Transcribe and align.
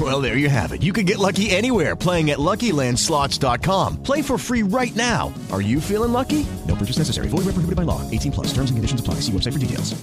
Well, 0.10 0.22
there 0.22 0.38
you 0.38 0.48
have 0.48 0.72
it. 0.72 0.82
You 0.82 0.92
can 0.92 1.04
get 1.04 1.18
lucky 1.18 1.50
anywhere 1.50 1.94
playing 1.94 2.30
at 2.30 2.38
LuckyLandSlots.com. 2.38 4.02
Play 4.02 4.22
for 4.22 4.38
free 4.38 4.62
right 4.62 4.94
now. 4.96 5.32
Are 5.52 5.60
you 5.60 5.80
feeling 5.80 6.12
lucky? 6.12 6.46
No 6.66 6.74
purchase 6.74 6.96
necessary. 6.96 7.28
Void 7.28 7.44
where 7.44 7.52
prohibited 7.52 7.76
by 7.76 7.82
law. 7.82 8.00
18 8.10 8.32
plus. 8.32 8.46
Terms 8.54 8.70
and 8.70 8.78
conditions 8.78 9.00
apply. 9.00 9.20
See 9.20 9.32
website 9.32 9.52
for 9.52 9.58
details. 9.58 9.94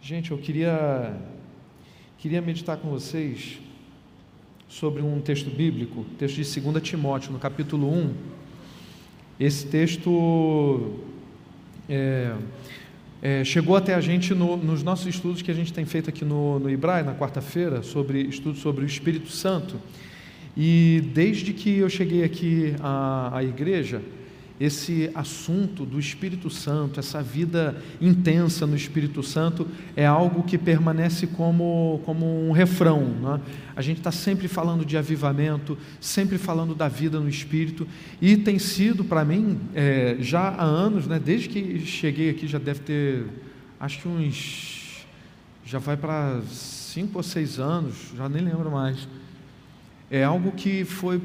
Gente, 0.00 0.30
eu 0.30 0.38
queria 0.38 1.14
queria 2.16 2.40
meditar 2.40 2.76
com 2.78 2.88
vocês 2.88 3.58
sobre 4.68 5.02
um 5.02 5.20
texto 5.20 5.50
bíblico, 5.50 6.04
texto 6.16 6.36
de 6.36 6.60
2 6.60 6.82
Timóteo, 6.82 7.32
no 7.32 7.38
capítulo 7.38 7.92
1. 7.92 8.14
Esse 9.40 9.66
texto 9.66 10.94
é, 11.88 12.34
é, 13.26 13.42
chegou 13.42 13.74
até 13.74 13.92
a 13.92 14.00
gente 14.00 14.32
no, 14.32 14.56
nos 14.56 14.84
nossos 14.84 15.04
estudos 15.08 15.42
que 15.42 15.50
a 15.50 15.54
gente 15.54 15.72
tem 15.72 15.84
feito 15.84 16.08
aqui 16.08 16.24
no, 16.24 16.60
no 16.60 16.70
Ibraia, 16.70 17.02
na 17.02 17.12
quarta-feira, 17.12 17.82
sobre 17.82 18.20
estudos 18.20 18.60
sobre 18.60 18.84
o 18.84 18.86
Espírito 18.86 19.30
Santo. 19.30 19.80
E 20.56 21.02
desde 21.12 21.52
que 21.52 21.78
eu 21.78 21.90
cheguei 21.90 22.22
aqui 22.22 22.76
à, 22.78 23.36
à 23.38 23.42
igreja, 23.42 24.00
esse 24.58 25.10
assunto 25.14 25.84
do 25.84 25.98
Espírito 25.98 26.48
Santo, 26.48 26.98
essa 26.98 27.22
vida 27.22 27.80
intensa 28.00 28.66
no 28.66 28.74
Espírito 28.74 29.22
Santo, 29.22 29.68
é 29.94 30.06
algo 30.06 30.42
que 30.42 30.56
permanece 30.56 31.26
como, 31.26 32.00
como 32.04 32.48
um 32.48 32.52
refrão. 32.52 33.00
Né? 33.04 33.40
A 33.74 33.82
gente 33.82 33.98
está 33.98 34.10
sempre 34.10 34.48
falando 34.48 34.84
de 34.84 34.96
avivamento, 34.96 35.76
sempre 36.00 36.38
falando 36.38 36.74
da 36.74 36.88
vida 36.88 37.20
no 37.20 37.28
Espírito, 37.28 37.86
e 38.20 38.36
tem 38.36 38.58
sido 38.58 39.04
para 39.04 39.24
mim, 39.24 39.60
é, 39.74 40.16
já 40.20 40.48
há 40.48 40.64
anos, 40.64 41.06
né, 41.06 41.18
desde 41.18 41.48
que 41.48 41.80
cheguei 41.80 42.30
aqui, 42.30 42.46
já 42.46 42.58
deve 42.58 42.80
ter, 42.80 43.26
acho 43.78 44.00
que 44.00 44.08
uns. 44.08 45.06
já 45.64 45.78
vai 45.78 45.96
para 45.96 46.40
cinco 46.48 47.18
ou 47.18 47.22
seis 47.22 47.58
anos, 47.58 47.94
já 48.16 48.28
nem 48.28 48.42
lembro 48.42 48.70
mais. 48.70 49.06
É 50.10 50.24
algo 50.24 50.52
que 50.52 50.84
foi 50.84 51.20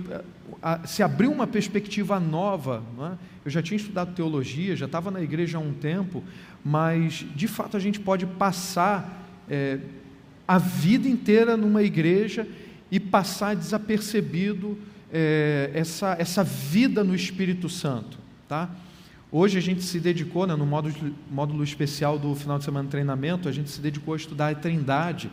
se 0.86 1.02
abriu 1.02 1.32
uma 1.32 1.48
perspectiva 1.48 2.20
nova. 2.20 2.84
É? 3.00 3.18
Eu 3.46 3.52
já 3.52 3.62
tinha 3.62 3.78
estudado 3.78 4.14
teologia, 4.14 4.76
já 4.76 4.86
estava 4.86 5.10
na 5.10 5.22
igreja 5.22 5.58
há 5.58 5.62
um 5.62 5.74
tempo, 5.74 6.24
mas 6.64 7.26
de 7.36 7.48
fato 7.48 7.76
a 7.76 7.80
gente 7.80 8.00
pode 8.00 8.26
passar 8.26 9.28
é, 9.50 9.80
a 10.48 10.58
vida 10.58 11.08
inteira 11.08 11.58
numa 11.58 11.82
igreja 11.82 12.48
e 12.92 13.00
passar 13.00 13.56
desapercebido 13.56 14.78
é, 15.12 15.72
essa, 15.74 16.16
essa 16.20 16.44
vida 16.44 17.04
no 17.04 17.16
Espírito 17.16 17.70
Santo. 17.70 18.18
Tá? 18.48 18.70
Hoje 19.32 19.58
a 19.58 19.62
gente 19.62 19.82
se 19.82 20.00
dedicou, 20.00 20.46
né, 20.46 20.56
no 20.56 20.66
módulo, 20.66 21.16
módulo 21.30 21.64
especial 21.64 22.20
do 22.20 22.36
final 22.36 22.60
de 22.60 22.66
semana 22.66 22.86
de 22.86 22.92
treinamento, 22.92 23.48
a 23.48 23.52
gente 23.52 23.70
se 23.70 23.80
dedicou 23.80 24.14
a 24.14 24.18
estudar 24.18 24.50
a 24.50 24.56
Trindade. 24.56 25.32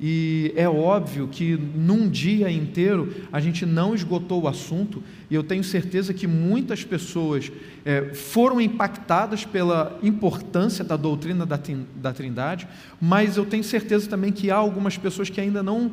E 0.00 0.52
é 0.54 0.68
óbvio 0.68 1.26
que 1.26 1.56
num 1.56 2.08
dia 2.08 2.48
inteiro 2.50 3.12
a 3.32 3.40
gente 3.40 3.66
não 3.66 3.94
esgotou 3.94 4.42
o 4.42 4.48
assunto, 4.48 5.02
e 5.28 5.34
eu 5.34 5.42
tenho 5.42 5.64
certeza 5.64 6.14
que 6.14 6.26
muitas 6.26 6.84
pessoas 6.84 7.50
é, 7.84 8.14
foram 8.14 8.60
impactadas 8.60 9.44
pela 9.44 9.98
importância 10.02 10.84
da 10.84 10.96
doutrina 10.96 11.44
da, 11.44 11.60
da 11.96 12.12
Trindade, 12.12 12.68
mas 13.00 13.36
eu 13.36 13.44
tenho 13.44 13.64
certeza 13.64 14.08
também 14.08 14.30
que 14.30 14.50
há 14.50 14.56
algumas 14.56 14.96
pessoas 14.96 15.28
que 15.28 15.40
ainda 15.40 15.62
não 15.62 15.90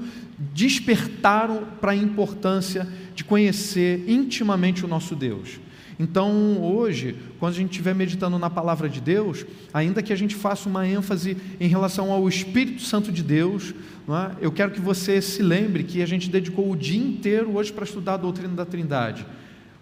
despertaram 0.53 1.63
para 1.81 1.93
a 1.93 1.95
importância 1.95 2.87
de 3.15 3.23
conhecer 3.23 4.03
intimamente 4.07 4.85
o 4.85 4.87
nosso 4.87 5.15
Deus. 5.15 5.59
Então, 5.99 6.61
hoje, 6.61 7.15
quando 7.39 7.53
a 7.53 7.55
gente 7.55 7.71
estiver 7.71 7.95
meditando 7.95 8.37
na 8.37 8.49
palavra 8.49 8.89
de 8.89 8.99
Deus, 8.99 9.45
ainda 9.73 10.03
que 10.03 10.11
a 10.11 10.15
gente 10.15 10.35
faça 10.35 10.67
uma 10.67 10.85
ênfase 10.85 11.37
em 11.59 11.67
relação 11.67 12.11
ao 12.11 12.27
Espírito 12.27 12.81
Santo 12.81 13.11
de 13.11 13.23
Deus, 13.23 13.73
é? 14.07 14.35
eu 14.41 14.51
quero 14.51 14.71
que 14.71 14.81
você 14.81 15.21
se 15.21 15.41
lembre 15.41 15.83
que 15.83 16.01
a 16.01 16.05
gente 16.05 16.29
dedicou 16.29 16.69
o 16.69 16.75
dia 16.75 17.01
inteiro 17.01 17.55
hoje 17.55 17.71
para 17.71 17.85
estudar 17.85 18.15
a 18.15 18.17
doutrina 18.17 18.53
da 18.53 18.65
Trindade. 18.65 19.25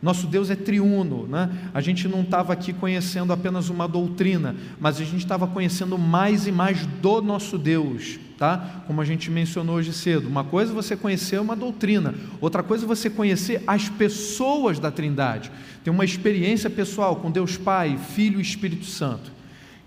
Nosso 0.03 0.27
Deus 0.27 0.49
é 0.49 0.55
triuno, 0.55 1.25
né? 1.27 1.49
A 1.73 1.79
gente 1.79 2.09
não 2.09 2.23
estava 2.23 2.51
aqui 2.51 2.73
conhecendo 2.73 3.31
apenas 3.31 3.69
uma 3.69 3.87
doutrina, 3.87 4.53
mas 4.77 4.99
a 4.99 5.03
gente 5.05 5.19
estava 5.23 5.47
conhecendo 5.47 5.97
mais 5.97 6.45
e 6.45 6.51
mais 6.51 6.85
do 6.85 7.21
nosso 7.21 7.57
Deus, 7.57 8.19
tá? 8.43 8.83
Como 8.85 8.99
a 8.99 9.05
gente 9.05 9.31
mencionou 9.31 9.77
hoje 9.77 9.93
cedo. 9.93 10.27
Uma 10.27 10.43
coisa 10.43 10.73
é 10.73 10.75
você 10.75 10.97
conhecer 10.97 11.39
uma 11.39 11.55
doutrina, 11.55 12.13
outra 12.41 12.61
coisa 12.61 12.83
é 12.83 12.87
você 12.87 13.09
conhecer 13.09 13.63
as 13.65 13.87
pessoas 13.87 14.79
da 14.79 14.91
Trindade. 14.91 15.49
Ter 15.81 15.89
uma 15.89 16.03
experiência 16.03 16.69
pessoal 16.69 17.15
com 17.15 17.31
Deus 17.31 17.55
Pai, 17.55 17.97
Filho 17.97 18.39
e 18.39 18.41
Espírito 18.41 18.83
Santo. 18.83 19.31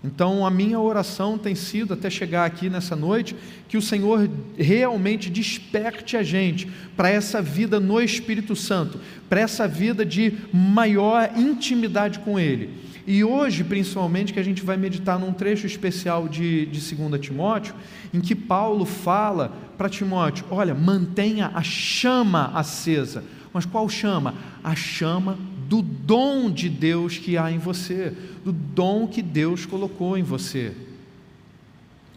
Então, 0.03 0.43
a 0.43 0.49
minha 0.49 0.79
oração 0.79 1.37
tem 1.37 1.53
sido, 1.53 1.93
até 1.93 2.09
chegar 2.09 2.45
aqui 2.45 2.67
nessa 2.67 2.95
noite, 2.95 3.35
que 3.67 3.77
o 3.77 3.81
Senhor 3.81 4.27
realmente 4.57 5.29
desperte 5.29 6.17
a 6.17 6.23
gente 6.23 6.67
para 6.95 7.09
essa 7.09 7.39
vida 7.43 7.79
no 7.79 8.01
Espírito 8.01 8.55
Santo, 8.55 8.99
para 9.29 9.39
essa 9.39 9.67
vida 9.67 10.03
de 10.03 10.33
maior 10.51 11.29
intimidade 11.37 12.19
com 12.19 12.39
Ele. 12.39 12.86
E 13.07 13.23
hoje, 13.23 13.63
principalmente, 13.63 14.33
que 14.33 14.39
a 14.39 14.43
gente 14.43 14.61
vai 14.61 14.75
meditar 14.75 15.17
num 15.17 15.31
trecho 15.31 15.65
especial 15.65 16.27
de, 16.27 16.65
de 16.65 16.93
2 16.93 17.21
Timóteo, 17.21 17.73
em 18.13 18.19
que 18.19 18.35
Paulo 18.35 18.83
fala 18.83 19.53
para 19.77 19.87
Timóteo: 19.87 20.45
olha, 20.51 20.75
mantenha 20.75 21.49
a 21.55 21.63
chama 21.63 22.51
acesa. 22.53 23.23
Mas 23.53 23.65
qual 23.65 23.87
chama? 23.87 24.35
A 24.61 24.75
chama 24.75 25.37
do 25.69 25.81
dom 25.81 26.51
de 26.51 26.67
Deus 26.67 27.17
que 27.17 27.37
há 27.37 27.49
em 27.49 27.57
você, 27.57 28.13
do 28.43 28.51
dom 28.51 29.07
que 29.07 29.21
Deus 29.21 29.65
colocou 29.65 30.17
em 30.17 30.23
você. 30.23 30.75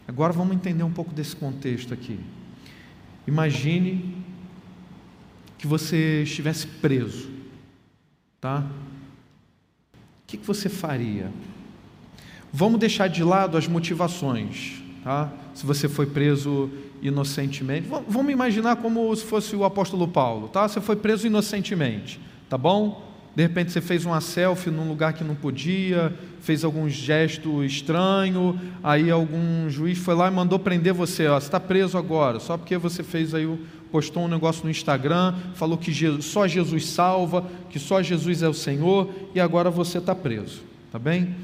Agora 0.05 0.33
vamos 0.33 0.53
entender 0.53 0.83
um 0.83 0.91
pouco 0.91 1.13
desse 1.13 1.37
contexto 1.37 1.93
aqui. 1.93 2.19
Imagine 3.25 4.13
que 5.57 5.65
você 5.65 6.23
estivesse 6.23 6.67
preso, 6.67 7.29
tá? 8.41 8.67
O 10.31 10.37
que, 10.39 10.47
você 10.47 10.69
faria? 10.69 11.29
Vamos 12.53 12.79
deixar 12.79 13.09
de 13.09 13.21
lado 13.21 13.57
as 13.57 13.67
motivações, 13.67 14.81
tá? 15.03 15.29
Se 15.53 15.65
você 15.65 15.89
foi 15.89 16.05
preso 16.05 16.69
inocentemente, 17.01 17.85
vamos 18.07 18.31
imaginar 18.31 18.77
como 18.77 19.13
se 19.13 19.25
fosse 19.25 19.57
o 19.57 19.65
apóstolo 19.65 20.07
Paulo, 20.07 20.47
tá? 20.47 20.65
Você 20.69 20.79
foi 20.79 20.95
preso 20.95 21.27
inocentemente, 21.27 22.17
tá 22.49 22.57
bom? 22.57 23.11
De 23.35 23.43
repente 23.43 23.73
você 23.73 23.81
fez 23.81 24.05
uma 24.05 24.21
selfie 24.21 24.71
num 24.71 24.87
lugar 24.87 25.11
que 25.11 25.23
não 25.23 25.35
podia, 25.35 26.13
fez 26.39 26.63
algum 26.63 26.87
gesto 26.89 27.61
estranho, 27.63 28.59
aí 28.81 29.11
algum 29.11 29.69
juiz 29.69 29.97
foi 29.97 30.15
lá 30.15 30.29
e 30.29 30.31
mandou 30.31 30.59
prender 30.59 30.93
você, 30.93 31.27
ó, 31.27 31.39
você 31.39 31.47
está 31.47 31.59
preso 31.59 31.97
agora, 31.97 32.39
só 32.39 32.57
porque 32.57 32.77
você 32.77 33.03
fez 33.03 33.33
aí, 33.33 33.45
postou 33.91 34.23
um 34.23 34.27
negócio 34.27 34.63
no 34.63 34.71
Instagram, 34.71 35.35
falou 35.53 35.77
que 35.77 35.91
Jesus, 35.91 36.25
só 36.25 36.47
Jesus 36.47 36.87
salva, 36.87 37.49
que 37.69 37.77
só 37.77 38.01
Jesus 38.01 38.41
é 38.41 38.47
o 38.47 38.53
Senhor, 38.53 39.09
e 39.35 39.39
agora 39.39 39.69
você 39.69 39.97
está 39.97 40.15
preso, 40.15 40.63
tá 40.91 40.97
bem? 40.97 41.35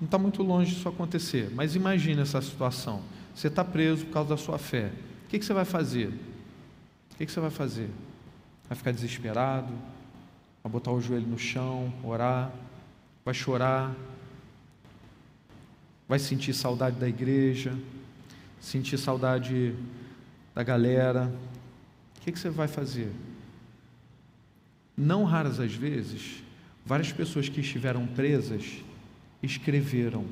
Não 0.00 0.06
está 0.06 0.16
muito 0.16 0.42
longe 0.42 0.74
disso 0.74 0.88
acontecer, 0.88 1.50
mas 1.54 1.74
imagine 1.74 2.22
essa 2.22 2.40
situação. 2.40 3.02
Você 3.34 3.48
está 3.48 3.64
preso 3.64 4.06
por 4.06 4.12
causa 4.12 4.30
da 4.30 4.36
sua 4.36 4.58
fé. 4.58 4.90
O 5.26 5.28
que, 5.28 5.38
que 5.38 5.44
você 5.44 5.52
vai 5.52 5.64
fazer? 5.64 6.08
O 6.08 7.16
que, 7.18 7.26
que 7.26 7.32
você 7.32 7.40
vai 7.40 7.50
fazer? 7.50 7.90
Vai 8.68 8.76
ficar 8.76 8.92
desesperado? 8.92 9.72
Vai 10.62 10.72
botar 10.72 10.92
o 10.92 11.00
joelho 11.00 11.26
no 11.26 11.38
chão, 11.38 11.92
orar, 12.02 12.50
vai 13.24 13.34
chorar, 13.34 13.94
vai 16.08 16.18
sentir 16.18 16.54
saudade 16.54 16.96
da 16.96 17.08
igreja, 17.08 17.76
sentir 18.60 18.98
saudade 18.98 19.74
da 20.58 20.64
galera. 20.64 21.32
O 22.16 22.20
que, 22.20 22.32
que 22.32 22.38
você 22.38 22.50
vai 22.50 22.66
fazer? 22.66 23.12
Não 24.96 25.22
raras 25.22 25.60
as 25.60 25.72
vezes, 25.72 26.42
várias 26.84 27.12
pessoas 27.12 27.48
que 27.48 27.60
estiveram 27.60 28.04
presas 28.08 28.64
escreveram. 29.40 30.24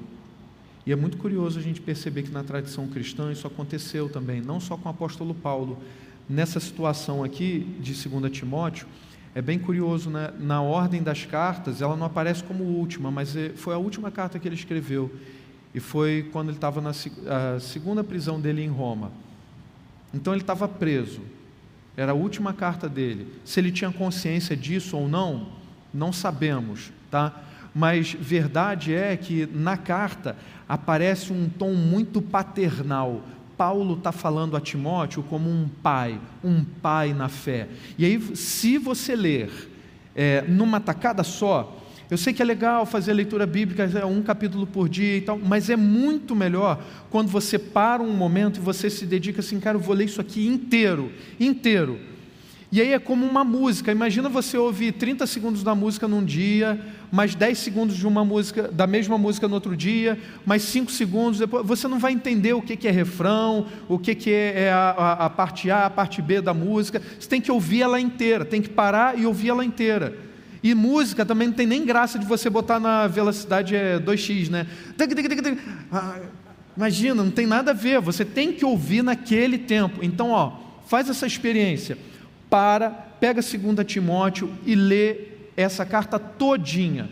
E 0.84 0.90
é 0.90 0.96
muito 0.96 1.16
curioso 1.16 1.60
a 1.60 1.62
gente 1.62 1.80
perceber 1.80 2.24
que 2.24 2.32
na 2.32 2.42
tradição 2.42 2.88
cristã 2.88 3.30
isso 3.30 3.46
aconteceu 3.46 4.08
também, 4.08 4.40
não 4.40 4.58
só 4.58 4.76
com 4.76 4.88
o 4.88 4.90
apóstolo 4.90 5.32
Paulo. 5.32 5.78
Nessa 6.28 6.58
situação 6.58 7.22
aqui 7.22 7.60
de 7.78 7.94
2 7.94 8.32
Timóteo, 8.32 8.88
é 9.32 9.40
bem 9.40 9.60
curioso, 9.60 10.10
né? 10.10 10.32
na 10.40 10.60
ordem 10.60 11.04
das 11.04 11.24
cartas, 11.24 11.80
ela 11.80 11.94
não 11.94 12.06
aparece 12.06 12.42
como 12.42 12.64
última, 12.64 13.12
mas 13.12 13.36
é, 13.36 13.50
foi 13.50 13.74
a 13.74 13.78
última 13.78 14.10
carta 14.10 14.40
que 14.40 14.48
ele 14.48 14.56
escreveu. 14.56 15.08
E 15.72 15.78
foi 15.78 16.28
quando 16.32 16.48
ele 16.48 16.56
estava 16.56 16.80
na 16.80 16.92
segunda 17.60 18.02
prisão 18.02 18.40
dele 18.40 18.64
em 18.64 18.68
Roma. 18.68 19.12
Então 20.16 20.32
ele 20.32 20.40
estava 20.42 20.66
preso. 20.66 21.20
Era 21.96 22.12
a 22.12 22.14
última 22.14 22.52
carta 22.52 22.88
dele. 22.88 23.28
Se 23.44 23.60
ele 23.60 23.70
tinha 23.70 23.92
consciência 23.92 24.56
disso 24.56 24.96
ou 24.96 25.08
não, 25.08 25.48
não 25.92 26.12
sabemos, 26.12 26.90
tá? 27.10 27.42
Mas 27.74 28.16
verdade 28.18 28.94
é 28.94 29.16
que 29.16 29.46
na 29.52 29.76
carta 29.76 30.36
aparece 30.68 31.32
um 31.32 31.48
tom 31.48 31.74
muito 31.74 32.22
paternal. 32.22 33.22
Paulo 33.56 33.94
está 33.94 34.12
falando 34.12 34.56
a 34.56 34.60
Timóteo 34.60 35.22
como 35.22 35.48
um 35.50 35.68
pai, 35.82 36.18
um 36.42 36.64
pai 36.64 37.12
na 37.12 37.28
fé. 37.28 37.68
E 37.98 38.04
aí, 38.04 38.20
se 38.36 38.78
você 38.78 39.14
ler 39.14 39.70
é, 40.14 40.42
numa 40.42 40.80
tacada 40.80 41.22
só, 41.22 41.76
eu 42.10 42.16
sei 42.16 42.32
que 42.32 42.40
é 42.40 42.44
legal 42.44 42.86
fazer 42.86 43.12
leitura 43.12 43.46
bíblica, 43.46 43.84
é 43.84 44.04
um 44.04 44.22
capítulo 44.22 44.66
por 44.66 44.88
dia 44.88 45.16
e 45.16 45.20
tal, 45.20 45.38
mas 45.38 45.68
é 45.68 45.76
muito 45.76 46.36
melhor 46.36 46.80
quando 47.10 47.28
você 47.28 47.58
para 47.58 48.02
um 48.02 48.12
momento 48.12 48.58
e 48.58 48.60
você 48.60 48.88
se 48.88 49.04
dedica 49.04 49.40
assim, 49.40 49.58
cara, 49.58 49.76
eu 49.76 49.80
vou 49.80 49.94
ler 49.94 50.04
isso 50.04 50.20
aqui 50.20 50.46
inteiro, 50.46 51.10
inteiro. 51.40 51.98
E 52.70 52.80
aí 52.80 52.92
é 52.92 52.98
como 52.98 53.24
uma 53.24 53.44
música. 53.44 53.92
Imagina 53.92 54.28
você 54.28 54.58
ouvir 54.58 54.92
30 54.92 55.26
segundos 55.26 55.62
da 55.62 55.74
música 55.74 56.06
num 56.08 56.24
dia, 56.24 56.80
mais 57.10 57.34
10 57.34 57.58
segundos 57.58 57.96
de 57.96 58.06
uma 58.06 58.24
música, 58.24 58.68
da 58.68 58.86
mesma 58.86 59.16
música 59.16 59.46
no 59.46 59.54
outro 59.54 59.76
dia, 59.76 60.18
mais 60.44 60.62
5 60.62 60.90
segundos 60.90 61.38
depois. 61.38 61.66
Você 61.66 61.86
não 61.86 61.98
vai 61.98 62.12
entender 62.12 62.52
o 62.54 62.62
que 62.62 62.86
é 62.86 62.90
refrão, 62.90 63.66
o 63.88 63.98
que 63.98 64.30
é 64.30 64.70
a, 64.70 64.90
a, 64.90 65.12
a 65.26 65.30
parte 65.30 65.70
A, 65.70 65.86
a 65.86 65.90
parte 65.90 66.20
B 66.20 66.40
da 66.40 66.52
música. 66.52 67.00
Você 67.18 67.28
tem 67.28 67.40
que 67.40 67.50
ouvir 67.50 67.82
ela 67.82 68.00
inteira, 68.00 68.44
tem 68.44 68.60
que 68.60 68.68
parar 68.68 69.18
e 69.18 69.26
ouvir 69.26 69.48
ela 69.48 69.64
inteira. 69.64 70.26
E 70.66 70.74
música 70.74 71.24
também 71.24 71.46
não 71.46 71.54
tem 71.54 71.64
nem 71.64 71.84
graça 71.84 72.18
de 72.18 72.26
você 72.26 72.50
botar 72.50 72.80
na 72.80 73.06
velocidade 73.06 73.72
2x, 74.04 74.50
né? 74.50 74.66
Ah, 75.92 76.18
imagina, 76.76 77.22
não 77.22 77.30
tem 77.30 77.46
nada 77.46 77.70
a 77.70 77.74
ver. 77.74 78.00
Você 78.00 78.24
tem 78.24 78.52
que 78.52 78.64
ouvir 78.64 79.00
naquele 79.00 79.58
tempo. 79.58 80.00
Então, 80.02 80.30
ó, 80.30 80.54
faz 80.88 81.08
essa 81.08 81.24
experiência 81.24 81.96
para, 82.50 82.90
pega 82.90 83.40
2 83.40 83.86
Timóteo 83.86 84.52
e 84.66 84.74
lê 84.74 85.28
essa 85.56 85.86
carta 85.86 86.18
todinha. 86.18 87.08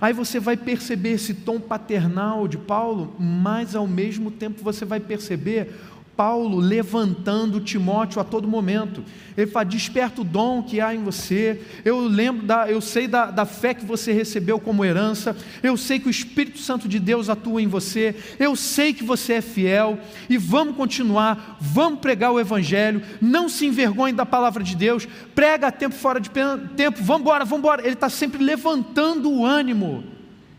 Aí 0.00 0.14
você 0.14 0.40
vai 0.40 0.56
perceber 0.56 1.10
esse 1.10 1.34
tom 1.34 1.60
paternal 1.60 2.48
de 2.48 2.56
Paulo, 2.56 3.14
mas 3.20 3.76
ao 3.76 3.86
mesmo 3.86 4.30
tempo 4.30 4.64
você 4.64 4.86
vai 4.86 4.98
perceber 4.98 5.74
Paulo 6.16 6.58
levantando 6.58 7.60
Timóteo 7.60 8.20
a 8.20 8.24
todo 8.24 8.48
momento. 8.48 9.02
Ele 9.36 9.50
fala: 9.50 9.64
desperta 9.64 10.20
o 10.20 10.24
dom 10.24 10.62
que 10.62 10.80
há 10.80 10.94
em 10.94 11.02
você. 11.02 11.60
Eu 11.84 12.00
lembro 12.00 12.46
da, 12.46 12.70
eu 12.70 12.80
sei 12.80 13.08
da, 13.08 13.30
da 13.30 13.44
fé 13.44 13.74
que 13.74 13.84
você 13.84 14.12
recebeu 14.12 14.58
como 14.60 14.84
herança. 14.84 15.36
Eu 15.62 15.76
sei 15.76 15.98
que 15.98 16.08
o 16.08 16.10
Espírito 16.10 16.58
Santo 16.58 16.88
de 16.88 16.98
Deus 16.98 17.28
atua 17.28 17.60
em 17.60 17.66
você. 17.66 18.14
Eu 18.38 18.54
sei 18.54 18.92
que 18.92 19.04
você 19.04 19.34
é 19.34 19.40
fiel. 19.40 19.98
E 20.28 20.36
vamos 20.36 20.76
continuar, 20.76 21.58
vamos 21.60 22.00
pregar 22.00 22.32
o 22.32 22.40
Evangelho. 22.40 23.02
Não 23.20 23.48
se 23.48 23.66
envergonhe 23.66 24.14
da 24.14 24.26
palavra 24.26 24.62
de 24.62 24.76
Deus. 24.76 25.06
Prega 25.34 25.68
a 25.68 25.72
tempo 25.72 25.94
fora 25.94 26.20
de 26.20 26.30
tempo. 26.30 27.02
Vamos 27.02 27.22
embora, 27.22 27.44
vamos 27.44 27.60
embora. 27.60 27.82
Ele 27.82 27.94
está 27.94 28.08
sempre 28.08 28.42
levantando 28.42 29.30
o 29.30 29.44
ânimo 29.44 30.04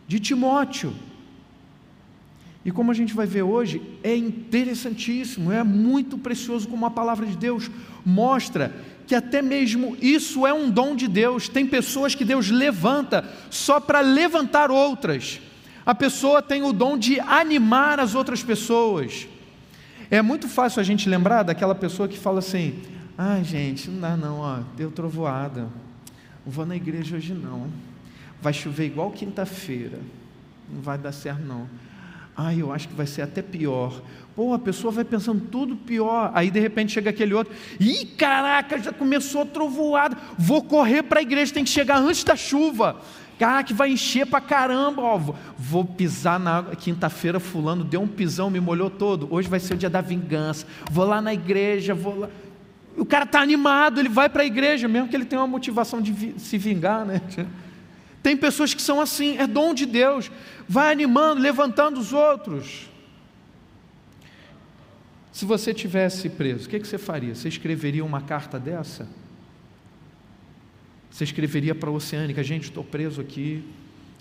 de 0.07 0.19
Timóteo. 0.19 0.93
E 2.65 2.71
como 2.71 2.89
a 2.89 2.95
gente 2.95 3.13
vai 3.13 3.27
ver 3.27 3.43
hoje, 3.43 3.79
é 4.03 4.15
interessantíssimo, 4.15 5.51
é 5.51 5.63
muito 5.63 6.17
precioso 6.17 6.67
como 6.67 6.85
a 6.87 6.91
palavra 6.91 7.25
de 7.27 7.37
Deus 7.37 7.69
mostra 8.03 8.73
que 9.05 9.13
até 9.13 9.39
mesmo 9.39 9.95
isso 10.01 10.47
é 10.47 10.53
um 10.53 10.69
dom 10.69 10.95
de 10.95 11.07
Deus. 11.07 11.47
Tem 11.47 11.65
pessoas 11.65 12.15
que 12.15 12.25
Deus 12.25 12.49
levanta 12.49 13.23
só 13.51 13.79
para 13.79 14.01
levantar 14.01 14.71
outras. 14.71 15.39
A 15.85 15.93
pessoa 15.93 16.41
tem 16.41 16.63
o 16.63 16.73
dom 16.73 16.97
de 16.97 17.19
animar 17.19 17.99
as 17.99 18.15
outras 18.15 18.41
pessoas. 18.41 19.27
É 20.09 20.21
muito 20.23 20.47
fácil 20.47 20.79
a 20.79 20.83
gente 20.83 21.07
lembrar 21.07 21.43
daquela 21.43 21.75
pessoa 21.75 22.07
que 22.07 22.17
fala 22.17 22.39
assim: 22.39 22.81
ah, 23.15 23.39
gente, 23.43 23.89
não 23.91 24.01
dá 24.01 24.17
não, 24.17 24.39
ó, 24.39 24.59
deu 24.75 24.89
trovoada, 24.89 25.67
não 26.43 26.51
vou 26.51 26.65
na 26.65 26.75
igreja 26.75 27.15
hoje 27.15 27.33
não, 27.33 27.67
vai 28.41 28.53
chover 28.53 28.85
igual 28.85 29.11
quinta-feira, 29.11 29.99
não 30.67 30.81
vai 30.81 30.97
dar 30.97 31.11
certo 31.11 31.43
não. 31.43 31.67
Ai, 32.37 32.61
eu 32.61 32.71
acho 32.71 32.87
que 32.89 32.93
vai 32.93 33.07
ser 33.07 33.21
até 33.21 33.41
pior. 33.41 34.01
Pô, 34.35 34.53
a 34.53 34.59
pessoa 34.59 34.91
vai 34.91 35.05
pensando 35.05 35.39
tudo 35.49 35.75
pior. 35.75 36.31
Aí 36.33 36.51
de 36.51 36.59
repente 36.59 36.91
chega 36.91 37.09
aquele 37.09 37.33
outro. 37.33 37.53
Ih, 37.79 38.05
caraca, 38.17 38.77
já 38.77 38.91
começou 38.91 39.45
trovoada. 39.45 40.17
Vou 40.37 40.61
correr 40.61 41.03
para 41.03 41.19
a 41.19 41.23
igreja, 41.23 41.53
tem 41.53 41.63
que 41.63 41.69
chegar 41.69 41.97
antes 41.97 42.23
da 42.25 42.35
chuva. 42.35 42.97
Caraca, 43.39 43.73
vai 43.73 43.91
encher 43.91 44.25
para 44.25 44.41
caramba. 44.41 45.01
Ó, 45.01 45.33
vou 45.57 45.85
pisar 45.85 46.37
na 46.37 46.57
água. 46.57 46.75
Quinta-feira, 46.75 47.39
Fulano 47.39 47.85
deu 47.85 48.01
um 48.01 48.07
pisão, 48.07 48.49
me 48.49 48.59
molhou 48.59 48.89
todo. 48.89 49.27
Hoje 49.33 49.47
vai 49.47 49.59
ser 49.61 49.75
o 49.75 49.77
dia 49.77 49.89
da 49.89 50.01
vingança. 50.01 50.65
Vou 50.91 51.05
lá 51.05 51.21
na 51.21 51.33
igreja, 51.33 51.93
vou 51.93 52.19
lá. 52.19 52.29
O 52.97 53.05
cara 53.05 53.23
está 53.23 53.41
animado, 53.41 53.99
ele 53.99 54.09
vai 54.09 54.29
para 54.29 54.43
a 54.43 54.45
igreja, 54.45 54.87
mesmo 54.87 55.07
que 55.09 55.15
ele 55.15 55.25
tenha 55.25 55.41
uma 55.41 55.47
motivação 55.47 56.01
de 56.01 56.39
se 56.39 56.57
vingar, 56.57 57.05
né? 57.05 57.21
Tem 58.25 58.35
pessoas 58.35 58.73
que 58.73 58.81
são 58.81 58.99
assim, 58.99 59.37
é 59.37 59.45
dom 59.45 59.71
de 59.71 59.85
Deus, 59.85 60.31
vai 60.67 60.91
animando, 60.91 61.39
levantando 61.39 61.99
os 61.99 62.11
outros. 62.11 62.89
Se 65.31 65.45
você 65.45 65.75
tivesse 65.75 66.27
preso, 66.27 66.65
o 66.65 66.69
que, 66.71 66.79
você 66.79 66.97
faria? 66.97 67.35
Você 67.35 67.47
escreveria 67.47 68.03
uma 68.03 68.21
carta 68.21 68.59
dessa? 68.59 69.07
Você 71.11 71.23
escreveria 71.23 71.75
para 71.75 71.87
a 71.87 71.93
Oceânica: 71.93 72.43
gente, 72.43 72.63
estou 72.63 72.83
preso 72.83 73.21
aqui, 73.21 73.63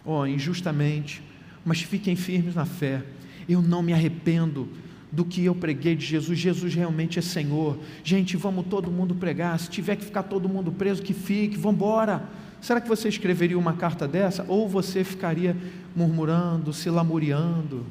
oh, 0.04 0.26
injustamente, 0.26 1.22
mas 1.64 1.80
fiquem 1.80 2.14
firmes 2.14 2.54
na 2.56 2.66
fé. 2.66 3.02
Eu 3.48 3.62
não 3.62 3.82
me 3.82 3.94
arrependo 3.94 4.68
do 5.10 5.24
que 5.24 5.42
eu 5.46 5.54
preguei 5.54 5.96
de 5.96 6.04
Jesus. 6.04 6.38
Jesus 6.38 6.74
realmente 6.74 7.18
é 7.18 7.22
Senhor. 7.22 7.78
Gente, 8.02 8.36
vamos 8.36 8.66
todo 8.66 8.90
mundo 8.90 9.14
pregar. 9.14 9.58
Se 9.58 9.70
tiver 9.70 9.96
que 9.96 10.04
ficar 10.04 10.24
todo 10.24 10.46
mundo 10.46 10.70
preso, 10.70 11.00
que 11.00 11.14
fique, 11.14 11.56
vamos 11.56 11.76
embora. 11.76 12.44
Será 12.64 12.81
que 12.81 12.88
você 12.88 13.11
escreveria 13.11 13.58
uma 13.58 13.75
carta 13.75 14.08
dessa? 14.08 14.43
Ou 14.49 14.66
você 14.66 15.05
ficaria 15.05 15.55
murmurando, 15.94 16.72
se 16.72 16.88
lamuriando? 16.88 17.84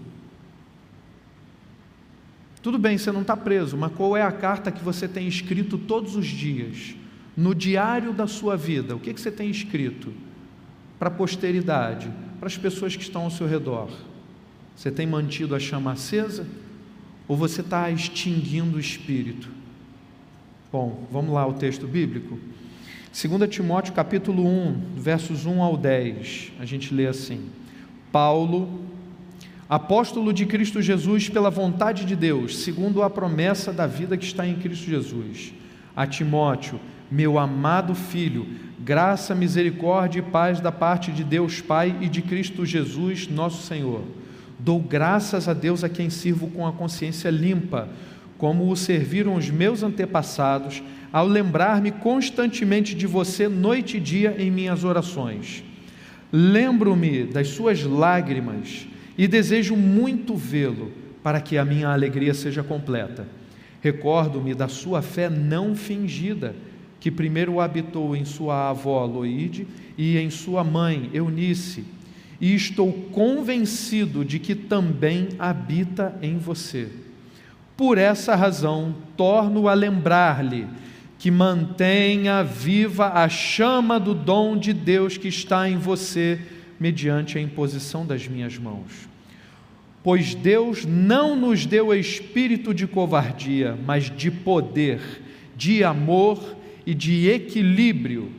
Tudo 2.59 2.79
bem, 2.79 2.97
você 2.97 3.11
não 3.11 3.21
está 3.21 3.37
preso, 3.37 3.77
mas 3.77 3.91
qual 3.91 4.17
é 4.17 4.23
a 4.23 4.31
carta 4.31 4.71
que 4.71 4.83
você 4.83 5.07
tem 5.07 5.27
escrito 5.27 5.77
todos 5.77 6.15
os 6.15 6.25
dias, 6.25 6.95
no 7.37 7.53
diário 7.53 8.13
da 8.13 8.25
sua 8.25 8.57
vida? 8.57 8.95
O 8.95 8.99
que, 8.99 9.13
que 9.13 9.21
você 9.21 9.29
tem 9.29 9.47
escrito 9.47 10.11
para 10.97 11.07
a 11.07 11.11
posteridade, 11.11 12.11
para 12.39 12.47
as 12.47 12.57
pessoas 12.57 12.95
que 12.95 13.03
estão 13.03 13.25
ao 13.25 13.29
seu 13.29 13.45
redor? 13.45 13.91
Você 14.75 14.89
tem 14.89 15.05
mantido 15.05 15.53
a 15.53 15.59
chama 15.59 15.91
acesa? 15.91 16.47
Ou 17.27 17.37
você 17.37 17.61
está 17.61 17.91
extinguindo 17.91 18.77
o 18.77 18.79
espírito? 18.79 19.49
Bom, 20.71 21.07
vamos 21.11 21.31
lá 21.31 21.41
ao 21.41 21.53
texto 21.53 21.85
bíblico. 21.85 22.39
2 23.13 23.47
Timóteo 23.47 23.93
capítulo 23.93 24.43
1, 24.43 24.95
versos 24.97 25.45
1 25.45 25.61
ao 25.61 25.77
10, 25.77 26.53
a 26.59 26.65
gente 26.65 26.91
lê 26.91 27.05
assim: 27.05 27.41
Paulo, 28.11 28.81
apóstolo 29.69 30.33
de 30.33 30.47
Cristo 30.47 30.81
Jesus 30.81 31.29
pela 31.29 31.51
vontade 31.51 32.05
de 32.05 32.15
Deus, 32.15 32.63
segundo 32.63 33.03
a 33.03 33.11
promessa 33.11 33.71
da 33.71 33.85
vida 33.85 34.17
que 34.17 34.25
está 34.25 34.47
em 34.47 34.55
Cristo 34.55 34.89
Jesus, 34.89 35.53
a 35.95 36.07
Timóteo, 36.07 36.79
meu 37.11 37.37
amado 37.37 37.93
filho, 37.93 38.47
graça, 38.79 39.35
misericórdia 39.35 40.17
e 40.17 40.23
paz 40.23 40.59
da 40.59 40.71
parte 40.71 41.11
de 41.11 41.23
Deus 41.23 41.61
Pai 41.61 41.95
e 42.01 42.09
de 42.09 42.23
Cristo 42.23 42.65
Jesus, 42.65 43.27
nosso 43.27 43.61
Senhor. 43.61 44.01
Dou 44.57 44.79
graças 44.79 45.47
a 45.47 45.53
Deus 45.53 45.83
a 45.83 45.89
quem 45.89 46.09
sirvo 46.09 46.47
com 46.47 46.65
a 46.65 46.73
consciência 46.73 47.29
limpa, 47.29 47.89
como 48.43 48.69
o 48.69 48.75
serviram 48.75 49.35
os 49.35 49.49
meus 49.49 49.83
antepassados 49.83 50.83
ao 51.13 51.25
lembrar-me 51.25 51.91
constantemente 51.91 52.93
de 52.93 53.07
você 53.07 53.47
noite 53.47 53.95
e 53.95 53.99
dia 54.01 54.35
em 54.37 54.51
minhas 54.51 54.83
orações. 54.83 55.63
Lembro-me 56.29 57.23
das 57.23 57.47
suas 57.47 57.85
lágrimas 57.85 58.85
e 59.17 59.29
desejo 59.29 59.77
muito 59.77 60.35
vê-lo 60.35 60.91
para 61.23 61.39
que 61.39 61.57
a 61.57 61.63
minha 61.63 61.87
alegria 61.87 62.33
seja 62.33 62.61
completa. 62.61 63.25
Recordo-me 63.79 64.53
da 64.53 64.67
sua 64.67 65.01
fé 65.01 65.29
não 65.29 65.73
fingida, 65.73 66.53
que 66.99 67.09
primeiro 67.09 67.61
habitou 67.61 68.13
em 68.13 68.25
sua 68.25 68.71
avó 68.71 69.05
Loide 69.05 69.65
e 69.97 70.17
em 70.17 70.29
sua 70.29 70.65
mãe 70.65 71.09
Eunice, 71.13 71.85
e 72.41 72.53
estou 72.53 72.91
convencido 72.91 74.25
de 74.25 74.37
que 74.37 74.53
também 74.53 75.29
habita 75.39 76.19
em 76.21 76.37
você. 76.37 77.02
Por 77.75 77.97
essa 77.97 78.35
razão, 78.35 78.95
torno 79.17 79.67
a 79.67 79.73
lembrar-lhe 79.73 80.67
que 81.17 81.31
mantenha 81.31 82.43
viva 82.43 83.13
a 83.13 83.29
chama 83.29 83.99
do 83.99 84.13
dom 84.13 84.57
de 84.57 84.73
Deus 84.73 85.17
que 85.17 85.27
está 85.27 85.69
em 85.69 85.77
você, 85.77 86.39
mediante 86.79 87.37
a 87.37 87.41
imposição 87.41 88.05
das 88.05 88.27
minhas 88.27 88.57
mãos. 88.57 89.07
Pois 90.03 90.35
Deus 90.35 90.85
não 90.85 91.35
nos 91.35 91.65
deu 91.65 91.93
espírito 91.93 92.73
de 92.73 92.85
covardia, 92.85 93.77
mas 93.85 94.11
de 94.13 94.29
poder, 94.29 94.99
de 95.55 95.81
amor 95.81 96.57
e 96.85 96.93
de 96.93 97.29
equilíbrio. 97.29 98.29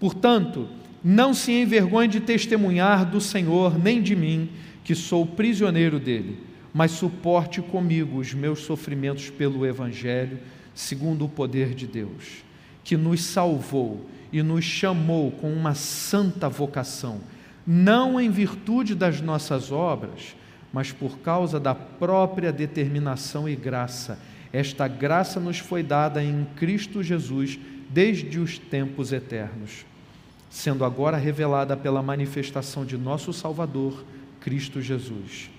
Portanto, 0.00 0.68
não 1.02 1.32
se 1.32 1.52
envergonhe 1.52 2.08
de 2.08 2.18
testemunhar 2.18 3.06
do 3.06 3.20
Senhor, 3.20 3.78
nem 3.78 4.02
de 4.02 4.16
mim, 4.16 4.48
que 4.82 4.96
sou 4.96 5.24
prisioneiro 5.24 6.00
dele, 6.00 6.38
mas 6.76 6.90
suporte 6.90 7.62
comigo 7.62 8.18
os 8.18 8.34
meus 8.34 8.58
sofrimentos 8.60 9.30
pelo 9.30 9.64
Evangelho 9.64 10.38
segundo 10.74 11.24
o 11.24 11.28
poder 11.28 11.74
de 11.74 11.86
Deus, 11.86 12.44
que 12.84 12.98
nos 12.98 13.24
salvou 13.24 14.04
e 14.30 14.42
nos 14.42 14.62
chamou 14.62 15.30
com 15.30 15.50
uma 15.50 15.74
santa 15.74 16.50
vocação, 16.50 17.22
não 17.66 18.20
em 18.20 18.28
virtude 18.28 18.94
das 18.94 19.22
nossas 19.22 19.72
obras, 19.72 20.36
mas 20.70 20.92
por 20.92 21.20
causa 21.20 21.58
da 21.58 21.74
própria 21.74 22.52
determinação 22.52 23.48
e 23.48 23.56
graça. 23.56 24.18
Esta 24.52 24.86
graça 24.86 25.40
nos 25.40 25.58
foi 25.58 25.82
dada 25.82 26.22
em 26.22 26.46
Cristo 26.56 27.02
Jesus 27.02 27.58
desde 27.88 28.38
os 28.38 28.58
tempos 28.58 29.14
eternos, 29.14 29.86
sendo 30.50 30.84
agora 30.84 31.16
revelada 31.16 31.74
pela 31.74 32.02
manifestação 32.02 32.84
de 32.84 32.98
nosso 32.98 33.32
Salvador, 33.32 34.04
Cristo 34.42 34.82
Jesus. 34.82 35.55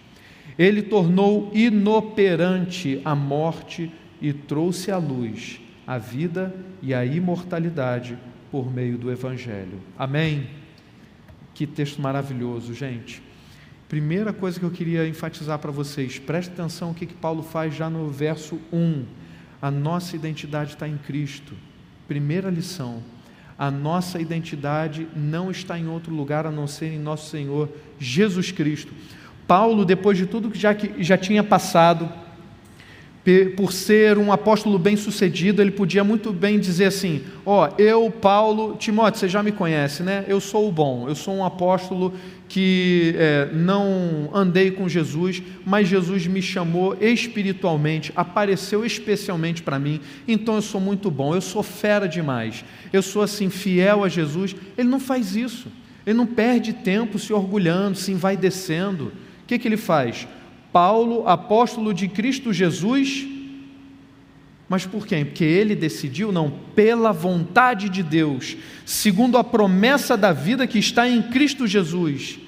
Ele 0.58 0.82
tornou 0.82 1.52
inoperante 1.54 3.02
a 3.06 3.14
morte 3.14 3.92
e 4.22 4.34
trouxe 4.34 4.92
à 4.92 4.98
luz 4.98 5.60
a 5.86 5.98
vida 5.98 6.54
e 6.82 6.94
a 6.94 7.06
imortalidade 7.06 8.18
por 8.52 8.72
meio 8.72 8.98
do 8.98 9.12
Evangelho. 9.12 9.80
Amém? 9.98 10.48
Que 11.54 11.66
texto 11.66 12.02
maravilhoso, 12.02 12.74
gente. 12.74 13.22
Primeira 13.88 14.34
coisa 14.34 14.60
que 14.60 14.66
eu 14.66 14.72
queria 14.72 15.08
enfatizar 15.08 15.58
para 15.60 15.72
vocês, 15.72 16.20
preste 16.20 16.52
atenção 16.52 16.92
o 16.92 16.94
que, 16.94 17.06
que 17.06 17.14
Paulo 17.14 17.42
faz 17.42 17.74
já 17.74 17.90
no 17.90 18.10
verso 18.10 18.60
1. 18.72 19.06
A 19.62 19.72
nossa 19.72 20.16
identidade 20.16 20.74
está 20.74 20.88
em 20.88 20.98
Cristo. 20.98 21.54
Primeira 22.06 22.50
lição. 22.50 23.02
A 23.58 23.72
nossa 23.72 24.20
identidade 24.20 25.08
não 25.16 25.50
está 25.50 25.80
em 25.80 25.88
outro 25.88 26.14
lugar 26.14 26.46
a 26.46 26.52
não 26.52 26.68
ser 26.68 26.88
em 26.88 27.00
nosso 27.00 27.30
Senhor 27.30 27.70
Jesus 27.98 28.52
Cristo. 28.52 28.94
Paulo, 29.48 29.86
depois 29.86 30.18
de 30.18 30.26
tudo 30.26 30.52
que 30.52 30.60
já, 30.60 30.76
que 30.76 31.02
já 31.02 31.18
tinha 31.18 31.44
passado, 31.44 32.10
por 33.58 33.74
ser 33.74 34.18
um 34.18 34.32
apóstolo 34.32 34.80
bem 34.80 34.96
sucedido, 34.96 35.62
ele 35.62 35.72
podia 35.72 36.02
muito 36.02 36.32
bem 36.32 36.58
dizer 36.58 36.86
assim: 36.86 37.24
Ó, 37.46 37.68
oh, 37.68 37.82
eu, 37.82 38.10
Paulo, 38.10 38.78
Timóteo, 38.78 39.20
você 39.20 39.28
já 39.28 39.44
me 39.44 39.52
conhece, 39.52 40.02
né? 40.02 40.24
Eu 40.30 40.40
sou 40.40 40.70
o 40.70 40.72
bom, 40.72 41.10
eu 41.10 41.16
sou 41.16 41.36
um 41.36 41.44
apóstolo 41.44 42.14
que 42.48 43.14
é, 43.18 43.50
não 43.52 44.30
andei 44.34 44.72
com 44.72 44.88
Jesus, 44.88 45.44
mas 45.66 45.90
Jesus 45.90 46.26
me 46.26 46.42
chamou 46.42 46.96
espiritualmente, 47.02 48.14
apareceu 48.16 48.86
especialmente 48.86 49.62
para 49.62 49.78
mim, 49.78 50.00
então 50.26 50.56
eu 50.56 50.62
sou 50.62 50.80
muito 50.80 51.12
bom, 51.12 51.36
eu 51.36 51.42
sou 51.42 51.62
fera 51.62 52.08
demais, 52.08 52.64
eu 52.94 53.02
sou 53.02 53.22
assim 53.22 53.50
fiel 53.50 54.06
a 54.06 54.10
Jesus. 54.10 54.56
Ele 54.78 54.88
não 54.88 55.02
faz 55.02 55.36
isso, 55.36 55.68
ele 56.06 56.18
não 56.18 56.26
perde 56.26 56.72
tempo 56.72 57.20
se 57.20 57.34
orgulhando, 57.34 57.98
se 57.98 58.14
envaidecendo. 58.14 59.12
O 59.48 59.48
que, 59.48 59.58
que 59.58 59.66
ele 59.66 59.78
faz? 59.78 60.28
Paulo, 60.74 61.26
apóstolo 61.26 61.94
de 61.94 62.10
Cristo 62.10 62.52
Jesus, 62.52 63.26
mas 64.68 64.86
por 64.86 65.08
quem? 65.08 65.24
Porque 65.24 65.46
ele 65.46 65.74
decidiu, 65.74 66.34
não, 66.34 66.52
pela 66.76 67.14
vontade 67.14 67.88
de 67.88 68.04
Deus, 68.04 68.58
segundo 68.86 69.38
a 69.38 69.46
promessa 69.46 70.18
da 70.18 70.34
vida 70.34 70.68
que 70.68 70.78
está 70.78 71.08
em 71.08 71.22
Cristo 71.22 71.66
Jesus. 71.66 72.40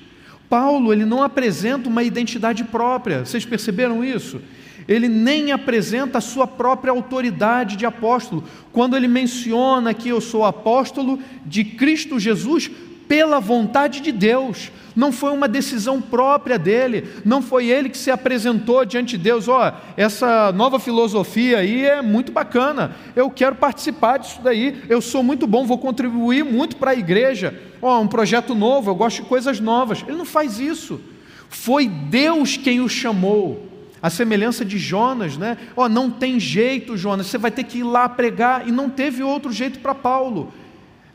Paulo, 0.49 0.91
ele 0.91 1.05
não 1.05 1.23
apresenta 1.23 1.87
uma 1.87 2.03
identidade 2.03 2.65
própria, 2.65 3.23
vocês 3.23 3.45
perceberam 3.45 4.03
isso? 4.03 4.41
Ele 4.85 5.07
nem 5.07 5.53
apresenta 5.53 6.17
a 6.17 6.21
sua 6.21 6.45
própria 6.45 6.91
autoridade 6.91 7.77
de 7.77 7.85
apóstolo. 7.85 8.43
Quando 8.73 8.97
ele 8.97 9.07
menciona 9.07 9.93
que 9.93 10.09
eu 10.09 10.19
sou 10.19 10.43
apóstolo 10.43 11.17
de 11.45 11.63
Cristo 11.63 12.19
Jesus, 12.19 12.69
pela 13.09 13.39
vontade 13.39 13.99
de 13.99 14.11
Deus, 14.11 14.71
não 14.95 15.11
foi 15.11 15.31
uma 15.31 15.47
decisão 15.47 15.99
própria 15.99 16.59
dele, 16.59 17.09
não 17.25 17.41
foi 17.41 17.67
ele 17.67 17.89
que 17.89 17.97
se 17.97 18.11
apresentou 18.11 18.85
diante 18.85 19.17
de 19.17 19.23
Deus, 19.23 19.47
ó, 19.47 19.67
oh, 19.67 19.91
essa 19.97 20.51
nova 20.51 20.79
filosofia 20.79 21.57
aí 21.57 21.85
é 21.85 22.03
muito 22.03 22.31
bacana, 22.31 22.95
eu 23.15 23.29
quero 23.31 23.55
participar 23.55 24.17
disso 24.17 24.39
daí, 24.43 24.83
eu 24.87 25.01
sou 25.01 25.23
muito 25.23 25.47
bom, 25.47 25.65
vou 25.65 25.79
contribuir 25.79 26.45
muito 26.45 26.75
para 26.75 26.91
a 26.91 26.95
igreja, 26.95 27.59
ó, 27.81 27.97
oh, 27.97 28.01
um 28.01 28.07
projeto 28.07 28.53
novo, 28.53 28.91
eu 28.91 28.95
gosto 28.95 29.23
de 29.23 29.27
coisas 29.27 29.59
novas. 29.59 30.03
Ele 30.07 30.17
não 30.17 30.25
faz 30.25 30.59
isso. 30.59 31.01
Foi 31.49 31.87
Deus 31.87 32.57
quem 32.57 32.79
o 32.79 32.87
chamou. 32.87 33.67
A 34.01 34.09
semelhança 34.09 34.63
de 34.63 34.77
Jonas, 34.77 35.35
né? 35.35 35.57
Ó, 35.75 35.85
oh, 35.85 35.89
não 35.89 36.09
tem 36.09 36.39
jeito, 36.39 36.95
Jonas, 36.95 37.27
você 37.27 37.37
vai 37.37 37.51
ter 37.51 37.63
que 37.63 37.79
ir 37.79 37.83
lá 37.83 38.07
pregar, 38.07 38.67
e 38.67 38.71
não 38.71 38.89
teve 38.89 39.23
outro 39.23 39.51
jeito 39.51 39.79
para 39.79 39.95
Paulo. 39.95 40.53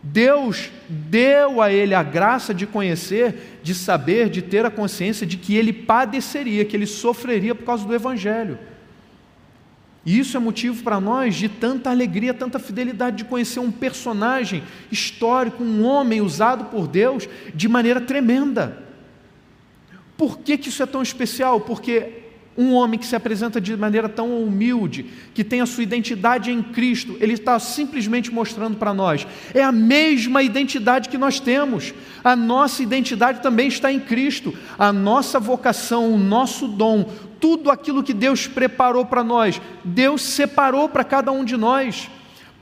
Deus 0.06 0.70
deu 0.87 1.62
a 1.62 1.73
ele 1.73 1.94
a 1.94 2.02
graça 2.02 2.52
de 2.52 2.66
conhecer, 2.66 3.58
de 3.62 3.75
saber, 3.75 4.28
de 4.28 4.42
ter 4.42 4.66
a 4.66 4.70
consciência 4.70 5.26
de 5.26 5.38
que 5.38 5.56
ele 5.56 5.73
padeceria, 5.73 6.62
que 6.66 6.76
ele 6.76 6.84
sofreria 6.84 7.54
por 7.54 7.64
causa 7.64 7.87
do 7.87 7.94
Evangelho. 7.94 8.58
E 10.04 10.18
isso 10.18 10.37
é 10.37 10.40
motivo 10.40 10.82
para 10.82 11.00
nós 11.00 11.34
de 11.34 11.49
tanta 11.49 11.88
alegria, 11.88 12.34
tanta 12.34 12.58
fidelidade 12.58 13.16
de 13.16 13.25
conhecer 13.25 13.61
um 13.61 13.73
personagem 13.73 14.62
histórico, 14.92 15.64
um 15.64 15.82
homem 15.82 16.20
usado 16.20 16.66
por 16.66 16.87
Deus 16.87 17.26
de 17.54 17.66
maneira 17.66 18.02
tremenda. 18.02 18.82
Por 20.18 20.38
que, 20.40 20.58
que 20.58 20.68
isso 20.68 20.82
é 20.82 20.87
tão 20.87 21.00
especial? 21.00 21.62
Porque 21.62 22.24
um 22.56 22.73
homem 22.73 22.99
que 22.99 23.06
se 23.06 23.16
apresenta 23.16 23.61
de 23.61 23.76
maneira 23.76 24.08
tão 24.08 24.42
humilde, 24.42 25.06
que 25.34 25.42
tem 25.42 25.61
a 25.61 25.66
sua 25.66 25.82
identidade 25.82 26.50
em 26.50 26.62
Cristo, 26.62 27.16
ele 27.20 27.34
está 27.34 27.58
simplesmente 27.58 28.32
mostrando 28.32 28.76
para 28.76 28.94
nós: 28.94 29.26
é 29.52 29.62
a 29.62 29.73
mesma 29.73 30.42
identidade 30.42 31.08
que 31.08 31.18
nós 31.18 31.40
temos, 31.40 31.92
a 32.23 32.37
nossa 32.37 32.82
identidade 32.82 33.42
também 33.42 33.68
está 33.68 33.92
em 33.92 34.00
Cristo, 34.00 34.54
a 34.78 34.92
nossa 34.92 35.40
vocação, 35.40 36.12
o 36.12 36.18
nosso 36.18 36.68
dom, 36.68 37.11
tudo 37.40 37.70
aquilo 37.70 38.02
que 38.02 38.14
Deus 38.14 38.46
preparou 38.46 39.04
para 39.04 39.25
nós, 39.25 39.61
Deus 39.84 40.23
separou 40.23 40.88
para 40.88 41.04
cada 41.04 41.32
um 41.32 41.44
de 41.44 41.56
nós, 41.56 42.08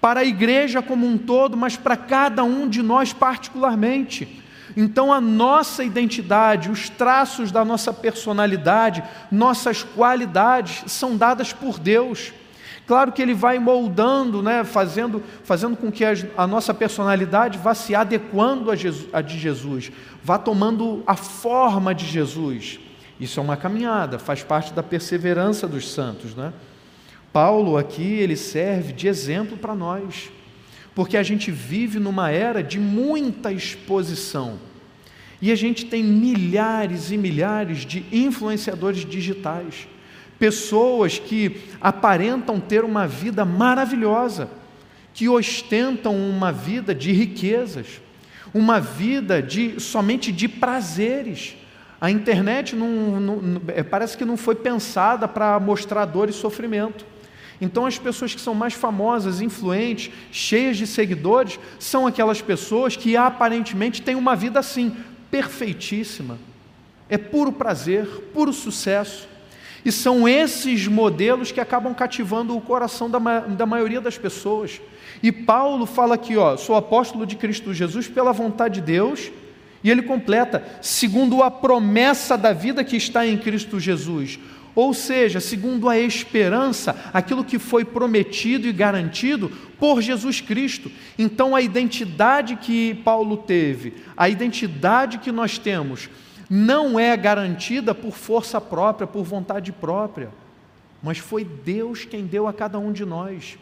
para 0.00 0.20
a 0.20 0.24
igreja 0.24 0.82
como 0.82 1.06
um 1.06 1.16
todo, 1.16 1.56
mas 1.56 1.76
para 1.76 1.96
cada 1.96 2.42
um 2.42 2.68
de 2.68 2.82
nós 2.82 3.12
particularmente. 3.12 4.41
Então, 4.76 5.12
a 5.12 5.20
nossa 5.20 5.84
identidade, 5.84 6.70
os 6.70 6.88
traços 6.88 7.50
da 7.50 7.64
nossa 7.64 7.92
personalidade, 7.92 9.02
nossas 9.30 9.82
qualidades 9.82 10.90
são 10.90 11.16
dadas 11.16 11.52
por 11.52 11.78
Deus. 11.78 12.32
Claro 12.86 13.12
que 13.12 13.22
Ele 13.22 13.34
vai 13.34 13.58
moldando, 13.58 14.42
né, 14.42 14.64
fazendo, 14.64 15.22
fazendo 15.44 15.76
com 15.76 15.90
que 15.90 16.04
a, 16.04 16.12
a 16.36 16.46
nossa 16.46 16.74
personalidade 16.74 17.58
vá 17.58 17.74
se 17.74 17.94
adequando 17.94 18.70
a, 18.70 18.76
Jesus, 18.76 19.08
a 19.12 19.20
de 19.20 19.38
Jesus, 19.38 19.92
vá 20.22 20.38
tomando 20.38 21.02
a 21.06 21.14
forma 21.14 21.94
de 21.94 22.06
Jesus. 22.06 22.80
Isso 23.20 23.38
é 23.38 23.42
uma 23.42 23.56
caminhada, 23.56 24.18
faz 24.18 24.42
parte 24.42 24.72
da 24.72 24.82
perseverança 24.82 25.68
dos 25.68 25.92
santos. 25.92 26.34
Né? 26.34 26.52
Paulo 27.32 27.76
aqui, 27.78 28.02
ele 28.02 28.36
serve 28.36 28.92
de 28.92 29.06
exemplo 29.06 29.56
para 29.56 29.74
nós 29.74 30.30
porque 30.94 31.16
a 31.16 31.22
gente 31.22 31.50
vive 31.50 31.98
numa 31.98 32.30
era 32.30 32.62
de 32.62 32.78
muita 32.78 33.52
exposição. 33.52 34.58
E 35.40 35.50
a 35.50 35.56
gente 35.56 35.86
tem 35.86 36.04
milhares 36.04 37.10
e 37.10 37.16
milhares 37.16 37.84
de 37.84 38.04
influenciadores 38.12 39.04
digitais, 39.04 39.88
pessoas 40.38 41.18
que 41.18 41.62
aparentam 41.80 42.60
ter 42.60 42.84
uma 42.84 43.06
vida 43.06 43.44
maravilhosa, 43.44 44.48
que 45.14 45.28
ostentam 45.28 46.16
uma 46.16 46.52
vida 46.52 46.94
de 46.94 47.12
riquezas, 47.12 48.00
uma 48.54 48.78
vida 48.80 49.42
de 49.42 49.80
somente 49.80 50.30
de 50.30 50.46
prazeres. 50.46 51.56
A 52.00 52.10
internet 52.10 52.76
não, 52.76 53.20
não, 53.20 53.62
é, 53.68 53.82
parece 53.82 54.16
que 54.16 54.24
não 54.24 54.36
foi 54.36 54.54
pensada 54.54 55.26
para 55.26 55.58
mostrar 55.58 56.04
dor 56.04 56.28
e 56.28 56.32
sofrimento. 56.32 57.04
Então, 57.64 57.86
as 57.86 57.96
pessoas 57.96 58.34
que 58.34 58.40
são 58.40 58.56
mais 58.56 58.74
famosas, 58.74 59.40
influentes, 59.40 60.12
cheias 60.32 60.76
de 60.76 60.84
seguidores, 60.84 61.60
são 61.78 62.08
aquelas 62.08 62.42
pessoas 62.42 62.96
que 62.96 63.16
aparentemente 63.16 64.02
têm 64.02 64.16
uma 64.16 64.34
vida 64.34 64.58
assim, 64.58 64.96
perfeitíssima. 65.30 66.40
É 67.08 67.16
puro 67.16 67.52
prazer, 67.52 68.04
puro 68.34 68.52
sucesso. 68.52 69.28
E 69.84 69.92
são 69.92 70.28
esses 70.28 70.88
modelos 70.88 71.52
que 71.52 71.60
acabam 71.60 71.94
cativando 71.94 72.56
o 72.56 72.60
coração 72.60 73.08
da, 73.08 73.20
da 73.20 73.64
maioria 73.64 74.00
das 74.00 74.18
pessoas. 74.18 74.80
E 75.22 75.30
Paulo 75.30 75.86
fala 75.86 76.16
aqui, 76.16 76.36
ó, 76.36 76.56
sou 76.56 76.74
apóstolo 76.74 77.24
de 77.24 77.36
Cristo 77.36 77.72
Jesus 77.72 78.08
pela 78.08 78.32
vontade 78.32 78.80
de 78.80 78.86
Deus, 78.86 79.30
e 79.84 79.90
ele 79.90 80.02
completa, 80.02 80.66
segundo 80.80 81.44
a 81.44 81.50
promessa 81.50 82.36
da 82.36 82.52
vida 82.52 82.82
que 82.82 82.96
está 82.96 83.24
em 83.24 83.38
Cristo 83.38 83.78
Jesus. 83.78 84.40
Ou 84.74 84.94
seja, 84.94 85.40
segundo 85.40 85.88
a 85.88 85.98
esperança, 85.98 86.96
aquilo 87.12 87.44
que 87.44 87.58
foi 87.58 87.84
prometido 87.84 88.66
e 88.66 88.72
garantido 88.72 89.50
por 89.78 90.00
Jesus 90.00 90.40
Cristo. 90.40 90.90
Então, 91.18 91.54
a 91.54 91.60
identidade 91.60 92.56
que 92.56 92.94
Paulo 92.94 93.36
teve, 93.36 93.94
a 94.16 94.28
identidade 94.28 95.18
que 95.18 95.30
nós 95.32 95.58
temos, 95.58 96.08
não 96.48 96.98
é 96.98 97.16
garantida 97.16 97.94
por 97.94 98.12
força 98.12 98.60
própria, 98.60 99.06
por 99.06 99.24
vontade 99.24 99.72
própria, 99.72 100.30
mas 101.02 101.18
foi 101.18 101.44
Deus 101.44 102.04
quem 102.04 102.26
deu 102.26 102.46
a 102.46 102.52
cada 102.52 102.78
um 102.78 102.92
de 102.92 103.04
nós. 103.04 103.58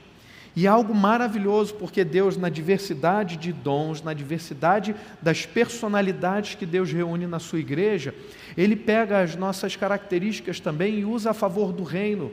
E 0.54 0.66
é 0.66 0.68
algo 0.68 0.94
maravilhoso, 0.94 1.74
porque 1.74 2.04
Deus, 2.04 2.36
na 2.36 2.48
diversidade 2.48 3.36
de 3.36 3.52
dons, 3.52 4.02
na 4.02 4.12
diversidade 4.12 4.94
das 5.22 5.46
personalidades 5.46 6.56
que 6.56 6.66
Deus 6.66 6.90
reúne 6.90 7.26
na 7.26 7.38
sua 7.38 7.60
igreja, 7.60 8.14
Ele 8.56 8.74
pega 8.74 9.20
as 9.20 9.36
nossas 9.36 9.76
características 9.76 10.58
também 10.58 10.98
e 10.98 11.04
usa 11.04 11.30
a 11.30 11.34
favor 11.34 11.72
do 11.72 11.84
reino. 11.84 12.32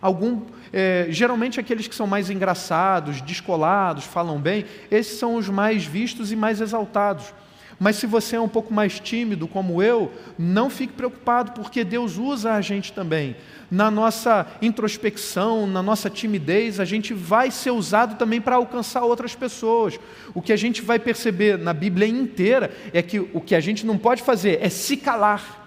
Algum, 0.00 0.42
é, 0.72 1.06
geralmente 1.08 1.58
aqueles 1.58 1.88
que 1.88 1.94
são 1.94 2.06
mais 2.06 2.30
engraçados, 2.30 3.20
descolados, 3.20 4.04
falam 4.04 4.38
bem, 4.38 4.64
esses 4.90 5.18
são 5.18 5.34
os 5.34 5.48
mais 5.48 5.84
vistos 5.84 6.30
e 6.30 6.36
mais 6.36 6.60
exaltados. 6.60 7.32
Mas 7.78 7.96
se 7.96 8.06
você 8.06 8.36
é 8.36 8.40
um 8.40 8.48
pouco 8.48 8.72
mais 8.72 8.98
tímido, 8.98 9.46
como 9.46 9.82
eu, 9.82 10.10
não 10.38 10.70
fique 10.70 10.94
preocupado, 10.94 11.52
porque 11.52 11.84
Deus 11.84 12.16
usa 12.16 12.54
a 12.54 12.60
gente 12.60 12.92
também. 12.92 13.36
Na 13.70 13.90
nossa 13.90 14.46
introspecção, 14.62 15.66
na 15.66 15.82
nossa 15.82 16.08
timidez, 16.08 16.80
a 16.80 16.84
gente 16.84 17.12
vai 17.12 17.50
ser 17.50 17.72
usado 17.72 18.16
também 18.16 18.40
para 18.40 18.56
alcançar 18.56 19.04
outras 19.04 19.34
pessoas. 19.34 20.00
O 20.34 20.40
que 20.40 20.52
a 20.52 20.56
gente 20.56 20.80
vai 20.80 20.98
perceber 20.98 21.58
na 21.58 21.74
Bíblia 21.74 22.08
inteira 22.08 22.70
é 22.94 23.02
que 23.02 23.20
o 23.20 23.40
que 23.40 23.54
a 23.54 23.60
gente 23.60 23.84
não 23.84 23.98
pode 23.98 24.22
fazer 24.22 24.58
é 24.62 24.70
se 24.70 24.96
calar. 24.96 25.64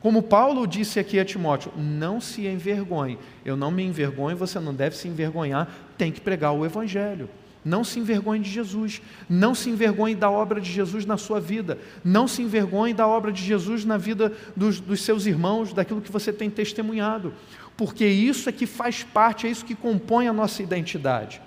Como 0.00 0.22
Paulo 0.22 0.66
disse 0.66 1.00
aqui 1.00 1.18
a 1.18 1.24
Timóteo, 1.24 1.72
não 1.76 2.20
se 2.20 2.46
envergonhe. 2.46 3.18
Eu 3.44 3.56
não 3.56 3.70
me 3.70 3.82
envergonho, 3.82 4.36
você 4.36 4.60
não 4.60 4.74
deve 4.74 4.94
se 4.94 5.08
envergonhar, 5.08 5.68
tem 5.96 6.12
que 6.12 6.20
pregar 6.20 6.52
o 6.52 6.66
Evangelho. 6.66 7.30
Não 7.66 7.82
se 7.82 7.98
envergonhe 7.98 8.40
de 8.40 8.48
Jesus. 8.48 9.02
Não 9.28 9.52
se 9.52 9.68
envergonhe 9.68 10.14
da 10.14 10.30
obra 10.30 10.60
de 10.60 10.70
Jesus 10.70 11.04
na 11.04 11.16
sua 11.16 11.40
vida. 11.40 11.80
Não 12.04 12.28
se 12.28 12.40
envergonhe 12.40 12.94
da 12.94 13.08
obra 13.08 13.32
de 13.32 13.42
Jesus 13.42 13.84
na 13.84 13.96
vida 13.96 14.32
dos, 14.54 14.78
dos 14.78 15.00
seus 15.00 15.26
irmãos, 15.26 15.72
daquilo 15.72 16.00
que 16.00 16.12
você 16.12 16.32
tem 16.32 16.48
testemunhado. 16.48 17.34
Porque 17.76 18.06
isso 18.06 18.48
é 18.48 18.52
que 18.52 18.66
faz 18.66 19.02
parte, 19.02 19.48
é 19.48 19.50
isso 19.50 19.64
que 19.64 19.74
compõe 19.74 20.28
a 20.28 20.32
nossa 20.32 20.62
identidade. 20.62 21.42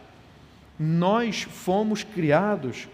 Nós 0.77 1.43
fomos 1.43 2.03
criados 2.03 2.89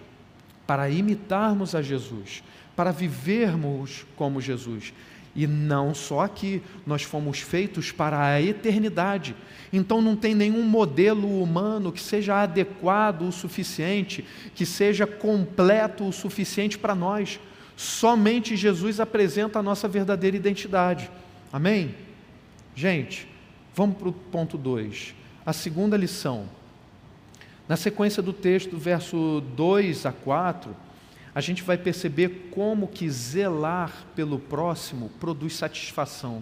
para 0.68 0.88
imitarmos 0.88 1.74
a 1.74 1.82
Jesus, 1.82 2.44
para 2.76 2.92
vivermos 2.92 4.06
como 4.16 4.40
Jesus. 4.40 4.94
E 5.36 5.46
não 5.46 5.94
só 5.94 6.22
aqui, 6.22 6.62
nós 6.88 7.04
fomos 7.04 7.40
feitos 7.40 7.92
para 7.92 8.26
a 8.26 8.42
eternidade. 8.42 9.36
Então 9.74 10.02
não 10.02 10.16
tem 10.16 10.34
nenhum 10.34 10.64
modelo 10.64 11.42
humano 11.42 11.92
que 11.92 12.02
seja 12.02 12.42
adequado 12.42 13.24
o 13.24 13.32
suficiente, 13.32 14.26
que 14.56 14.66
seja 14.66 15.06
completo 15.06 16.08
o 16.08 16.14
suficiente 16.14 16.78
para 16.78 16.96
nós. 16.96 17.40
Somente 17.76 18.56
Jesus 18.56 19.02
apresenta 19.02 19.60
a 19.60 19.64
nossa 19.64 19.88
verdadeira 19.88 20.38
identidade. 20.38 21.12
Amém? 21.52 21.94
Gente, 22.74 23.28
vamos 23.74 23.98
para 23.98 24.10
o 24.10 24.14
ponto 24.14 24.58
2. 24.58 25.14
A 25.46 25.52
segunda 25.52 25.98
lição. 25.98 26.46
Na 27.68 27.76
sequência 27.76 28.24
do 28.24 28.32
texto, 28.32 28.78
verso 28.78 29.44
2 29.56 30.06
a 30.06 30.12
4, 30.12 30.76
a 31.36 31.42
gente 31.42 31.62
vai 31.64 31.78
perceber 31.78 32.50
como 32.50 32.88
que 32.88 33.10
zelar 33.10 33.92
pelo 34.16 34.40
próximo 34.40 35.12
produz 35.20 35.54
satisfação. 35.54 36.42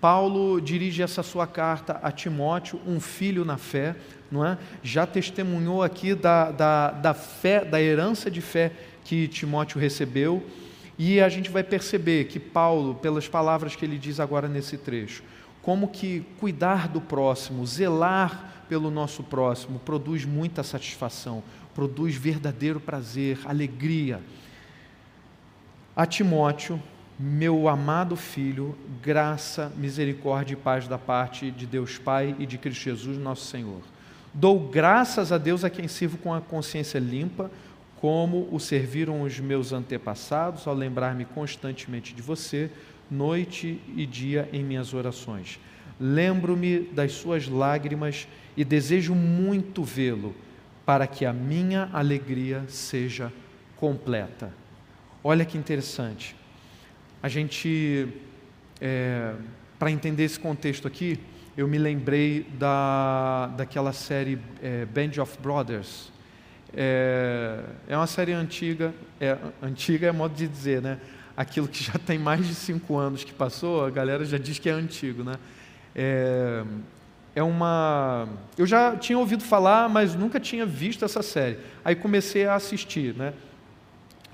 Paulo 0.00 0.60
dirige 0.60 1.02
essa 1.02 1.22
sua 1.22 1.46
carta 1.46 2.00
a 2.02 2.10
Timóteo, 2.10 2.80
um 2.84 2.98
filho 2.98 3.44
na 3.44 3.56
fé, 3.56 3.94
não 4.30 4.44
é? 4.44 4.58
Já 4.82 5.06
testemunhou 5.06 5.84
aqui 5.84 6.14
da, 6.14 6.50
da, 6.50 6.90
da 6.90 7.14
fé, 7.14 7.64
da 7.64 7.80
herança 7.80 8.28
de 8.28 8.40
fé 8.40 8.72
que 9.04 9.28
Timóteo 9.28 9.80
recebeu, 9.80 10.44
e 10.98 11.20
a 11.20 11.28
gente 11.28 11.48
vai 11.48 11.62
perceber 11.62 12.24
que 12.24 12.40
Paulo, 12.40 12.96
pelas 12.96 13.28
palavras 13.28 13.76
que 13.76 13.84
ele 13.84 13.98
diz 13.98 14.18
agora 14.18 14.48
nesse 14.48 14.76
trecho, 14.76 15.22
como 15.64 15.88
que 15.88 16.20
cuidar 16.38 16.88
do 16.88 17.00
próximo, 17.00 17.66
zelar 17.66 18.64
pelo 18.68 18.90
nosso 18.90 19.22
próximo, 19.22 19.78
produz 19.78 20.26
muita 20.26 20.62
satisfação, 20.62 21.42
produz 21.74 22.14
verdadeiro 22.14 22.78
prazer, 22.78 23.38
alegria. 23.46 24.20
A 25.96 26.04
Timóteo, 26.04 26.80
meu 27.18 27.66
amado 27.66 28.14
filho, 28.14 28.76
graça, 29.02 29.72
misericórdia 29.76 30.52
e 30.52 30.56
paz 30.56 30.86
da 30.86 30.98
parte 30.98 31.50
de 31.50 31.64
Deus 31.64 31.96
Pai 31.96 32.36
e 32.38 32.44
de 32.44 32.58
Cristo 32.58 32.82
Jesus, 32.82 33.16
nosso 33.16 33.46
Senhor. 33.46 33.80
Dou 34.34 34.68
graças 34.68 35.32
a 35.32 35.38
Deus 35.38 35.64
a 35.64 35.70
quem 35.70 35.88
sirvo 35.88 36.18
com 36.18 36.34
a 36.34 36.42
consciência 36.42 36.98
limpa, 36.98 37.50
como 38.00 38.48
o 38.52 38.60
serviram 38.60 39.22
os 39.22 39.40
meus 39.40 39.72
antepassados, 39.72 40.66
ao 40.66 40.74
lembrar-me 40.74 41.24
constantemente 41.24 42.12
de 42.12 42.20
você, 42.20 42.70
noite 43.10 43.80
e 43.96 44.06
dia 44.06 44.48
em 44.52 44.62
minhas 44.62 44.94
orações. 44.94 45.58
Lembro-me 45.98 46.80
das 46.80 47.12
suas 47.12 47.48
lágrimas 47.48 48.26
e 48.56 48.64
desejo 48.64 49.14
muito 49.14 49.82
vê-lo 49.84 50.34
para 50.84 51.06
que 51.06 51.24
a 51.24 51.32
minha 51.32 51.88
alegria 51.92 52.64
seja 52.68 53.32
completa. 53.76 54.52
Olha 55.22 55.44
que 55.44 55.56
interessante. 55.56 56.36
A 57.22 57.28
gente, 57.28 58.08
é, 58.80 59.34
para 59.78 59.90
entender 59.90 60.24
esse 60.24 60.38
contexto 60.38 60.86
aqui, 60.86 61.18
eu 61.56 61.66
me 61.68 61.78
lembrei 61.78 62.46
da, 62.58 63.46
daquela 63.56 63.92
série 63.92 64.38
é, 64.62 64.84
Band 64.84 65.22
of 65.22 65.38
Brothers. 65.40 66.12
É, 66.76 67.60
é 67.88 67.96
uma 67.96 68.06
série 68.06 68.32
antiga, 68.32 68.92
é, 69.20 69.38
antiga 69.62 70.08
é 70.08 70.12
modo 70.12 70.34
de 70.34 70.48
dizer, 70.48 70.82
né? 70.82 70.98
Aquilo 71.36 71.66
que 71.66 71.82
já 71.82 71.94
tem 71.94 72.18
mais 72.18 72.46
de 72.46 72.54
cinco 72.54 72.96
anos 72.96 73.24
que 73.24 73.32
passou, 73.32 73.84
a 73.84 73.90
galera 73.90 74.24
já 74.24 74.38
diz 74.38 74.58
que 74.58 74.68
é 74.68 74.72
antigo, 74.72 75.24
né? 75.24 75.34
É, 75.94 76.62
é 77.34 77.42
uma. 77.42 78.28
Eu 78.56 78.66
já 78.66 78.96
tinha 78.96 79.18
ouvido 79.18 79.42
falar, 79.42 79.88
mas 79.88 80.14
nunca 80.14 80.38
tinha 80.38 80.64
visto 80.64 81.04
essa 81.04 81.22
série. 81.22 81.58
Aí 81.84 81.96
comecei 81.96 82.46
a 82.46 82.54
assistir, 82.54 83.14
né? 83.14 83.34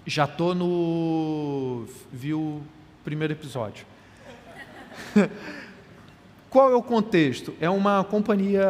Já 0.06 0.26
tô 0.26 0.54
no. 0.54 1.86
Vi 2.12 2.34
o 2.34 2.60
primeiro 3.02 3.32
episódio. 3.32 3.86
Qual 6.50 6.70
é 6.70 6.74
o 6.74 6.82
contexto? 6.82 7.54
É 7.60 7.70
uma 7.70 8.04
companhia 8.04 8.68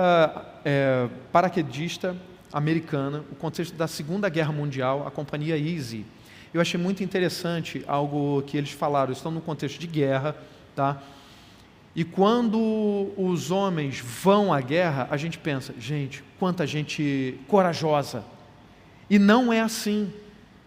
é, 0.65 1.09
paraquedista 1.33 2.15
americana, 2.53 3.25
o 3.33 3.35
contexto 3.35 3.75
da 3.75 3.87
Segunda 3.87 4.29
Guerra 4.29 4.53
Mundial, 4.53 5.07
a 5.07 5.11
companhia 5.11 5.57
Easy. 5.57 6.05
Eu 6.53 6.61
achei 6.61 6.81
muito 6.81 7.03
interessante 7.05 7.85
algo 7.87 8.43
que 8.43 8.57
eles 8.57 8.73
falaram. 8.73 9.13
Estão 9.13 9.31
no 9.31 9.41
contexto 9.41 9.79
de 9.79 9.87
guerra, 9.87 10.37
tá? 10.75 11.01
E 11.95 12.05
quando 12.05 13.13
os 13.17 13.51
homens 13.51 14.01
vão 14.01 14.53
à 14.53 14.61
guerra, 14.61 15.07
a 15.11 15.17
gente 15.17 15.39
pensa, 15.39 15.75
gente, 15.79 16.25
quanta 16.39 16.67
gente 16.67 17.39
corajosa. 17.47 18.25
E 19.09 19.19
não 19.19 19.53
é 19.53 19.61
assim. 19.61 20.13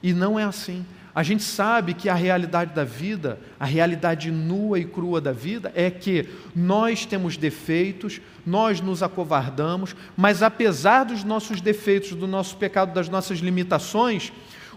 E 0.02 0.14
não 0.14 0.40
é 0.40 0.44
assim. 0.44 0.86
A 1.16 1.22
gente 1.22 1.44
sabe 1.44 1.94
que 1.94 2.10
a 2.10 2.16
realidade 2.16 2.74
da 2.74 2.84
vida, 2.84 3.40
a 3.60 3.66
realidade 3.66 4.32
nua 4.32 4.80
e 4.80 4.86
crua 4.86 5.22
da 5.22 5.32
vida, 5.32 5.72
é 5.76 5.92
que 5.92 6.28
nós 6.56 7.06
temos 7.06 7.38
defeitos, 7.38 8.20
nós 8.46 8.82
nos 8.82 9.04
acovardamos, 9.04 9.96
mas 10.18 10.42
apesar 10.42 11.04
dos 11.04 11.24
nossos 11.24 11.62
defeitos, 11.62 12.16
do 12.16 12.26
nosso 12.26 12.58
pecado, 12.58 12.94
das 12.94 13.10
nossas 13.10 13.40
limitações, 13.40 14.34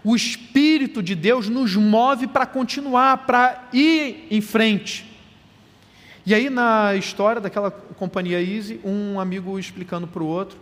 o 0.07 0.15
Espírito 0.15 1.03
de 1.03 1.13
Deus 1.13 1.49
nos 1.49 1.75
move 1.75 2.27
para 2.27 2.45
continuar, 2.45 3.25
para 3.25 3.67
ir 3.73 4.25
em 4.31 4.39
frente. 4.39 5.05
E 6.25 6.33
aí, 6.33 6.49
na 6.49 6.95
história 6.95 7.41
daquela 7.41 7.69
companhia 7.69 8.41
Easy, 8.41 8.79
um 8.85 9.19
amigo 9.19 9.59
explicando 9.59 10.07
para 10.07 10.23
o 10.23 10.25
outro, 10.25 10.57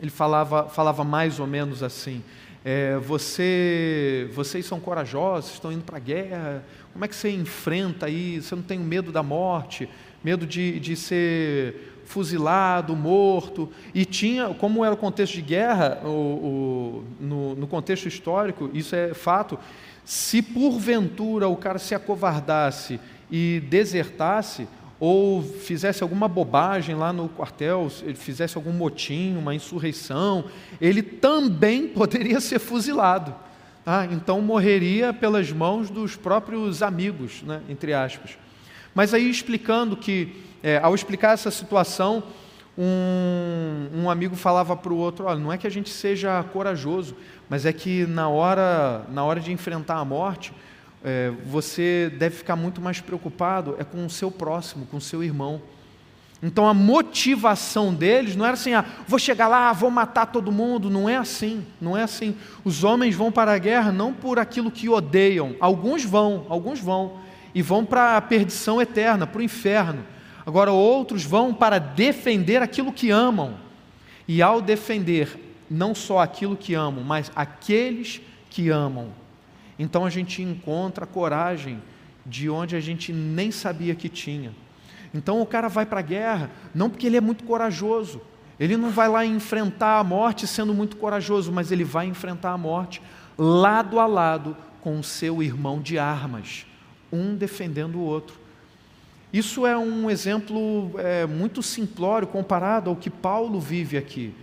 ele 0.00 0.10
falava, 0.10 0.66
falava 0.66 1.04
mais 1.04 1.38
ou 1.38 1.46
menos 1.46 1.82
assim: 1.82 2.24
é, 2.64 2.96
você, 2.96 4.30
vocês 4.32 4.64
são 4.64 4.80
corajosos, 4.80 5.52
estão 5.52 5.70
indo 5.70 5.84
para 5.84 5.98
a 5.98 6.00
guerra, 6.00 6.64
como 6.94 7.04
é 7.04 7.08
que 7.08 7.16
você 7.16 7.30
enfrenta 7.30 8.06
aí? 8.06 8.40
Você 8.40 8.54
não 8.56 8.62
tem 8.62 8.78
medo 8.78 9.12
da 9.12 9.22
morte, 9.22 9.86
medo 10.24 10.46
de, 10.46 10.80
de 10.80 10.96
ser 10.96 11.97
fuzilado, 12.08 12.96
morto? 12.96 13.70
E 13.94 14.04
tinha, 14.04 14.48
como 14.54 14.84
era 14.84 14.94
o 14.94 14.98
contexto 14.98 15.34
de 15.34 15.42
guerra, 15.42 16.00
o, 16.04 16.08
o, 16.08 17.04
no, 17.20 17.54
no 17.54 17.66
contexto 17.66 18.08
histórico, 18.08 18.70
isso 18.72 18.96
é 18.96 19.12
fato, 19.12 19.58
se 20.04 20.40
porventura 20.40 21.48
o 21.48 21.56
cara 21.56 21.78
se 21.78 21.94
acovardasse 21.94 22.98
e 23.30 23.62
desertasse 23.68 24.66
ou 24.98 25.42
fizesse 25.42 26.02
alguma 26.02 26.26
bobagem 26.26 26.94
lá 26.94 27.12
no 27.12 27.28
quartel, 27.28 27.88
ele 28.02 28.14
fizesse 28.14 28.56
algum 28.56 28.72
motim, 28.72 29.36
uma 29.36 29.54
insurreição, 29.54 30.46
ele 30.80 31.02
também 31.02 31.86
poderia 31.92 32.40
ser 32.40 32.58
fuzilado. 32.58 33.34
Tá? 33.84 34.08
Então 34.10 34.40
morreria 34.40 35.12
pelas 35.12 35.52
mãos 35.52 35.90
dos 35.90 36.16
próprios 36.16 36.82
amigos, 36.82 37.42
né? 37.42 37.60
entre 37.68 37.92
aspas. 37.92 38.38
Mas 38.94 39.14
aí 39.14 39.30
explicando 39.30 39.96
que, 39.96 40.34
é, 40.68 40.78
ao 40.82 40.94
explicar 40.94 41.32
essa 41.32 41.50
situação, 41.50 42.22
um, 42.76 43.88
um 44.02 44.10
amigo 44.10 44.36
falava 44.36 44.76
para 44.76 44.92
o 44.92 44.96
outro: 44.98 45.24
olha, 45.24 45.38
não 45.38 45.50
é 45.50 45.56
que 45.56 45.66
a 45.66 45.70
gente 45.70 45.88
seja 45.88 46.42
corajoso, 46.52 47.16
mas 47.48 47.64
é 47.64 47.72
que 47.72 48.04
na 48.06 48.28
hora, 48.28 49.06
na 49.10 49.24
hora 49.24 49.40
de 49.40 49.50
enfrentar 49.50 49.96
a 49.96 50.04
morte, 50.04 50.52
é, 51.02 51.32
você 51.46 52.12
deve 52.18 52.36
ficar 52.36 52.54
muito 52.54 52.82
mais 52.82 53.00
preocupado 53.00 53.76
é 53.78 53.84
com 53.84 54.04
o 54.04 54.10
seu 54.10 54.30
próximo, 54.30 54.84
com 54.84 54.98
o 54.98 55.00
seu 55.00 55.24
irmão. 55.24 55.62
Então 56.42 56.68
a 56.68 56.74
motivação 56.74 57.94
deles 57.94 58.36
não 58.36 58.44
era 58.44 58.52
assim, 58.52 58.74
ah, 58.74 58.84
vou 59.08 59.18
chegar 59.18 59.48
lá, 59.48 59.72
vou 59.72 59.90
matar 59.90 60.26
todo 60.26 60.52
mundo. 60.52 60.90
Não 60.90 61.08
é 61.08 61.16
assim, 61.16 61.66
não 61.80 61.96
é 61.96 62.02
assim. 62.02 62.36
Os 62.62 62.84
homens 62.84 63.14
vão 63.14 63.32
para 63.32 63.54
a 63.54 63.58
guerra 63.58 63.90
não 63.90 64.12
por 64.12 64.38
aquilo 64.38 64.70
que 64.70 64.86
odeiam. 64.86 65.56
Alguns 65.58 66.04
vão, 66.04 66.44
alguns 66.50 66.78
vão. 66.78 67.14
E 67.54 67.62
vão 67.62 67.86
para 67.86 68.18
a 68.18 68.20
perdição 68.20 68.82
eterna, 68.82 69.26
para 69.26 69.40
o 69.40 69.42
inferno. 69.42 70.04
Agora 70.48 70.72
outros 70.72 71.24
vão 71.24 71.52
para 71.52 71.78
defender 71.78 72.62
aquilo 72.62 72.90
que 72.90 73.10
amam. 73.10 73.58
E 74.26 74.40
ao 74.40 74.62
defender 74.62 75.38
não 75.68 75.94
só 75.94 76.20
aquilo 76.20 76.56
que 76.56 76.72
amam, 76.72 77.04
mas 77.04 77.30
aqueles 77.36 78.22
que 78.48 78.70
amam. 78.70 79.10
Então 79.78 80.06
a 80.06 80.08
gente 80.08 80.40
encontra 80.40 81.04
coragem 81.04 81.82
de 82.24 82.48
onde 82.48 82.74
a 82.74 82.80
gente 82.80 83.12
nem 83.12 83.50
sabia 83.50 83.94
que 83.94 84.08
tinha. 84.08 84.54
Então 85.12 85.38
o 85.42 85.44
cara 85.44 85.68
vai 85.68 85.84
para 85.84 86.00
a 86.00 86.02
guerra, 86.02 86.50
não 86.74 86.88
porque 86.88 87.06
ele 87.06 87.18
é 87.18 87.20
muito 87.20 87.44
corajoso, 87.44 88.18
ele 88.58 88.78
não 88.78 88.88
vai 88.88 89.06
lá 89.06 89.26
enfrentar 89.26 89.98
a 89.98 90.04
morte 90.04 90.46
sendo 90.46 90.72
muito 90.72 90.96
corajoso, 90.96 91.52
mas 91.52 91.70
ele 91.70 91.84
vai 91.84 92.06
enfrentar 92.06 92.52
a 92.52 92.58
morte 92.58 93.02
lado 93.36 94.00
a 94.00 94.06
lado 94.06 94.56
com 94.80 94.98
o 94.98 95.04
seu 95.04 95.42
irmão 95.42 95.78
de 95.78 95.98
armas, 95.98 96.64
um 97.12 97.36
defendendo 97.36 97.96
o 97.96 98.02
outro. 98.02 98.37
Isso 99.32 99.66
é 99.66 99.76
um 99.76 100.10
exemplo 100.10 100.92
é, 100.98 101.26
muito 101.26 101.62
simplório 101.62 102.26
comparado 102.26 102.88
ao 102.88 102.96
que 102.96 103.10
Paulo 103.10 103.60
vive 103.60 103.98
aqui. 103.98 104.34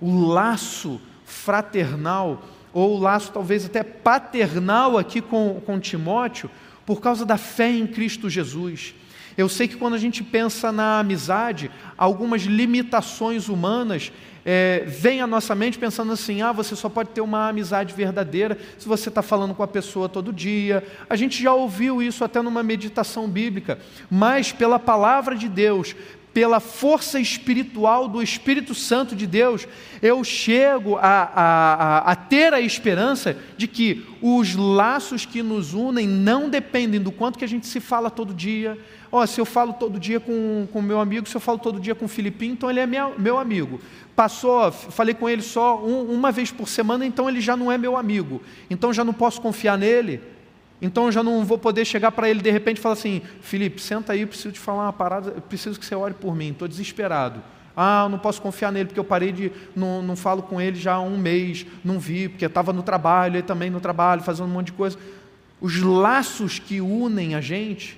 O 0.00 0.26
laço 0.26 1.00
fraternal, 1.24 2.42
ou 2.72 2.96
o 2.96 3.00
laço 3.00 3.30
talvez 3.32 3.64
até 3.64 3.84
paternal 3.84 4.98
aqui 4.98 5.20
com, 5.20 5.60
com 5.64 5.78
Timóteo, 5.78 6.50
por 6.84 7.00
causa 7.00 7.24
da 7.24 7.36
fé 7.36 7.70
em 7.70 7.86
Cristo 7.86 8.28
Jesus. 8.28 8.94
Eu 9.36 9.48
sei 9.48 9.68
que 9.68 9.76
quando 9.76 9.94
a 9.94 9.98
gente 9.98 10.22
pensa 10.22 10.72
na 10.72 10.98
amizade, 10.98 11.70
algumas 11.96 12.42
limitações 12.42 13.48
humanas 13.48 14.12
é, 14.44 14.84
vêm 14.86 15.20
à 15.20 15.26
nossa 15.26 15.54
mente 15.54 15.78
pensando 15.78 16.12
assim: 16.12 16.42
ah, 16.42 16.52
você 16.52 16.74
só 16.74 16.88
pode 16.88 17.10
ter 17.10 17.20
uma 17.20 17.48
amizade 17.48 17.94
verdadeira 17.94 18.58
se 18.78 18.88
você 18.88 19.08
está 19.08 19.22
falando 19.22 19.54
com 19.54 19.62
a 19.62 19.68
pessoa 19.68 20.08
todo 20.08 20.32
dia. 20.32 20.84
A 21.08 21.16
gente 21.16 21.42
já 21.42 21.52
ouviu 21.54 22.02
isso 22.02 22.24
até 22.24 22.42
numa 22.42 22.62
meditação 22.62 23.28
bíblica, 23.28 23.78
mas 24.10 24.52
pela 24.52 24.78
palavra 24.78 25.36
de 25.36 25.48
Deus, 25.48 25.94
pela 26.32 26.60
força 26.60 27.20
espiritual 27.20 28.08
do 28.08 28.22
Espírito 28.22 28.74
Santo 28.74 29.14
de 29.14 29.26
Deus, 29.26 29.68
eu 30.00 30.24
chego 30.24 30.96
a, 30.96 31.02
a, 31.02 31.98
a, 32.12 32.16
ter 32.16 32.54
a 32.54 32.60
esperança 32.60 33.36
de 33.56 33.68
que 33.68 34.06
os 34.20 34.54
laços 34.54 35.26
que 35.26 35.42
nos 35.42 35.74
unem 35.74 36.08
não 36.08 36.48
dependem 36.48 37.00
do 37.00 37.12
quanto 37.12 37.38
que 37.38 37.44
a 37.44 37.48
gente 37.48 37.66
se 37.66 37.80
fala 37.80 38.10
todo 38.10 38.32
dia. 38.32 38.78
Oh, 39.10 39.26
se 39.26 39.38
eu 39.38 39.44
falo 39.44 39.74
todo 39.74 40.00
dia 40.00 40.18
com 40.18 40.66
o 40.72 40.82
meu 40.82 40.98
amigo, 40.98 41.28
se 41.28 41.36
eu 41.36 41.40
falo 41.40 41.58
todo 41.58 41.78
dia 41.78 41.94
com 41.94 42.06
o 42.06 42.08
Filipinho, 42.08 42.54
então 42.54 42.70
ele 42.70 42.80
é 42.80 42.86
meu, 42.86 43.14
meu 43.18 43.38
amigo. 43.38 43.78
Passou, 44.14 44.70
falei 44.70 45.14
com 45.14 45.28
ele 45.28 45.40
só 45.40 45.82
um, 45.82 46.12
uma 46.12 46.30
vez 46.30 46.52
por 46.52 46.68
semana, 46.68 47.06
então 47.06 47.28
ele 47.28 47.40
já 47.40 47.56
não 47.56 47.72
é 47.72 47.78
meu 47.78 47.96
amigo. 47.96 48.42
Então 48.68 48.92
já 48.92 49.02
não 49.02 49.14
posso 49.14 49.40
confiar 49.40 49.78
nele. 49.78 50.20
Então 50.82 51.10
já 51.10 51.22
não 51.22 51.44
vou 51.44 51.56
poder 51.56 51.84
chegar 51.84 52.12
para 52.12 52.28
ele 52.28 52.42
de 52.42 52.50
repente 52.50 52.78
e 52.78 52.80
falar 52.80 52.94
assim: 52.94 53.22
Felipe, 53.40 53.80
senta 53.80 54.12
aí, 54.12 54.26
preciso 54.26 54.52
te 54.52 54.60
falar 54.60 54.82
uma 54.84 54.92
parada, 54.92 55.30
preciso 55.48 55.78
que 55.78 55.86
você 55.86 55.94
ore 55.94 56.12
por 56.12 56.34
mim, 56.34 56.50
estou 56.50 56.68
desesperado. 56.68 57.42
Ah, 57.74 58.06
não 58.10 58.18
posso 58.18 58.42
confiar 58.42 58.70
nele 58.70 58.86
porque 58.86 59.00
eu 59.00 59.04
parei 59.04 59.32
de. 59.32 59.50
Não, 59.74 60.02
não 60.02 60.14
falo 60.14 60.42
com 60.42 60.60
ele 60.60 60.78
já 60.78 60.94
há 60.94 61.00
um 61.00 61.16
mês, 61.16 61.64
não 61.82 61.98
vi, 61.98 62.28
porque 62.28 62.44
estava 62.44 62.72
no 62.72 62.82
trabalho, 62.82 63.36
ele 63.36 63.42
também 63.42 63.70
no 63.70 63.80
trabalho, 63.80 64.22
fazendo 64.22 64.46
um 64.46 64.52
monte 64.52 64.66
de 64.66 64.72
coisa. 64.72 64.98
Os 65.60 65.80
laços 65.80 66.58
que 66.58 66.80
unem 66.80 67.34
a 67.34 67.40
gente 67.40 67.96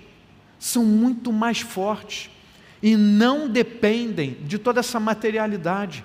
são 0.59 0.85
muito 0.85 1.33
mais 1.33 1.61
fortes 1.61 2.31
e 2.85 2.99
não 2.99 3.49
dependem 3.49 4.37
de 4.43 4.59
toda 4.59 4.81
essa 4.81 5.01
materialidade. 5.01 6.05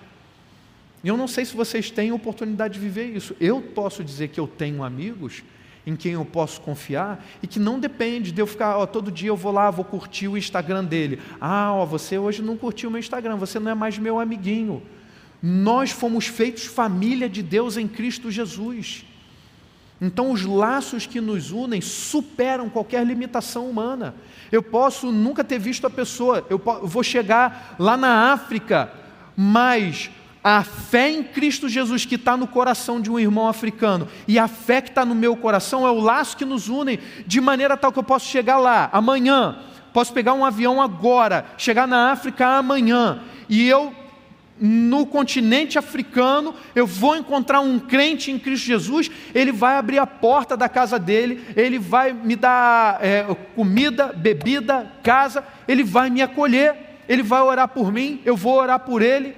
Eu 1.03 1.17
não 1.17 1.27
sei 1.27 1.43
se 1.43 1.53
vocês 1.53 1.91
têm 1.91 2.13
oportunidade 2.13 2.75
de 2.75 2.79
viver 2.79 3.13
isso. 3.13 3.35
Eu 3.37 3.61
posso 3.61 4.01
dizer 4.01 4.29
que 4.29 4.39
eu 4.39 4.47
tenho 4.47 4.81
amigos 4.81 5.43
em 5.85 5.93
quem 5.93 6.13
eu 6.13 6.23
posso 6.23 6.61
confiar 6.61 7.25
e 7.43 7.47
que 7.47 7.59
não 7.59 7.81
depende 7.81 8.31
de 8.31 8.41
eu 8.41 8.47
ficar, 8.47 8.77
ó, 8.77 8.85
todo 8.85 9.11
dia 9.11 9.27
eu 9.27 9.35
vou 9.35 9.51
lá, 9.51 9.69
vou 9.69 9.83
curtir 9.83 10.29
o 10.29 10.37
Instagram 10.37 10.85
dele. 10.85 11.19
Ah, 11.41 11.73
ó, 11.73 11.85
você 11.85 12.17
hoje 12.17 12.41
não 12.41 12.55
curtiu 12.55 12.87
o 12.87 12.91
meu 12.93 12.99
Instagram, 12.99 13.35
você 13.35 13.59
não 13.59 13.71
é 13.71 13.75
mais 13.75 13.97
meu 13.97 14.17
amiguinho. 14.17 14.81
Nós 15.43 15.91
fomos 15.91 16.27
feitos 16.27 16.63
família 16.63 17.27
de 17.27 17.43
Deus 17.43 17.75
em 17.75 17.89
Cristo 17.89 18.31
Jesus. 18.31 19.05
Então, 20.01 20.31
os 20.31 20.45
laços 20.45 21.05
que 21.05 21.19
nos 21.19 21.51
unem 21.51 21.81
superam 21.81 22.69
qualquer 22.69 23.05
limitação 23.05 23.69
humana. 23.69 24.15
Eu 24.51 24.63
posso 24.63 25.11
nunca 25.11 25.43
ter 25.43 25.59
visto 25.59 25.85
a 25.85 25.89
pessoa, 25.89 26.45
eu 26.49 26.61
vou 26.83 27.03
chegar 27.03 27.75
lá 27.77 27.97
na 27.97 28.31
África, 28.31 28.91
mas 29.35 30.09
a 30.43 30.63
fé 30.63 31.11
em 31.11 31.23
Cristo 31.23 31.67
Jesus 31.67 32.05
que 32.05 32.15
está 32.15 32.37
no 32.37 32.47
coração 32.47 33.01
de 33.01 33.11
um 33.11 33.19
irmão 33.19 33.47
africano 33.47 34.07
e 34.25 34.39
a 34.39 34.47
fé 34.47 34.81
que 34.81 34.89
está 34.89 35.03
no 35.03 35.13
meu 35.13 35.35
coração 35.35 35.85
é 35.85 35.91
o 35.91 35.99
laço 35.99 36.37
que 36.37 36.45
nos 36.45 36.69
une 36.69 36.97
de 37.27 37.41
maneira 37.41 37.75
tal 37.75 37.91
que 37.91 37.99
eu 37.99 38.03
posso 38.03 38.25
chegar 38.25 38.57
lá 38.57 38.89
amanhã, 38.93 39.59
posso 39.93 40.13
pegar 40.13 40.33
um 40.33 40.45
avião 40.45 40.81
agora, 40.81 41.45
chegar 41.57 41.87
na 41.87 42.11
África 42.11 42.47
amanhã 42.47 43.21
e 43.49 43.67
eu 43.67 43.93
no 44.59 45.05
continente 45.05 45.77
africano, 45.77 46.53
eu 46.75 46.85
vou 46.85 47.15
encontrar 47.15 47.61
um 47.61 47.79
crente 47.79 48.31
em 48.31 48.37
Cristo 48.37 48.65
Jesus, 48.65 49.09
ele 49.33 49.51
vai 49.51 49.77
abrir 49.77 49.99
a 49.99 50.07
porta 50.07 50.57
da 50.57 50.67
casa 50.67 50.99
dele, 50.99 51.43
ele 51.55 51.79
vai 51.79 52.11
me 52.11 52.35
dar 52.35 53.03
é, 53.03 53.23
comida, 53.55 54.13
bebida, 54.13 54.91
casa, 55.01 55.43
ele 55.67 55.83
vai 55.83 56.09
me 56.09 56.21
acolher, 56.21 56.75
ele 57.07 57.23
vai 57.23 57.41
orar 57.41 57.67
por 57.69 57.91
mim, 57.91 58.21
eu 58.25 58.35
vou 58.35 58.55
orar 58.55 58.79
por 58.79 59.01
ele 59.01 59.35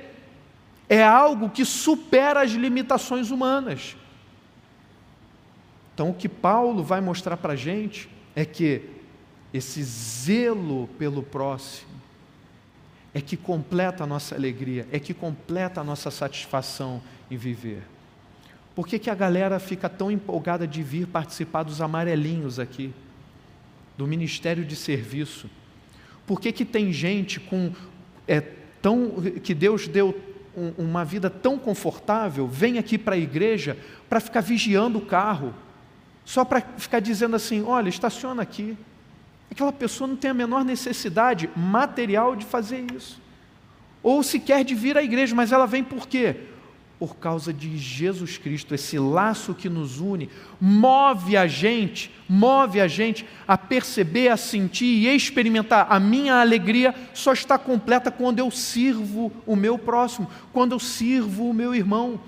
é 0.92 1.02
algo 1.02 1.50
que 1.50 1.64
supera 1.64 2.42
as 2.42 2.52
limitações 2.52 3.32
humanas. 3.32 3.96
Então, 5.94 6.10
o 6.10 6.14
que 6.14 6.28
Paulo 6.28 6.84
vai 6.84 7.00
mostrar 7.00 7.38
para 7.38 7.54
a 7.54 7.56
gente 7.56 8.10
é 8.36 8.44
que 8.44 8.90
esse 9.54 9.82
zelo 9.82 10.90
pelo 11.00 11.24
próximo 11.24 11.91
é 13.14 13.22
que 13.22 13.36
completa 13.36 14.04
a 14.04 14.08
nossa 14.08 14.36
alegria, 14.36 14.88
é 14.92 15.00
que 15.00 15.14
completa 15.14 15.82
a 15.82 15.84
nossa 15.84 16.10
satisfação 16.10 17.02
em 17.30 17.38
viver. 17.38 17.84
Por 18.74 18.88
que, 18.88 18.98
que 18.98 19.10
a 19.10 19.16
galera 19.16 19.60
fica 19.60 19.90
tão 19.90 20.10
empolgada 20.10 20.66
de 20.66 20.82
vir 20.82 21.08
participar 21.08 21.64
dos 21.64 21.82
amarelinhos 21.82 22.58
aqui, 22.58 22.94
do 23.98 24.08
ministério 24.08 24.64
de 24.64 24.76
serviço? 24.76 25.50
Por 26.26 26.40
que, 26.40 26.52
que 26.52 26.64
tem 26.64 26.94
gente 26.94 27.40
com 27.40 27.74
é, 28.28 28.42
tão 28.82 29.12
que 29.44 29.54
Deus 29.54 29.88
deu 29.88 30.18
um, 30.56 30.86
uma 30.86 31.04
vida 31.04 31.30
tão 31.30 31.58
confortável, 31.58 32.48
vem 32.48 32.78
aqui 32.78 32.98
para 32.98 33.16
a 33.16 33.18
igreja 33.18 33.78
para 34.10 34.20
ficar 34.20 34.42
vigiando 34.42 35.00
o 35.00 35.06
carro, 35.06 35.54
só 36.26 36.46
para 36.46 36.62
ficar 36.78 37.00
dizendo 37.00 37.36
assim: 37.36 37.64
olha, 37.64 37.90
estaciona 37.90 38.42
aqui. 38.42 38.78
Aquela 39.52 39.74
pessoa 39.74 40.08
não 40.08 40.16
tem 40.16 40.32
a 40.32 40.34
menor 40.34 40.64
necessidade 40.64 41.50
material 41.56 42.36
de 42.36 42.46
fazer 42.46 42.86
isso. 42.96 43.22
Ou 44.02 44.24
sequer 44.24 44.64
de 44.64 44.74
vir 44.74 44.98
à 44.98 45.04
igreja, 45.04 45.36
mas 45.36 45.52
ela 45.52 45.68
vem 45.68 45.84
por 45.84 46.08
quê? 46.08 46.36
por 47.02 47.16
causa 47.16 47.52
de 47.52 47.80
Jesus 47.80 48.38
Cristo, 48.38 48.76
esse 48.76 49.00
laço 49.00 49.56
que 49.56 49.68
nos 49.68 50.00
une, 50.00 50.30
move 50.60 51.36
a 51.36 51.48
gente, 51.48 52.12
move 52.30 52.80
a 52.80 52.88
gente 52.88 53.26
a 53.48 53.58
perceber, 53.58 54.28
a 54.28 54.38
sentir 54.38 54.86
e 54.86 55.08
experimentar. 55.08 55.88
A 55.90 56.00
minha 56.00 56.36
alegria 56.36 56.94
só 57.12 57.34
está 57.34 57.58
completa 57.58 58.12
quando 58.12 58.38
eu 58.38 58.52
sirvo 58.52 59.32
o 59.48 59.56
meu 59.56 59.80
próximo, 59.80 60.30
quando 60.54 60.74
eu 60.74 60.80
sirvo 60.80 61.50
o 61.50 61.54
meu 61.56 61.74
irmão. 61.74 62.20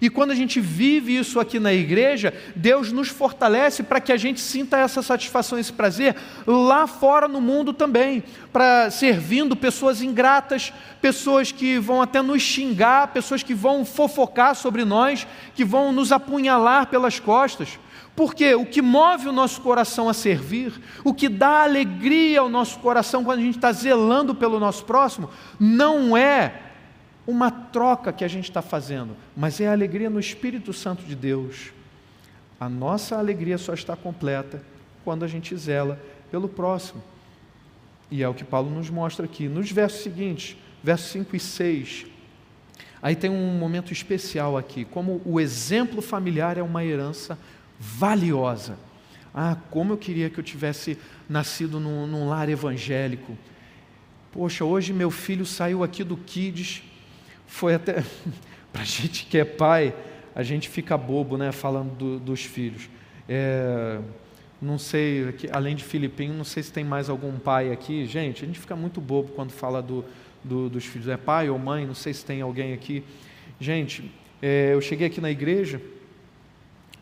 E 0.00 0.08
quando 0.08 0.30
a 0.30 0.34
gente 0.34 0.60
vive 0.60 1.16
isso 1.16 1.38
aqui 1.38 1.60
na 1.60 1.72
igreja, 1.72 2.32
Deus 2.56 2.90
nos 2.90 3.08
fortalece 3.08 3.82
para 3.82 4.00
que 4.00 4.10
a 4.10 4.16
gente 4.16 4.40
sinta 4.40 4.78
essa 4.78 5.02
satisfação, 5.02 5.58
esse 5.58 5.72
prazer 5.72 6.16
lá 6.46 6.86
fora 6.86 7.28
no 7.28 7.40
mundo 7.40 7.72
também, 7.72 8.22
para 8.50 8.90
servindo 8.90 9.54
pessoas 9.54 10.00
ingratas, 10.00 10.72
pessoas 11.02 11.52
que 11.52 11.78
vão 11.78 12.00
até 12.00 12.22
nos 12.22 12.40
xingar, 12.40 13.08
pessoas 13.08 13.42
que 13.42 13.52
vão 13.52 13.84
fofocar 13.84 14.54
sobre 14.54 14.84
nós, 14.84 15.26
que 15.54 15.64
vão 15.64 15.92
nos 15.92 16.12
apunhalar 16.12 16.86
pelas 16.86 17.20
costas. 17.20 17.78
Porque 18.16 18.54
o 18.54 18.66
que 18.66 18.82
move 18.82 19.28
o 19.28 19.32
nosso 19.32 19.60
coração 19.60 20.08
a 20.08 20.14
servir, 20.14 20.72
o 21.04 21.14
que 21.14 21.28
dá 21.28 21.62
alegria 21.62 22.40
ao 22.40 22.48
nosso 22.48 22.78
coração 22.78 23.22
quando 23.22 23.38
a 23.38 23.42
gente 23.42 23.56
está 23.56 23.70
zelando 23.72 24.34
pelo 24.34 24.58
nosso 24.58 24.84
próximo, 24.84 25.30
não 25.58 26.16
é 26.16 26.69
uma 27.30 27.50
troca 27.50 28.12
que 28.12 28.24
a 28.24 28.28
gente 28.28 28.44
está 28.50 28.60
fazendo, 28.60 29.16
mas 29.36 29.60
é 29.60 29.68
a 29.68 29.72
alegria 29.72 30.10
no 30.10 30.18
Espírito 30.18 30.72
Santo 30.72 31.04
de 31.04 31.14
Deus. 31.14 31.72
A 32.58 32.68
nossa 32.68 33.16
alegria 33.16 33.56
só 33.56 33.72
está 33.72 33.96
completa 33.96 34.62
quando 35.04 35.24
a 35.24 35.28
gente 35.28 35.56
zela 35.56 35.98
pelo 36.30 36.48
próximo. 36.48 37.02
E 38.10 38.22
é 38.22 38.28
o 38.28 38.34
que 38.34 38.44
Paulo 38.44 38.70
nos 38.70 38.90
mostra 38.90 39.24
aqui. 39.24 39.48
Nos 39.48 39.70
versos 39.70 40.02
seguintes, 40.02 40.56
versos 40.82 41.10
5 41.12 41.36
e 41.36 41.40
6, 41.40 42.06
aí 43.00 43.14
tem 43.14 43.30
um 43.30 43.58
momento 43.58 43.92
especial 43.92 44.58
aqui, 44.58 44.84
como 44.84 45.22
o 45.24 45.40
exemplo 45.40 46.02
familiar 46.02 46.58
é 46.58 46.62
uma 46.62 46.84
herança 46.84 47.38
valiosa. 47.78 48.76
Ah, 49.32 49.56
como 49.70 49.92
eu 49.92 49.96
queria 49.96 50.28
que 50.28 50.40
eu 50.40 50.44
tivesse 50.44 50.98
nascido 51.28 51.78
num, 51.78 52.06
num 52.06 52.28
lar 52.28 52.48
evangélico. 52.48 53.38
Poxa, 54.32 54.64
hoje 54.64 54.92
meu 54.92 55.10
filho 55.10 55.46
saiu 55.46 55.84
aqui 55.84 56.02
do 56.02 56.16
Kids, 56.16 56.82
foi 57.50 57.74
até. 57.74 58.04
Para 58.72 58.84
gente 58.84 59.26
que 59.26 59.36
é 59.36 59.44
pai, 59.44 59.92
a 60.34 60.42
gente 60.44 60.68
fica 60.68 60.96
bobo, 60.96 61.36
né, 61.36 61.50
falando 61.50 61.90
do, 61.96 62.20
dos 62.20 62.44
filhos. 62.44 62.88
É, 63.28 63.98
não 64.62 64.78
sei, 64.78 65.34
além 65.50 65.74
de 65.74 65.82
Filipinho, 65.82 66.32
não 66.32 66.44
sei 66.44 66.62
se 66.62 66.72
tem 66.72 66.84
mais 66.84 67.10
algum 67.10 67.36
pai 67.36 67.72
aqui. 67.72 68.06
Gente, 68.06 68.44
a 68.44 68.46
gente 68.46 68.60
fica 68.60 68.76
muito 68.76 69.00
bobo 69.00 69.32
quando 69.32 69.50
fala 69.50 69.82
do, 69.82 70.04
do, 70.44 70.70
dos 70.70 70.84
filhos. 70.84 71.08
É 71.08 71.16
pai 71.16 71.50
ou 71.50 71.58
mãe, 71.58 71.84
não 71.84 71.94
sei 71.94 72.14
se 72.14 72.24
tem 72.24 72.40
alguém 72.40 72.72
aqui. 72.72 73.02
Gente, 73.58 74.10
é, 74.40 74.72
eu 74.72 74.80
cheguei 74.80 75.08
aqui 75.08 75.20
na 75.20 75.30
igreja, 75.30 75.82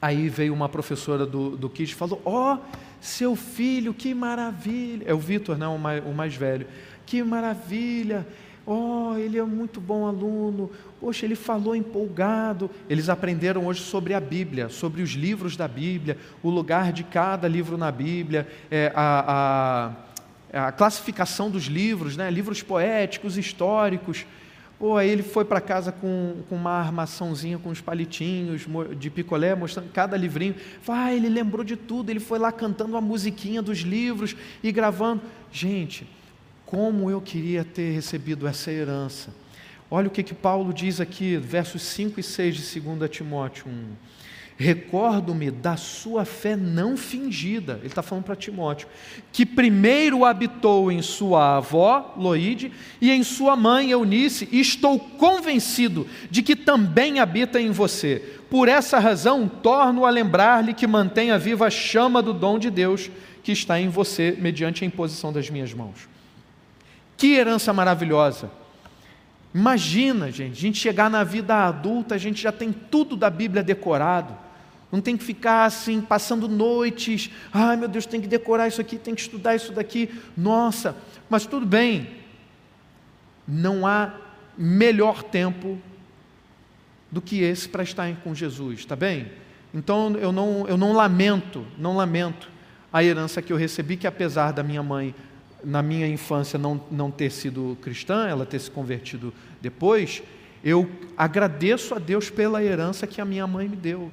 aí 0.00 0.30
veio 0.30 0.54
uma 0.54 0.68
professora 0.68 1.26
do, 1.26 1.56
do 1.56 1.70
e 1.78 1.86
falou: 1.88 2.22
Ó, 2.24 2.54
oh, 2.54 2.58
seu 3.00 3.36
filho, 3.36 3.92
que 3.92 4.14
maravilha. 4.14 5.04
É 5.06 5.12
o 5.12 5.18
Vitor, 5.18 5.58
não, 5.58 5.76
o 5.76 5.78
mais, 5.78 6.04
o 6.04 6.12
mais 6.12 6.34
velho. 6.34 6.66
Que 7.04 7.22
maravilha 7.22 8.26
Oh, 8.70 9.16
ele 9.16 9.38
é 9.38 9.42
muito 9.42 9.80
bom 9.80 10.06
aluno. 10.06 10.70
Poxa, 11.00 11.24
ele 11.24 11.34
falou 11.34 11.74
empolgado. 11.74 12.70
Eles 12.86 13.08
aprenderam 13.08 13.66
hoje 13.66 13.80
sobre 13.80 14.12
a 14.12 14.20
Bíblia, 14.20 14.68
sobre 14.68 15.00
os 15.00 15.12
livros 15.12 15.56
da 15.56 15.66
Bíblia, 15.66 16.18
o 16.42 16.50
lugar 16.50 16.92
de 16.92 17.02
cada 17.02 17.48
livro 17.48 17.78
na 17.78 17.90
Bíblia, 17.90 18.46
é, 18.70 18.92
a, 18.94 19.94
a, 20.52 20.66
a, 20.66 20.72
classificação 20.72 21.50
dos 21.50 21.64
livros, 21.64 22.14
né? 22.14 22.30
livros 22.30 22.62
poéticos, 22.62 23.38
históricos. 23.38 24.26
Pô, 24.78 24.98
aí 24.98 25.08
ele 25.08 25.22
foi 25.22 25.46
para 25.46 25.62
casa 25.62 25.90
com, 25.90 26.42
com 26.46 26.54
uma 26.54 26.72
armaçãozinha 26.72 27.58
com 27.58 27.70
os 27.70 27.80
palitinhos 27.80 28.66
de 28.98 29.08
picolé, 29.08 29.54
mostrando 29.54 29.90
cada 29.92 30.14
livrinho. 30.14 30.54
Vai, 30.84 31.16
ele 31.16 31.30
lembrou 31.30 31.64
de 31.64 31.74
tudo, 31.74 32.10
ele 32.10 32.20
foi 32.20 32.38
lá 32.38 32.52
cantando 32.52 32.98
a 32.98 33.00
musiquinha 33.00 33.62
dos 33.62 33.78
livros 33.78 34.36
e 34.62 34.70
gravando. 34.70 35.22
Gente, 35.50 36.06
como 36.68 37.10
eu 37.10 37.18
queria 37.18 37.64
ter 37.64 37.92
recebido 37.92 38.46
essa 38.46 38.70
herança. 38.70 39.34
Olha 39.90 40.08
o 40.08 40.10
que, 40.10 40.22
que 40.22 40.34
Paulo 40.34 40.70
diz 40.74 41.00
aqui, 41.00 41.38
versos 41.38 41.80
5 41.80 42.20
e 42.20 42.22
6 42.22 42.56
de 42.56 42.80
2 42.80 43.10
Timóteo 43.10 43.66
1. 43.68 43.86
Recordo-me 44.54 45.50
da 45.50 45.78
sua 45.78 46.26
fé 46.26 46.56
não 46.56 46.94
fingida, 46.94 47.78
ele 47.78 47.86
está 47.86 48.02
falando 48.02 48.24
para 48.24 48.36
Timóteo, 48.36 48.86
que 49.32 49.46
primeiro 49.46 50.26
habitou 50.26 50.92
em 50.92 51.00
sua 51.00 51.56
avó, 51.56 52.12
Loide, 52.18 52.70
e 53.00 53.10
em 53.10 53.22
sua 53.22 53.56
mãe, 53.56 53.90
Eunice, 53.90 54.46
e 54.52 54.60
estou 54.60 54.98
convencido 54.98 56.06
de 56.30 56.42
que 56.42 56.54
também 56.54 57.18
habita 57.18 57.58
em 57.58 57.70
você. 57.70 58.40
Por 58.50 58.68
essa 58.68 58.98
razão, 58.98 59.48
torno 59.48 60.04
a 60.04 60.10
lembrar-lhe 60.10 60.74
que 60.74 60.86
mantenha 60.86 61.38
viva 61.38 61.68
a 61.68 61.70
chama 61.70 62.20
do 62.20 62.34
dom 62.34 62.58
de 62.58 62.68
Deus 62.68 63.10
que 63.42 63.52
está 63.52 63.80
em 63.80 63.88
você, 63.88 64.36
mediante 64.38 64.84
a 64.84 64.86
imposição 64.86 65.32
das 65.32 65.48
minhas 65.48 65.72
mãos. 65.72 66.17
Que 67.18 67.34
herança 67.34 67.72
maravilhosa. 67.72 68.48
Imagina, 69.52 70.30
gente, 70.30 70.52
a 70.52 70.60
gente 70.60 70.78
chegar 70.78 71.10
na 71.10 71.24
vida 71.24 71.66
adulta, 71.66 72.14
a 72.14 72.18
gente 72.18 72.40
já 72.40 72.52
tem 72.52 72.72
tudo 72.72 73.16
da 73.16 73.28
Bíblia 73.28 73.62
decorado. 73.62 74.34
Não 74.90 75.00
tem 75.00 75.16
que 75.16 75.24
ficar 75.24 75.64
assim, 75.64 76.00
passando 76.00 76.48
noites. 76.48 77.28
Ai, 77.52 77.76
meu 77.76 77.88
Deus, 77.88 78.06
tem 78.06 78.20
que 78.20 78.28
decorar 78.28 78.68
isso 78.68 78.80
aqui, 78.80 78.96
tem 78.96 79.16
que 79.16 79.20
estudar 79.20 79.56
isso 79.56 79.72
daqui. 79.72 80.08
Nossa, 80.36 80.96
mas 81.28 81.44
tudo 81.44 81.66
bem. 81.66 82.08
Não 83.46 83.84
há 83.84 84.12
melhor 84.56 85.24
tempo 85.24 85.76
do 87.10 87.20
que 87.20 87.42
esse 87.42 87.68
para 87.68 87.82
estar 87.82 88.14
com 88.22 88.32
Jesus, 88.34 88.78
está 88.78 88.94
bem? 88.94 89.32
Então 89.74 90.16
eu 90.18 90.30
não, 90.30 90.66
eu 90.68 90.76
não 90.76 90.92
lamento, 90.92 91.66
não 91.76 91.96
lamento 91.96 92.48
a 92.92 93.02
herança 93.02 93.42
que 93.42 93.52
eu 93.52 93.56
recebi, 93.56 93.96
que 93.96 94.06
apesar 94.06 94.52
da 94.52 94.62
minha 94.62 94.82
mãe 94.82 95.14
na 95.64 95.82
minha 95.82 96.06
infância 96.06 96.58
não, 96.58 96.80
não 96.90 97.10
ter 97.10 97.30
sido 97.30 97.76
cristã, 97.82 98.26
ela 98.26 98.46
ter 98.46 98.58
se 98.58 98.70
convertido 98.70 99.32
depois, 99.60 100.22
eu 100.62 100.90
agradeço 101.16 101.94
a 101.94 101.98
Deus 101.98 102.30
pela 102.30 102.62
herança 102.62 103.06
que 103.06 103.20
a 103.20 103.24
minha 103.24 103.46
mãe 103.46 103.68
me 103.68 103.76
deu, 103.76 104.12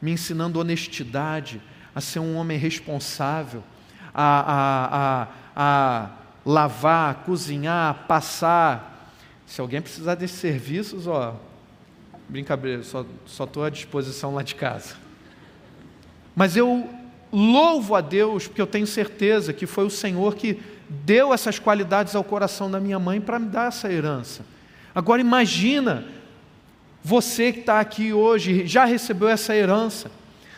me 0.00 0.12
ensinando 0.12 0.60
honestidade, 0.60 1.60
a 1.94 2.00
ser 2.00 2.18
um 2.18 2.36
homem 2.36 2.58
responsável, 2.58 3.62
a, 4.12 4.40
a, 4.52 5.22
a, 5.22 5.28
a 5.56 6.10
lavar, 6.44 7.24
cozinhar, 7.24 8.06
passar. 8.06 9.12
Se 9.46 9.60
alguém 9.60 9.80
precisar 9.80 10.14
desses 10.14 10.38
serviços, 10.38 11.06
ó, 11.06 11.38
brincadeira, 12.28 12.82
só 12.82 13.04
estou 13.26 13.64
à 13.64 13.70
disposição 13.70 14.34
lá 14.34 14.42
de 14.42 14.54
casa. 14.54 14.96
Mas 16.34 16.56
eu 16.56 16.88
louvo 17.32 17.94
a 17.94 18.00
Deus, 18.00 18.46
porque 18.46 18.62
eu 18.62 18.66
tenho 18.66 18.86
certeza 18.86 19.52
que 19.52 19.66
foi 19.66 19.84
o 19.84 19.90
Senhor 19.90 20.34
que 20.34 20.60
deu 21.04 21.34
essas 21.34 21.58
qualidades 21.58 22.14
ao 22.14 22.24
coração 22.24 22.70
da 22.70 22.78
minha 22.80 22.98
mãe 22.98 23.20
para 23.20 23.38
me 23.38 23.46
dar 23.46 23.68
essa 23.68 23.92
herança. 23.92 24.44
Agora 24.94 25.20
imagina 25.20 26.04
você 27.02 27.52
que 27.52 27.60
está 27.60 27.80
aqui 27.80 28.12
hoje, 28.12 28.66
já 28.66 28.84
recebeu 28.84 29.28
essa 29.28 29.54
herança. 29.54 30.10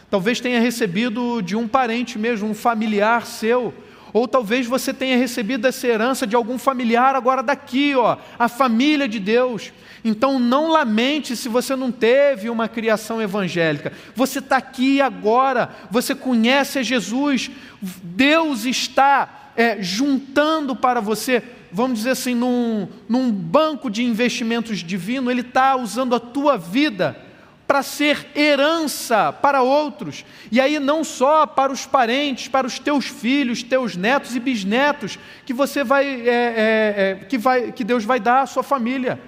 Talvez 0.09 0.39
tenha 0.41 0.61
recebido 0.61 1.43
de 1.43 1.57
um 1.57 1.67
parente 1.67 2.19
mesmo, 2.19 2.49
um 2.49 2.55
familiar 2.55 3.27
seu. 3.27 3.75
Ou 4.17 4.27
talvez 4.27 4.67
você 4.67 4.95
tenha 4.95 5.15
recebido 5.19 5.67
essa 5.67 5.87
herança 5.87 6.27
de 6.27 6.35
algum 6.35 6.57
familiar 6.57 7.15
agora 7.15 7.43
daqui, 7.43 7.95
ó, 7.95 8.17
a 8.39 8.49
família 8.49 9.07
de 9.07 9.21
Deus. 9.21 9.75
Então 10.03 10.39
não 10.39 10.71
lamente 10.71 11.37
se 11.37 11.51
você 11.51 11.77
não 11.77 11.93
teve 11.93 12.49
uma 12.49 12.67
criação 12.67 13.21
evangélica. 13.21 13.93
Você 14.15 14.39
está 14.39 14.57
aqui 14.57 15.03
agora, 15.03 15.69
você 15.91 16.15
conhece 16.15 16.79
a 16.79 16.83
Jesus. 16.83 17.51
Deus 17.83 18.65
está 18.65 19.53
é, 19.55 19.83
juntando 19.83 20.75
para 20.75 20.99
você, 20.99 21.43
vamos 21.71 21.99
dizer 21.99 22.13
assim, 22.13 22.35
num, 22.35 22.89
num 23.07 23.31
banco 23.31 23.91
de 23.91 24.03
investimentos 24.03 24.79
divino, 24.79 25.31
Ele 25.31 25.43
está 25.43 25.77
usando 25.77 26.15
a 26.15 26.21
tua 26.21 26.57
vida 26.57 27.26
para 27.67 27.83
ser 27.83 28.29
herança 28.35 29.33
para 29.33 29.63
outros. 29.63 30.25
E 30.53 30.61
aí 30.61 30.79
não 30.79 31.03
só 31.03 31.47
para 31.47 31.73
os 31.73 31.85
parentes, 31.85 32.49
para 32.49 32.67
os 32.67 32.79
teus 32.79 33.07
filhos, 33.07 33.63
teus 33.63 33.97
netos 33.97 34.37
e 34.37 34.41
bisnetos, 34.41 35.19
que 35.45 35.53
você 35.53 35.83
vai, 35.83 36.07
é, 36.07 36.29
é, 36.29 36.95
é, 36.97 37.15
que, 37.29 37.37
vai 37.37 37.73
que 37.73 37.83
Deus 37.83 38.05
vai 38.05 38.21
dar 38.21 38.43
à 38.43 38.47
sua 38.47 38.63
família, 38.63 39.21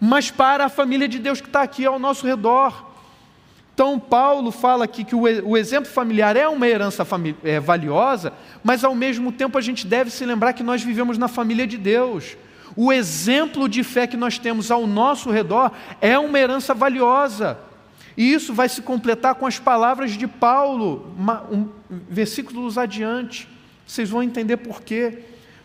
mas 0.00 0.30
para 0.30 0.66
a 0.66 0.68
família 0.68 1.06
de 1.06 1.18
Deus 1.18 1.40
que 1.40 1.46
está 1.46 1.62
aqui 1.62 1.86
ao 1.86 1.98
nosso 1.98 2.26
redor. 2.26 2.86
Então, 3.72 3.98
Paulo 3.98 4.50
fala 4.50 4.84
aqui 4.84 5.04
que 5.04 5.14
o, 5.14 5.20
o 5.20 5.56
exemplo 5.56 5.90
familiar 5.90 6.34
é 6.34 6.48
uma 6.48 6.66
herança 6.66 7.06
é, 7.44 7.60
valiosa, 7.60 8.32
mas 8.64 8.82
ao 8.82 8.94
mesmo 8.94 9.30
tempo 9.30 9.58
a 9.58 9.60
gente 9.60 9.86
deve 9.86 10.10
se 10.10 10.24
lembrar 10.24 10.54
que 10.54 10.62
nós 10.62 10.82
vivemos 10.82 11.18
na 11.18 11.28
família 11.28 11.66
de 11.66 11.76
Deus. 11.76 12.36
O 12.74 12.92
exemplo 12.92 13.68
de 13.68 13.84
fé 13.84 14.06
que 14.06 14.16
nós 14.16 14.38
temos 14.38 14.70
ao 14.70 14.86
nosso 14.86 15.30
redor 15.30 15.70
é 16.00 16.18
uma 16.18 16.38
herança 16.38 16.74
valiosa. 16.74 17.58
E 18.16 18.32
isso 18.32 18.54
vai 18.54 18.68
se 18.68 18.80
completar 18.80 19.34
com 19.34 19.46
as 19.46 19.58
palavras 19.58 20.12
de 20.12 20.26
Paulo, 20.26 21.12
uma, 21.18 21.42
um, 21.44 21.68
versículos 22.08 22.78
adiante. 22.78 23.46
Vocês 23.86 24.08
vão 24.08 24.22
entender 24.22 24.56
por 24.56 24.82
quê. 24.82 25.18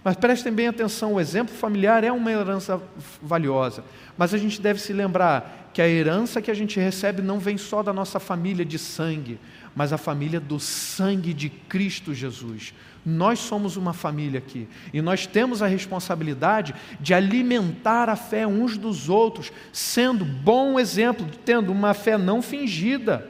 Mas 0.03 0.15
prestem 0.15 0.51
bem 0.51 0.67
atenção: 0.67 1.13
o 1.13 1.19
exemplo 1.19 1.55
familiar 1.55 2.03
é 2.03 2.11
uma 2.11 2.31
herança 2.31 2.81
valiosa. 3.21 3.83
Mas 4.17 4.33
a 4.33 4.37
gente 4.37 4.61
deve 4.61 4.81
se 4.81 4.91
lembrar 4.91 5.69
que 5.73 5.81
a 5.81 5.87
herança 5.87 6.41
que 6.41 6.51
a 6.51 6.53
gente 6.53 6.79
recebe 6.79 7.21
não 7.21 7.39
vem 7.39 7.57
só 7.57 7.81
da 7.81 7.93
nossa 7.93 8.19
família 8.19 8.65
de 8.65 8.77
sangue, 8.77 9.39
mas 9.73 9.93
a 9.93 9.97
família 9.97 10.39
do 10.39 10.59
sangue 10.59 11.33
de 11.33 11.49
Cristo 11.49 12.13
Jesus. 12.13 12.73
Nós 13.05 13.39
somos 13.39 13.77
uma 13.77 13.93
família 13.93 14.37
aqui 14.37 14.67
e 14.93 15.01
nós 15.01 15.25
temos 15.25 15.63
a 15.63 15.67
responsabilidade 15.67 16.75
de 16.99 17.13
alimentar 17.13 18.09
a 18.09 18.15
fé 18.15 18.45
uns 18.45 18.77
dos 18.77 19.09
outros, 19.09 19.51
sendo 19.73 20.23
bom 20.23 20.79
exemplo, 20.79 21.25
tendo 21.43 21.71
uma 21.71 21.95
fé 21.95 22.15
não 22.17 22.41
fingida, 22.41 23.27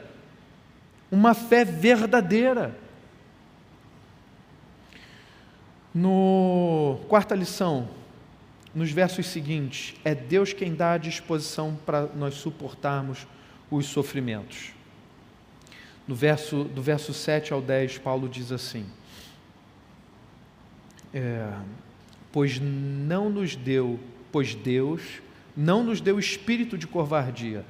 uma 1.10 1.32
fé 1.32 1.64
verdadeira. 1.64 2.78
No 5.94 6.98
quarta 7.08 7.34
lição, 7.34 7.88
nos 8.74 8.90
versos 8.90 9.26
seguintes, 9.26 9.94
é 10.04 10.14
Deus 10.14 10.52
quem 10.52 10.74
dá 10.74 10.92
a 10.92 10.98
disposição 10.98 11.78
para 11.84 12.06
nós 12.14 12.34
suportarmos 12.34 13.26
os 13.70 13.86
sofrimentos. 13.86 14.72
No 16.06 16.14
verso, 16.14 16.64
do 16.64 16.82
verso 16.82 17.14
7 17.14 17.52
ao 17.52 17.60
10, 17.60 17.98
Paulo 17.98 18.28
diz 18.28 18.50
assim: 18.50 18.86
é, 21.12 21.52
Pois 22.32 22.58
não 22.58 23.28
nos 23.28 23.54
deu, 23.54 24.00
pois 24.32 24.54
Deus 24.54 25.02
não 25.54 25.84
nos 25.84 26.00
deu 26.00 26.18
espírito 26.18 26.78
de 26.78 26.86
covardia, 26.86 27.62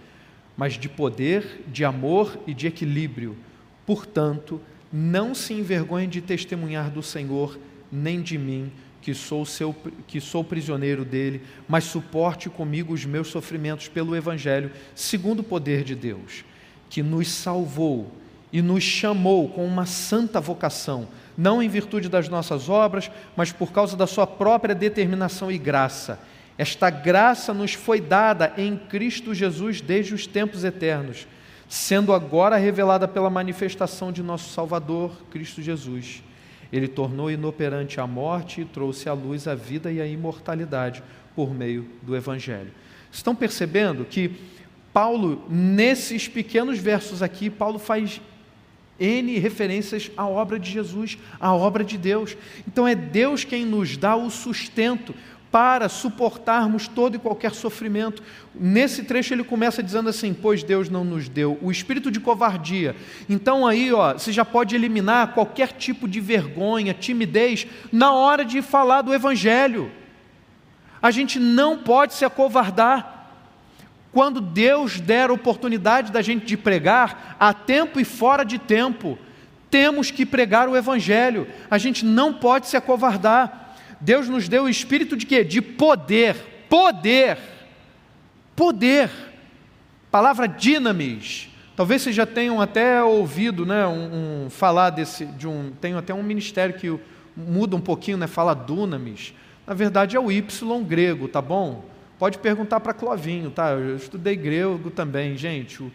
mas 0.57 0.74
de 0.74 0.88
poder, 0.88 1.64
de 1.66 1.85
amor 1.85 2.38
e 2.46 2.55
de 2.55 2.68
equilíbrio. 2.68 3.37
Portanto, 3.85 4.61
não 4.92 5.35
se 5.35 5.52
envergonhe 5.52 6.07
de 6.07 6.20
testemunhar 6.20 6.90
do 6.90 7.02
Senhor, 7.02 7.59
nem 7.90 8.22
de 8.22 8.38
mim, 8.38 8.70
que 9.00 9.12
sou, 9.12 9.44
seu, 9.44 9.74
que 10.07 10.20
sou 10.20 10.44
prisioneiro 10.44 11.05
dele, 11.05 11.42
mas 11.68 11.83
suporte 11.85 12.48
comigo 12.48 12.94
os 12.94 13.05
meus 13.05 13.26
sofrimentos 13.26 13.88
pelo 13.88 14.14
Evangelho, 14.14 14.70
segundo 14.94 15.40
o 15.40 15.44
poder 15.44 15.83
de 15.83 15.96
Deus, 15.96 16.44
que 16.88 17.02
nos 17.02 17.28
salvou 17.28 18.12
e 18.52 18.60
nos 18.60 18.82
chamou 18.82 19.48
com 19.48 19.64
uma 19.64 19.86
santa 19.86 20.40
vocação, 20.40 21.08
não 21.36 21.62
em 21.62 21.68
virtude 21.68 22.08
das 22.08 22.28
nossas 22.28 22.68
obras, 22.68 23.10
mas 23.36 23.50
por 23.50 23.72
causa 23.72 23.96
da 23.96 24.06
sua 24.06 24.26
própria 24.26 24.74
determinação 24.74 25.50
e 25.50 25.56
graça. 25.56 26.20
Esta 26.58 26.90
graça 26.90 27.54
nos 27.54 27.72
foi 27.72 28.00
dada 28.00 28.52
em 28.58 28.76
Cristo 28.76 29.34
Jesus 29.34 29.80
desde 29.80 30.14
os 30.14 30.26
tempos 30.26 30.64
eternos, 30.64 31.26
sendo 31.68 32.12
agora 32.12 32.56
revelada 32.56 33.08
pela 33.08 33.30
manifestação 33.30 34.12
de 34.12 34.22
nosso 34.22 34.50
Salvador, 34.50 35.10
Cristo 35.30 35.62
Jesus 35.62 36.22
ele 36.72 36.88
tornou 36.88 37.30
inoperante 37.30 38.00
a 38.00 38.06
morte 38.06 38.62
e 38.62 38.64
trouxe 38.64 39.08
à 39.08 39.12
luz 39.12 39.46
a 39.46 39.54
vida 39.54 39.92
e 39.92 40.00
a 40.00 40.06
imortalidade 40.06 41.02
por 41.36 41.52
meio 41.52 41.86
do 42.00 42.16
Evangelho. 42.16 42.72
Estão 43.10 43.34
percebendo 43.34 44.06
que 44.06 44.30
Paulo, 44.92 45.44
nesses 45.50 46.28
pequenos 46.28 46.78
versos 46.78 47.22
aqui, 47.22 47.50
Paulo 47.50 47.78
faz 47.78 48.20
N 49.02 49.38
referências 49.38 50.10
à 50.16 50.26
obra 50.26 50.58
de 50.58 50.70
Jesus, 50.70 51.18
à 51.40 51.52
obra 51.54 51.82
de 51.82 51.98
Deus. 51.98 52.36
Então 52.66 52.86
é 52.86 52.94
Deus 52.94 53.44
quem 53.44 53.64
nos 53.64 53.96
dá 53.96 54.14
o 54.14 54.30
sustento 54.30 55.14
para 55.52 55.86
suportarmos 55.90 56.88
todo 56.88 57.16
e 57.16 57.18
qualquer 57.18 57.52
sofrimento. 57.52 58.22
Nesse 58.54 59.04
trecho 59.04 59.34
ele 59.34 59.44
começa 59.44 59.82
dizendo 59.82 60.08
assim: 60.08 60.32
Pois 60.32 60.62
Deus 60.62 60.88
não 60.88 61.04
nos 61.04 61.28
deu 61.28 61.58
o 61.60 61.70
espírito 61.70 62.10
de 62.10 62.18
covardia. 62.18 62.96
Então 63.28 63.66
aí, 63.66 63.92
ó, 63.92 64.14
você 64.14 64.32
já 64.32 64.46
pode 64.46 64.74
eliminar 64.74 65.34
qualquer 65.34 65.72
tipo 65.72 66.08
de 66.08 66.20
vergonha, 66.20 66.94
timidez 66.94 67.66
na 67.92 68.12
hora 68.14 68.44
de 68.44 68.62
falar 68.62 69.02
do 69.02 69.12
evangelho. 69.12 69.90
A 71.02 71.10
gente 71.10 71.38
não 71.38 71.78
pode 71.78 72.14
se 72.14 72.24
acovardar. 72.24 73.21
Quando 74.12 74.40
Deus 74.40 75.01
der 75.01 75.31
a 75.31 75.33
oportunidade 75.33 76.12
da 76.12 76.20
gente 76.20 76.44
de 76.44 76.57
pregar, 76.57 77.37
a 77.40 77.55
tempo 77.55 77.98
e 77.98 78.05
fora 78.05 78.44
de 78.44 78.59
tempo, 78.59 79.18
temos 79.70 80.11
que 80.11 80.27
pregar 80.27 80.68
o 80.68 80.77
evangelho. 80.77 81.46
A 81.70 81.79
gente 81.79 82.05
não 82.05 82.35
pode 82.35 82.68
se 82.68 82.77
acovardar. 82.77 83.75
Deus 83.98 84.29
nos 84.29 84.48
deu 84.48 84.64
o 84.64 84.68
espírito 84.68 85.16
de 85.16 85.25
quê? 85.25 85.42
De 85.42 85.62
poder. 85.62 86.37
Poder. 86.68 87.38
Poder. 88.55 89.11
Palavra 90.11 90.46
dinamis. 90.46 91.48
Talvez 91.75 92.03
vocês 92.03 92.14
já 92.14 92.27
tenham 92.27 92.61
até 92.61 93.03
ouvido, 93.03 93.64
né, 93.64 93.87
um, 93.87 94.44
um, 94.44 94.51
falar 94.51 94.90
desse, 94.90 95.25
de 95.25 95.48
um, 95.48 95.72
tem 95.81 95.94
até 95.94 96.12
um 96.12 96.22
ministério 96.22 96.75
que 96.75 96.94
muda 97.35 97.75
um 97.75 97.81
pouquinho, 97.81 98.18
né, 98.18 98.27
fala 98.27 98.53
dunamis. 98.53 99.33
Na 99.66 99.72
verdade 99.72 100.16
é 100.16 100.20
o 100.20 100.31
Y 100.31 100.85
grego, 100.85 101.29
tá 101.29 101.40
bom? 101.40 101.91
Pode 102.22 102.38
perguntar 102.38 102.78
para 102.78 102.94
Clovinho, 102.94 103.50
tá? 103.50 103.70
Eu 103.72 103.96
estudei 103.96 104.37
grego 104.37 104.92
também, 104.92 105.37
gente. 105.37 105.82
O, 105.82 105.90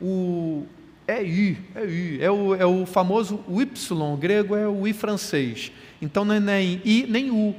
o 0.00 0.66
é 1.08 1.20
I, 1.24 1.58
é 1.74 1.84
I, 1.84 2.18
é 2.22 2.30
o, 2.30 2.54
é 2.54 2.64
o 2.64 2.86
famoso 2.86 3.44
Y 3.48 4.16
grego, 4.16 4.54
é 4.54 4.68
o 4.68 4.86
I 4.86 4.92
francês. 4.92 5.72
Então 6.00 6.24
não 6.24 6.36
é 6.36 6.38
nem 6.38 6.80
I 6.84 7.04
nem 7.08 7.32
U. 7.32 7.56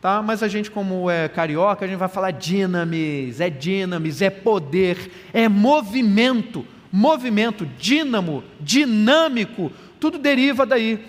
Tá? 0.00 0.22
Mas 0.22 0.40
a 0.40 0.46
gente, 0.46 0.70
como 0.70 1.10
é 1.10 1.28
carioca, 1.28 1.84
a 1.84 1.88
gente 1.88 1.98
vai 1.98 2.06
falar 2.06 2.30
dinamis, 2.30 3.40
é 3.40 3.50
dinamis, 3.50 4.22
é 4.22 4.30
poder, 4.30 5.10
é 5.32 5.48
movimento, 5.48 6.64
movimento, 6.92 7.66
dínamo, 7.76 8.44
dinâmico, 8.60 9.72
tudo 9.98 10.16
deriva 10.16 10.64
daí. 10.64 11.04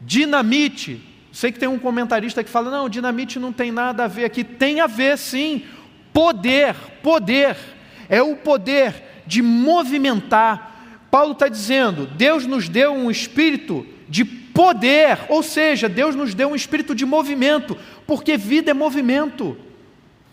Dinamite, 0.00 1.00
sei 1.30 1.52
que 1.52 1.60
tem 1.60 1.68
um 1.68 1.78
comentarista 1.78 2.42
que 2.42 2.50
fala: 2.50 2.72
não, 2.72 2.88
dinamite 2.88 3.38
não 3.38 3.52
tem 3.52 3.70
nada 3.70 4.02
a 4.02 4.08
ver 4.08 4.24
aqui. 4.24 4.42
Tem 4.42 4.80
a 4.80 4.88
ver 4.88 5.16
sim. 5.16 5.62
Poder, 6.16 6.74
poder, 7.02 7.58
é 8.08 8.22
o 8.22 8.36
poder 8.36 9.22
de 9.26 9.42
movimentar. 9.42 10.98
Paulo 11.10 11.32
está 11.32 11.46
dizendo: 11.46 12.06
Deus 12.06 12.46
nos 12.46 12.70
deu 12.70 12.94
um 12.94 13.10
espírito 13.10 13.86
de 14.08 14.24
poder, 14.24 15.18
ou 15.28 15.42
seja, 15.42 15.90
Deus 15.90 16.16
nos 16.16 16.32
deu 16.32 16.48
um 16.48 16.54
espírito 16.54 16.94
de 16.94 17.04
movimento, 17.04 17.76
porque 18.06 18.38
vida 18.38 18.70
é 18.70 18.74
movimento. 18.74 19.58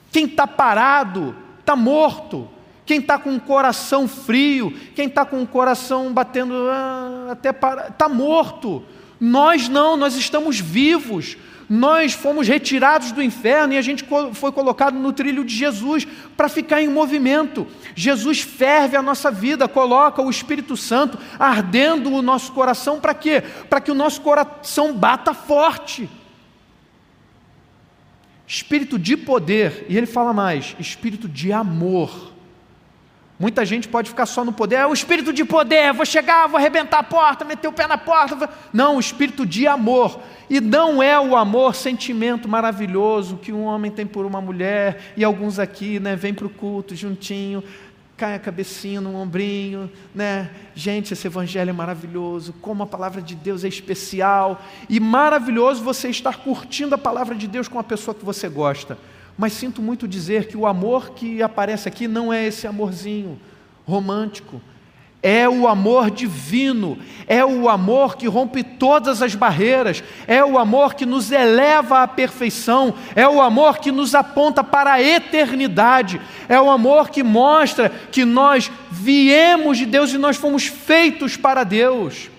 Quem 0.09 0.23
está 0.23 0.47
parado 0.47 1.35
está 1.59 1.75
morto. 1.75 2.47
Quem 2.85 2.99
está 2.99 3.19
com 3.19 3.35
o 3.35 3.41
coração 3.41 4.07
frio, 4.07 4.71
quem 4.95 5.07
está 5.07 5.25
com 5.25 5.41
o 5.41 5.47
coração 5.47 6.13
batendo 6.13 6.53
ah, 6.69 7.27
até 7.31 7.49
está 7.49 8.07
morto. 8.07 8.85
Nós 9.19 9.67
não, 9.67 9.97
nós 9.97 10.15
estamos 10.15 10.61
vivos. 10.61 11.35
Nós 11.69 12.13
fomos 12.13 12.47
retirados 12.47 13.11
do 13.11 13.21
inferno 13.21 13.73
e 13.73 13.77
a 13.77 13.81
gente 13.81 14.05
foi 14.33 14.51
colocado 14.51 14.99
no 14.99 15.13
trilho 15.13 15.45
de 15.45 15.55
Jesus 15.55 16.05
para 16.35 16.49
ficar 16.49 16.81
em 16.81 16.87
movimento. 16.87 17.67
Jesus 17.95 18.41
ferve 18.41 18.97
a 18.97 19.01
nossa 19.01 19.31
vida, 19.31 19.67
coloca 19.67 20.21
o 20.21 20.29
Espírito 20.29 20.75
Santo 20.75 21.17
ardendo 21.39 22.11
o 22.11 22.21
nosso 22.21 22.51
coração 22.51 22.99
para 22.99 23.13
quê? 23.13 23.41
Para 23.69 23.81
que 23.81 23.91
o 23.91 23.95
nosso 23.95 24.21
coração 24.21 24.93
bata 24.93 25.33
forte. 25.33 26.09
Espírito 28.45 28.99
de 28.99 29.15
poder, 29.15 29.85
e 29.87 29.97
ele 29.97 30.05
fala 30.05 30.33
mais, 30.33 30.75
espírito 30.77 31.29
de 31.29 31.51
amor. 31.51 32.32
Muita 33.39 33.65
gente 33.65 33.87
pode 33.87 34.09
ficar 34.09 34.25
só 34.25 34.45
no 34.45 34.53
poder, 34.53 34.75
é 34.75 34.87
o 34.87 34.93
espírito 34.93 35.33
de 35.33 35.43
poder, 35.43 35.91
vou 35.91 36.05
chegar, 36.05 36.47
vou 36.47 36.57
arrebentar 36.57 36.99
a 36.99 37.03
porta, 37.03 37.43
meter 37.43 37.67
o 37.67 37.73
pé 37.73 37.87
na 37.87 37.97
porta. 37.97 38.49
Não, 38.71 38.97
o 38.97 38.99
espírito 38.99 39.45
de 39.45 39.67
amor. 39.67 40.19
E 40.49 40.61
não 40.61 41.01
é 41.01 41.19
o 41.19 41.35
amor 41.35 41.73
sentimento 41.73 42.47
maravilhoso 42.47 43.37
que 43.37 43.51
um 43.51 43.63
homem 43.63 43.91
tem 43.91 44.05
por 44.05 44.25
uma 44.25 44.39
mulher, 44.39 45.13
e 45.17 45.23
alguns 45.23 45.57
aqui, 45.57 45.99
né, 45.99 46.15
vêm 46.15 46.33
para 46.33 46.45
o 46.45 46.49
culto 46.49 46.95
juntinho, 46.95 47.63
cai 48.15 48.35
a 48.35 48.39
cabecinha 48.39 49.01
no 49.01 49.15
ombrinho, 49.15 49.91
né? 50.13 50.51
Gente, 50.75 51.13
esse 51.13 51.25
evangelho 51.25 51.71
é 51.71 51.73
maravilhoso, 51.73 52.53
como 52.61 52.83
a 52.83 52.87
palavra 52.87 53.21
de 53.21 53.33
Deus 53.33 53.63
é 53.63 53.67
especial, 53.67 54.61
e 54.87 54.99
maravilhoso 54.99 55.83
você 55.83 56.07
estar 56.09 56.37
curtindo 56.37 56.93
a 56.93 56.97
palavra 56.97 57.33
de 57.33 57.47
Deus 57.47 57.67
com 57.67 57.79
a 57.79 57.83
pessoa 57.83 58.13
que 58.13 58.23
você 58.23 58.47
gosta. 58.47 58.97
Mas 59.37 59.53
sinto 59.53 59.81
muito 59.81 60.07
dizer 60.07 60.47
que 60.47 60.57
o 60.57 60.67
amor 60.67 61.11
que 61.11 61.41
aparece 61.41 61.87
aqui 61.87 62.07
não 62.07 62.31
é 62.31 62.45
esse 62.45 62.67
amorzinho 62.67 63.39
romântico, 63.85 64.61
é 65.23 65.47
o 65.47 65.69
amor 65.69 66.11
divino, 66.11 66.97
é 67.25 67.45
o 67.45 67.69
amor 67.69 68.17
que 68.17 68.27
rompe 68.27 68.61
todas 68.61 69.21
as 69.21 69.33
barreiras, 69.33 70.03
é 70.27 70.43
o 70.43 70.59
amor 70.59 70.95
que 70.95 71.05
nos 71.05 71.31
eleva 71.31 72.03
à 72.03 72.07
perfeição, 72.07 72.93
é 73.15 73.25
o 73.25 73.41
amor 73.41 73.77
que 73.77 73.89
nos 73.89 74.13
aponta 74.13 74.61
para 74.61 74.91
a 74.91 75.01
eternidade, 75.01 76.19
é 76.49 76.59
o 76.59 76.69
amor 76.69 77.09
que 77.09 77.23
mostra 77.23 77.89
que 77.89 78.25
nós 78.25 78.69
viemos 78.91 79.77
de 79.77 79.85
Deus 79.85 80.11
e 80.11 80.17
nós 80.17 80.35
fomos 80.35 80.65
feitos 80.65 81.37
para 81.37 81.63
Deus. 81.63 82.29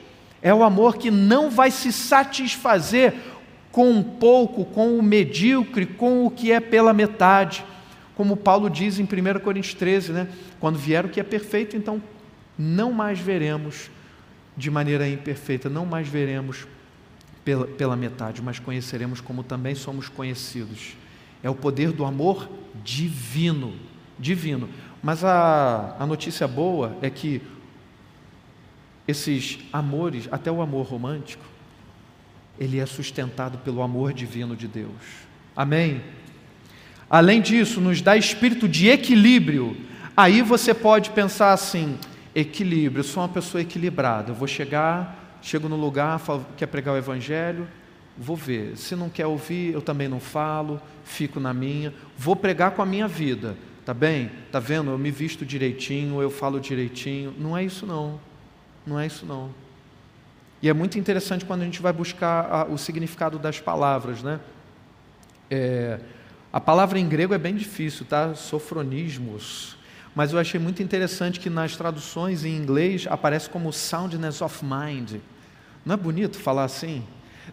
É 0.43 0.53
o 0.53 0.63
amor 0.63 0.99
que 0.99 1.11
não 1.11 1.49
vai 1.49 1.71
se 1.71 1.91
satisfazer 1.91 3.15
com 3.75 3.91
um 3.91 4.05
pouco, 4.05 4.65
com 4.65 4.97
o 4.97 5.03
medíocre, 5.03 5.85
com 5.85 6.25
o 6.25 6.31
que 6.31 6.53
é 6.53 6.61
pela 6.61 6.93
metade. 6.93 7.67
Como 8.15 8.37
Paulo 8.37 8.71
diz 8.71 9.01
em 9.01 9.03
1 9.03 9.41
Coríntios 9.41 9.75
13, 9.75 10.13
né? 10.13 10.29
Quando 10.61 10.79
vier 10.79 11.05
o 11.05 11.09
que 11.09 11.19
é 11.19 11.25
perfeito, 11.25 11.77
então 11.77 12.01
não 12.57 12.93
mais 12.93 13.19
veremos 13.19 13.91
de 14.57 14.71
maneira 14.71 15.09
imperfeita, 15.09 15.69
não 15.69 15.85
mais 15.85 16.07
veremos 16.07 16.69
pela, 17.45 17.67
pela 17.67 17.97
metade, 17.97 18.41
mas 18.41 18.61
conheceremos 18.61 19.21
como 19.21 19.43
também 19.43 19.75
somos 19.75 20.09
conhecidos. 20.09 20.95
É 21.43 21.51
o 21.51 21.55
poder 21.57 21.91
do 21.91 22.05
amor 22.05 22.49
divino, 22.85 23.75
divino. 24.17 24.69
Mas 25.03 25.25
a, 25.25 25.97
a 25.99 26.07
notícia 26.07 26.47
boa 26.47 26.97
é 27.03 27.11
que 27.11 27.43
esses 29.09 29.59
amores, 29.73 30.29
até 30.31 30.49
o 30.49 30.63
amor 30.63 30.87
romântico, 30.87 31.54
ele 32.59 32.79
é 32.79 32.87
sustentado 32.87 33.59
pelo 33.59 33.83
amor 33.83 34.13
divino 34.13 34.55
de 34.55 34.69
Deus. 34.69 34.93
Amém? 35.57 36.03
Além 37.09 37.41
disso, 37.41 37.81
nos 37.81 38.01
dá 38.01 38.17
espírito 38.17 38.69
de 38.69 38.89
equilíbrio. 38.89 39.77
Aí 40.17 40.43
você 40.43 40.73
pode 40.73 41.11
pensar 41.11 41.53
assim: 41.53 41.99
equilíbrio, 42.35 43.01
eu 43.01 43.05
sou 43.05 43.23
uma 43.23 43.29
pessoa 43.29 43.61
equilibrada, 43.61 44.31
eu 44.31 44.35
vou 44.35 44.49
chegar, 44.49 45.39
chego 45.43 45.69
no 45.69 45.77
lugar, 45.77 46.19
falo, 46.19 46.47
quer 46.57 46.67
pregar 46.67 46.95
o 46.95 46.99
evangelho, 46.99 47.69
vou 48.17 48.37
ver. 48.37 48.77
Se 48.77 48.97
não 48.97 49.09
quer 49.09 49.27
ouvir, 49.27 49.73
eu 49.73 49.83
também 49.83 50.09
não 50.09 50.21
falo, 50.21 50.81
fico 51.05 51.39
na 51.39 51.53
minha, 51.53 51.93
vou 52.17 52.35
pregar 52.35 52.73
com 52.73 52.83
a 52.83 52.87
minha 52.87 53.07
vida, 53.07 53.57
tá 53.85 53.93
bem? 53.93 54.31
Tá 54.51 54.59
vendo? 54.59 54.91
Eu 54.91 54.99
me 54.99 55.11
visto 55.11 55.45
direitinho, 55.45 56.21
eu 56.23 56.31
falo 56.31 56.61
direitinho. 56.61 57.35
Não 57.39 57.57
é 57.57 57.65
isso 57.65 57.87
não. 57.87 58.21
Não 58.87 58.99
é 58.99 59.07
isso 59.07 59.25
não. 59.25 59.64
E 60.65 60.69
é 60.71 60.73
muito 60.73 60.99
interessante 60.99 61.45
quando 61.45 61.61
a 61.61 61.67
gente 61.67 61.83
vai 61.83 61.93
buscar 61.93 62.51
a, 62.51 62.65
o 62.65 62.79
significado 62.79 63.39
das 63.39 63.61
palavras, 63.61 64.23
né? 64.23 64.41
É, 65.51 66.01
a 66.51 66.59
palavra 66.59 66.99
em 66.99 67.07
grego 67.07 67.35
é 67.35 67.39
bem 67.39 67.55
difícil, 67.55 68.07
tá? 68.07 68.35
Sofronismos. 68.35 69.77
Mas 70.15 70.33
eu 70.33 70.39
achei 70.39 70.59
muito 70.59 70.83
interessante 70.83 71.39
que 71.39 71.51
nas 71.51 71.77
traduções 71.77 72.47
em 72.47 72.57
inglês 72.57 73.07
aparece 73.11 73.51
como 73.51 73.71
soundness 73.75 74.41
of 74.41 74.65
mind. 74.65 75.17
Não 75.85 75.93
é 75.93 75.99
bonito 75.99 76.39
falar 76.39 76.65
assim? 76.65 77.05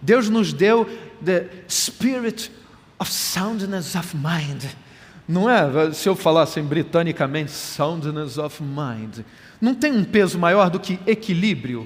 Deus 0.02 0.30
nos 0.30 0.54
deu 0.54 0.86
the 1.22 1.50
spirit 1.68 2.50
of 2.98 3.12
soundness 3.12 3.94
of 3.94 4.16
mind. 4.16 4.64
Não 5.28 5.50
é, 5.50 5.92
se 5.92 6.08
eu 6.08 6.16
falasse 6.16 6.62
assim, 6.62 6.70
britanicamente, 6.70 7.52
soundness 7.52 8.38
of 8.38 8.64
mind. 8.64 9.20
Não 9.60 9.76
tem 9.76 9.92
um 9.92 10.06
peso 10.06 10.40
maior 10.40 10.70
do 10.70 10.80
que 10.80 10.98
equilíbrio, 11.06 11.86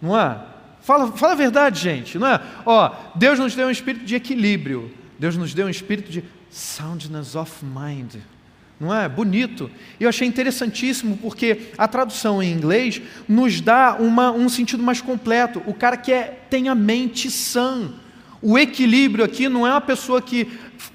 não 0.00 0.18
é? 0.18 0.50
Fala, 0.82 1.12
fala 1.12 1.32
a 1.32 1.36
verdade, 1.36 1.80
gente, 1.80 2.18
não 2.18 2.26
é? 2.26 2.40
Ó, 2.66 2.90
Deus 3.14 3.38
nos 3.38 3.54
deu 3.54 3.68
um 3.68 3.70
espírito 3.70 4.04
de 4.04 4.14
equilíbrio. 4.14 4.92
Deus 5.18 5.36
nos 5.36 5.54
deu 5.54 5.66
um 5.66 5.70
espírito 5.70 6.10
de 6.10 6.24
soundness 6.50 7.36
of 7.36 7.64
mind. 7.64 8.16
Não 8.80 8.92
é? 8.92 9.08
Bonito. 9.08 9.70
Eu 10.00 10.08
achei 10.08 10.26
interessantíssimo 10.26 11.16
porque 11.16 11.70
a 11.78 11.86
tradução 11.86 12.42
em 12.42 12.52
inglês 12.52 13.00
nos 13.28 13.60
dá 13.60 13.96
uma, 13.98 14.32
um 14.32 14.48
sentido 14.48 14.82
mais 14.82 15.00
completo. 15.00 15.62
O 15.66 15.72
cara 15.72 15.96
que 15.96 16.12
é, 16.12 16.40
tem 16.50 16.68
a 16.68 16.74
mente 16.74 17.30
sã. 17.30 17.92
O 18.42 18.58
equilíbrio 18.58 19.24
aqui 19.24 19.48
não 19.48 19.64
é 19.64 19.70
uma 19.70 19.80
pessoa 19.80 20.20
que 20.20 20.50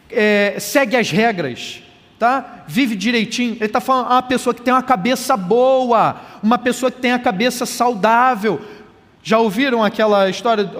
é, 0.09 0.57
segue 0.59 0.97
as 0.97 1.09
regras, 1.09 1.81
tá? 2.19 2.65
Vive 2.67 2.93
direitinho. 2.93 3.53
Ele 3.53 3.65
está 3.65 3.79
falando 3.79 4.07
uma 4.07 4.21
pessoa 4.21 4.53
que 4.53 4.61
tem 4.61 4.73
uma 4.73 4.83
cabeça 4.83 5.37
boa, 5.37 6.19
uma 6.43 6.57
pessoa 6.57 6.91
que 6.91 6.99
tem 6.99 7.13
a 7.13 7.19
cabeça 7.19 7.65
saudável. 7.65 8.59
Já 9.27 9.39
ouviram 9.39 9.83
aquela 9.83 10.29
história, 10.29 10.71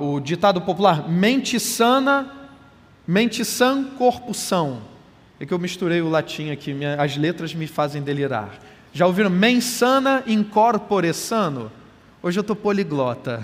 o 0.00 0.18
ditado 0.18 0.60
popular? 0.60 1.08
Mente 1.08 1.60
sana, 1.60 2.28
mente 3.06 3.44
sã, 3.44 3.84
corpo 3.96 4.34
são. 4.34 4.82
É 5.38 5.46
que 5.46 5.54
eu 5.54 5.60
misturei 5.60 6.00
o 6.00 6.08
latim 6.08 6.50
aqui, 6.50 6.74
minha, 6.74 7.00
as 7.00 7.16
letras 7.16 7.54
me 7.54 7.68
fazem 7.68 8.02
delirar. 8.02 8.50
Já 8.92 9.06
ouviram 9.06 9.30
mensana 9.30 10.24
incorpore 10.26 11.14
sano? 11.14 11.70
Hoje 12.20 12.36
eu 12.36 12.40
estou 12.40 12.56
poliglota. 12.56 13.40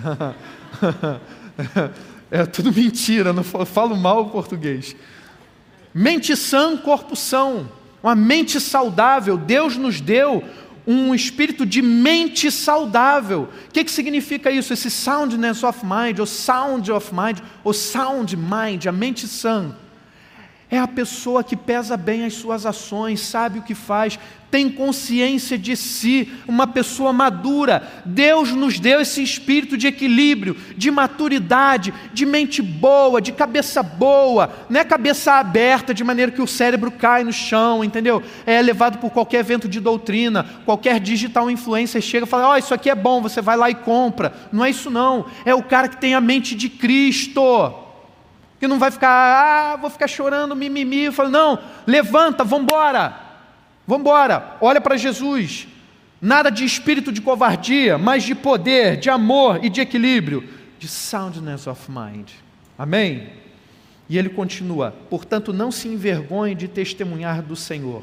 é 2.29 2.45
tudo 2.45 2.73
mentira, 2.73 3.33
não 3.33 3.45
falo 3.45 3.97
mal 3.97 4.23
o 4.23 4.31
português. 4.31 4.97
Mente 5.95 6.35
sã, 6.35 6.77
corpo 6.77 7.15
são. 7.15 7.69
Uma 8.03 8.17
mente 8.17 8.61
saudável. 8.61 9.39
Deus 9.39 9.77
nos 9.77 10.01
deu 10.01 10.43
um 10.87 11.15
espírito 11.15 11.65
de 11.65 11.81
mente 11.81 12.51
saudável. 12.51 13.49
O 13.69 13.73
que, 13.73 13.85
que 13.85 13.91
significa 13.91 14.51
isso? 14.51 14.73
Esse 14.73 14.91
soundness 14.91 15.63
of 15.63 15.81
mind, 15.85 16.19
ou 16.19 16.27
sound 16.27 16.91
of 16.93 17.15
mind, 17.15 17.39
ou 17.63 17.73
sound 17.73 18.37
mind, 18.37 18.87
a 18.87 18.93
mente 18.93 19.27
sã. 19.27 19.75
É 20.71 20.79
a 20.79 20.89
pessoa 20.89 21.45
que 21.45 21.57
pesa 21.57 21.97
bem 21.97 22.25
as 22.25 22.35
suas 22.35 22.65
ações, 22.65 23.21
sabe 23.21 23.59
o 23.59 23.63
que 23.63 23.75
faz, 23.75 24.19
tem 24.55 24.71
consciência 24.71 25.59
de 25.59 25.77
si, 25.77 26.33
uma 26.47 26.65
pessoa 26.65 27.13
madura. 27.13 28.03
Deus 28.05 28.53
nos 28.53 28.79
deu 28.79 29.01
esse 29.01 29.21
espírito 29.21 29.77
de 29.77 29.89
equilíbrio, 29.89 30.57
de 30.77 30.93
maturidade, 30.93 31.93
de 32.13 32.25
mente 32.25 32.63
boa, 32.63 33.21
de 33.21 33.33
cabeça 33.33 33.83
boa, 33.83 34.55
não 34.71 34.81
é 34.81 34.85
cabeça 34.85 35.33
aberta 35.33 35.93
de 35.93 36.05
maneira 36.05 36.31
que 36.31 36.41
o 36.41 36.47
cérebro 36.47 36.93
cai 36.93 37.25
no 37.25 37.33
chão, 37.33 37.83
entendeu? 37.83 38.23
É 38.47 38.63
levado 38.63 38.99
por 38.99 39.11
qualquer 39.11 39.41
evento 39.41 39.69
de 39.69 39.81
doutrina, 39.81 40.47
qualquer 40.65 41.01
digital 41.01 41.51
influencer 41.51 42.01
chega 42.01 42.25
e 42.25 42.29
fala: 42.29 42.51
Ó, 42.51 42.53
oh, 42.53 42.57
isso 42.57 42.73
aqui 42.73 42.89
é 42.89 42.95
bom, 42.95 43.21
você 43.21 43.43
vai 43.43 43.57
lá 43.57 43.69
e 43.69 43.75
compra. 43.75 44.33
Não 44.53 44.65
é 44.65 44.71
isso, 44.71 44.89
não. 44.89 45.27
É 45.45 45.53
o 45.53 45.65
cara 45.65 45.89
que 45.89 45.97
tem 45.97 46.15
a 46.15 46.21
mente 46.21 46.55
de 46.55 46.69
Cristo 46.69 47.84
que 48.59 48.69
não 48.69 48.79
vai 48.79 48.91
ficar, 48.91 49.11
ah, 49.11 49.77
vou 49.77 49.91
ficar 49.91 50.09
chorando, 50.09 50.57
mimimi. 50.57 51.11
Fala, 51.11 51.29
não, 51.29 51.59
levanta, 51.87 52.45
vamos 52.45 52.65
embora, 53.89 54.57
olha 54.61 54.81
para 54.81 54.97
Jesus. 54.97 55.69
Nada 56.21 56.51
de 56.51 56.65
espírito 56.65 57.13
de 57.13 57.21
covardia, 57.21 57.99
mas 57.99 58.23
de 58.23 58.35
poder, 58.35 58.97
de 58.97 59.11
amor 59.11 59.63
e 59.63 59.69
de 59.69 59.83
equilíbrio, 59.83 60.49
de 60.79 60.89
soundness 60.89 61.67
of 61.67 61.91
mind. 61.91 62.31
Amém? 62.79 63.29
E 64.09 64.17
ele 64.17 64.29
continua: 64.29 64.95
portanto, 65.11 65.53
não 65.53 65.71
se 65.71 65.89
envergonhe 65.89 66.55
de 66.55 66.69
testemunhar 66.69 67.43
do 67.43 67.55
Senhor, 67.55 68.03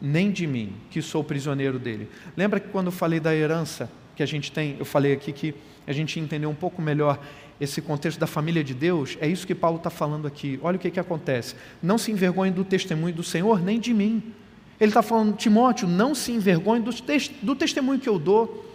nem 0.00 0.30
de 0.30 0.46
mim, 0.46 0.74
que 0.90 1.00
sou 1.00 1.22
prisioneiro 1.22 1.78
dele. 1.78 2.08
Lembra 2.36 2.58
que 2.58 2.68
quando 2.68 2.86
eu 2.86 2.92
falei 2.92 3.20
da 3.20 3.34
herança 3.34 3.90
que 4.16 4.22
a 4.22 4.26
gente 4.26 4.50
tem, 4.50 4.76
eu 4.78 4.84
falei 4.84 5.12
aqui 5.12 5.32
que 5.32 5.54
a 5.86 5.92
gente 5.92 6.18
entendeu 6.18 6.50
um 6.50 6.54
pouco 6.54 6.82
melhor 6.82 7.18
esse 7.60 7.82
contexto 7.82 8.18
da 8.18 8.26
família 8.26 8.64
de 8.64 8.72
Deus, 8.72 9.18
é 9.20 9.28
isso 9.28 9.46
que 9.46 9.54
Paulo 9.54 9.76
está 9.76 9.90
falando 9.90 10.26
aqui. 10.26 10.58
Olha 10.62 10.76
o 10.76 10.78
que, 10.78 10.90
que 10.90 10.98
acontece. 10.98 11.54
Não 11.82 11.98
se 11.98 12.10
envergonhe 12.10 12.50
do 12.50 12.64
testemunho 12.64 13.14
do 13.14 13.22
Senhor, 13.22 13.60
nem 13.60 13.78
de 13.78 13.92
mim. 13.92 14.22
Ele 14.80 14.90
está 14.90 15.02
falando, 15.02 15.36
Timóteo, 15.36 15.86
não 15.86 16.14
se 16.14 16.32
envergonhe 16.32 16.82
do, 16.82 16.90
do 17.42 17.54
testemunho 17.54 18.00
que 18.00 18.08
eu 18.08 18.18
dou. 18.18 18.66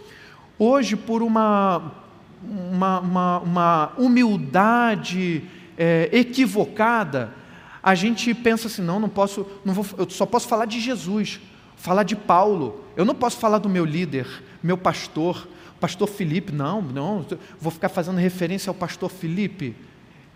Hoje, 0.56 0.94
por 0.94 1.20
uma, 1.20 1.92
uma, 2.40 3.00
uma, 3.00 3.38
uma 3.40 3.92
humildade 3.98 5.42
é, 5.76 6.08
equivocada, 6.12 7.34
a 7.82 7.94
gente 7.94 8.32
pensa 8.34 8.68
assim: 8.68 8.82
não, 8.82 9.00
não 9.00 9.08
posso, 9.08 9.44
não 9.64 9.74
vou, 9.74 9.84
eu 9.98 10.08
só 10.08 10.24
posso 10.24 10.46
falar 10.46 10.66
de 10.66 10.80
Jesus, 10.80 11.40
falar 11.76 12.04
de 12.04 12.14
Paulo. 12.14 12.84
Eu 12.96 13.04
não 13.04 13.14
posso 13.14 13.36
falar 13.38 13.58
do 13.58 13.68
meu 13.68 13.84
líder, 13.84 14.26
meu 14.62 14.78
pastor, 14.78 15.48
pastor 15.80 16.08
Felipe, 16.08 16.52
não, 16.52 16.80
não, 16.82 17.26
vou 17.60 17.70
ficar 17.70 17.88
fazendo 17.88 18.18
referência 18.18 18.70
ao 18.70 18.74
pastor 18.74 19.10
Felipe. 19.10 19.74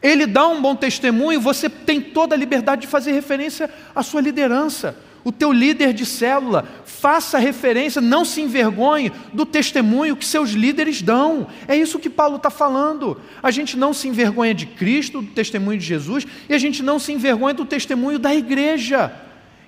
Ele 0.03 0.27
dá 0.27 0.47
um 0.49 0.61
bom 0.61 0.75
testemunho, 0.75 1.41
você 1.41 1.69
tem 1.69 2.01
toda 2.01 2.35
a 2.35 2.39
liberdade 2.39 2.83
de 2.83 2.87
fazer 2.87 3.13
referência 3.13 3.71
à 3.95 4.03
sua 4.03 4.21
liderança. 4.21 4.97
O 5.23 5.31
teu 5.31 5.53
líder 5.53 5.93
de 5.93 6.07
célula, 6.07 6.67
faça 6.87 7.39
referência, 7.39 8.01
não 8.01 8.25
se 8.25 8.41
envergonhe 8.41 9.13
do 9.35 9.45
testemunho 9.45 10.17
que 10.17 10.25
seus 10.25 10.51
líderes 10.51 11.03
dão. 11.03 11.47
É 11.69 11.77
isso 11.77 11.99
que 11.99 12.09
Paulo 12.09 12.37
está 12.37 12.49
falando. 12.49 13.21
A 13.43 13.51
gente 13.51 13.77
não 13.77 13.93
se 13.93 14.09
envergonha 14.09 14.55
de 14.55 14.65
Cristo, 14.65 15.21
do 15.21 15.29
testemunho 15.29 15.79
de 15.79 15.85
Jesus, 15.85 16.27
e 16.49 16.55
a 16.55 16.59
gente 16.59 16.83
não 16.83 16.99
se 16.99 17.13
envergonha 17.13 17.53
do 17.53 17.67
testemunho 17.67 18.19
da 18.19 18.35
igreja. 18.35 19.13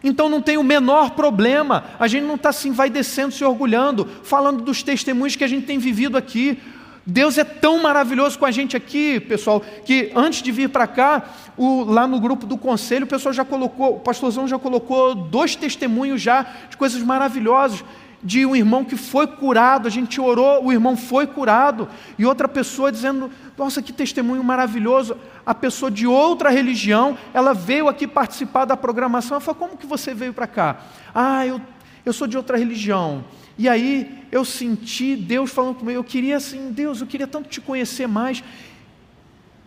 Então 0.02 0.28
não 0.28 0.40
tem 0.40 0.56
o 0.56 0.64
menor 0.64 1.10
problema, 1.10 1.84
a 1.98 2.08
gente 2.08 2.24
não 2.24 2.34
está 2.34 2.48
assim, 2.48 2.72
vai 2.72 2.90
descendo, 2.90 3.32
se 3.32 3.44
orgulhando, 3.44 4.08
falando 4.24 4.62
dos 4.62 4.82
testemunhos 4.82 5.36
que 5.36 5.44
a 5.44 5.48
gente 5.48 5.66
tem 5.66 5.78
vivido 5.78 6.16
aqui. 6.16 6.58
Deus 7.04 7.36
é 7.36 7.44
tão 7.44 7.82
maravilhoso 7.82 8.38
com 8.38 8.46
a 8.46 8.50
gente 8.50 8.76
aqui, 8.76 9.18
pessoal, 9.18 9.60
que 9.84 10.12
antes 10.14 10.40
de 10.40 10.52
vir 10.52 10.68
para 10.68 10.86
cá, 10.86 11.24
o, 11.56 11.82
lá 11.84 12.06
no 12.06 12.20
grupo 12.20 12.46
do 12.46 12.56
conselho, 12.56 13.04
o 13.04 13.08
pessoal 13.08 13.32
já 13.32 13.44
colocou, 13.44 13.96
o 13.96 14.00
pastorzão 14.00 14.46
já 14.46 14.58
colocou 14.58 15.14
dois 15.14 15.56
testemunhos 15.56 16.22
já 16.22 16.46
de 16.70 16.76
coisas 16.76 17.02
maravilhosas 17.02 17.84
de 18.22 18.46
um 18.46 18.54
irmão 18.54 18.84
que 18.84 18.96
foi 18.96 19.26
curado, 19.26 19.88
a 19.88 19.90
gente 19.90 20.20
orou, 20.20 20.64
o 20.64 20.72
irmão 20.72 20.96
foi 20.96 21.26
curado, 21.26 21.88
e 22.18 22.24
outra 22.24 22.46
pessoa 22.46 22.92
dizendo: 22.92 23.30
Nossa, 23.58 23.82
que 23.82 23.92
testemunho 23.92 24.44
maravilhoso. 24.44 25.16
A 25.44 25.54
pessoa 25.54 25.90
de 25.90 26.06
outra 26.06 26.50
religião, 26.50 27.18
ela 27.34 27.52
veio 27.52 27.88
aqui 27.88 28.06
participar 28.06 28.64
da 28.64 28.76
programação. 28.76 29.36
Ela 29.36 29.40
falou: 29.40 29.60
Como 29.60 29.76
que 29.76 29.86
você 29.86 30.14
veio 30.14 30.32
para 30.32 30.46
cá? 30.46 30.82
Ah, 31.14 31.44
eu, 31.46 31.60
eu 32.06 32.12
sou 32.12 32.26
de 32.28 32.36
outra 32.36 32.56
religião. 32.56 33.24
E 33.58 33.68
aí 33.68 34.24
eu 34.30 34.44
senti 34.44 35.16
Deus 35.16 35.50
falando 35.50 35.76
comigo, 35.76 35.98
eu 35.98 36.04
queria 36.04 36.36
assim, 36.36 36.70
Deus, 36.72 37.00
eu 37.00 37.06
queria 37.06 37.26
tanto 37.26 37.48
te 37.48 37.60
conhecer 37.60 38.06
mais. 38.06 38.42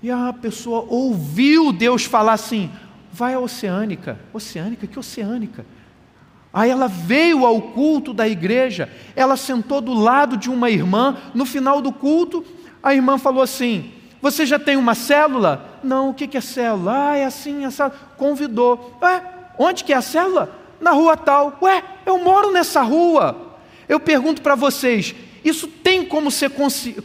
E 0.01 0.09
a 0.09 0.33
pessoa 0.33 0.85
ouviu 0.87 1.73
Deus 1.73 2.05
falar 2.05 2.33
assim: 2.33 2.71
vai 3.11 3.33
à 3.33 3.39
oceânica. 3.39 4.17
Oceânica? 4.33 4.87
Que 4.87 4.97
oceânica? 4.97 5.65
Aí 6.55 6.69
ela 6.69 6.87
veio 6.87 7.45
ao 7.45 7.61
culto 7.61 8.13
da 8.13 8.25
igreja, 8.29 8.89
ela 9.13 9.35
sentou 9.35 9.81
do 9.81 9.93
lado 9.93 10.37
de 10.37 10.49
uma 10.49 10.69
irmã, 10.69 11.17
no 11.33 11.45
final 11.45 11.81
do 11.81 11.91
culto, 11.91 12.45
a 12.81 12.95
irmã 12.95 13.17
falou 13.17 13.43
assim: 13.43 13.91
Você 14.21 14.45
já 14.45 14.57
tem 14.57 14.77
uma 14.77 14.95
célula? 14.95 15.81
Não, 15.83 16.11
o 16.11 16.13
que 16.13 16.37
é 16.37 16.39
célula? 16.39 17.09
Ah, 17.09 17.17
é 17.17 17.25
assim, 17.25 17.65
essa. 17.65 17.89
Convidou. 17.89 18.97
Ué, 19.01 19.21
onde 19.59 19.83
que 19.83 19.91
é 19.91 19.97
a 19.97 20.01
célula? 20.01 20.49
Na 20.79 20.91
rua 20.91 21.17
tal. 21.17 21.57
Ué, 21.61 21.83
eu 22.05 22.23
moro 22.23 22.53
nessa 22.53 22.81
rua. 22.81 23.57
Eu 23.89 23.99
pergunto 23.99 24.41
para 24.41 24.55
vocês: 24.55 25.13
isso 25.43 25.67
tem 25.67 26.05
como 26.05 26.31
ser 26.31 26.51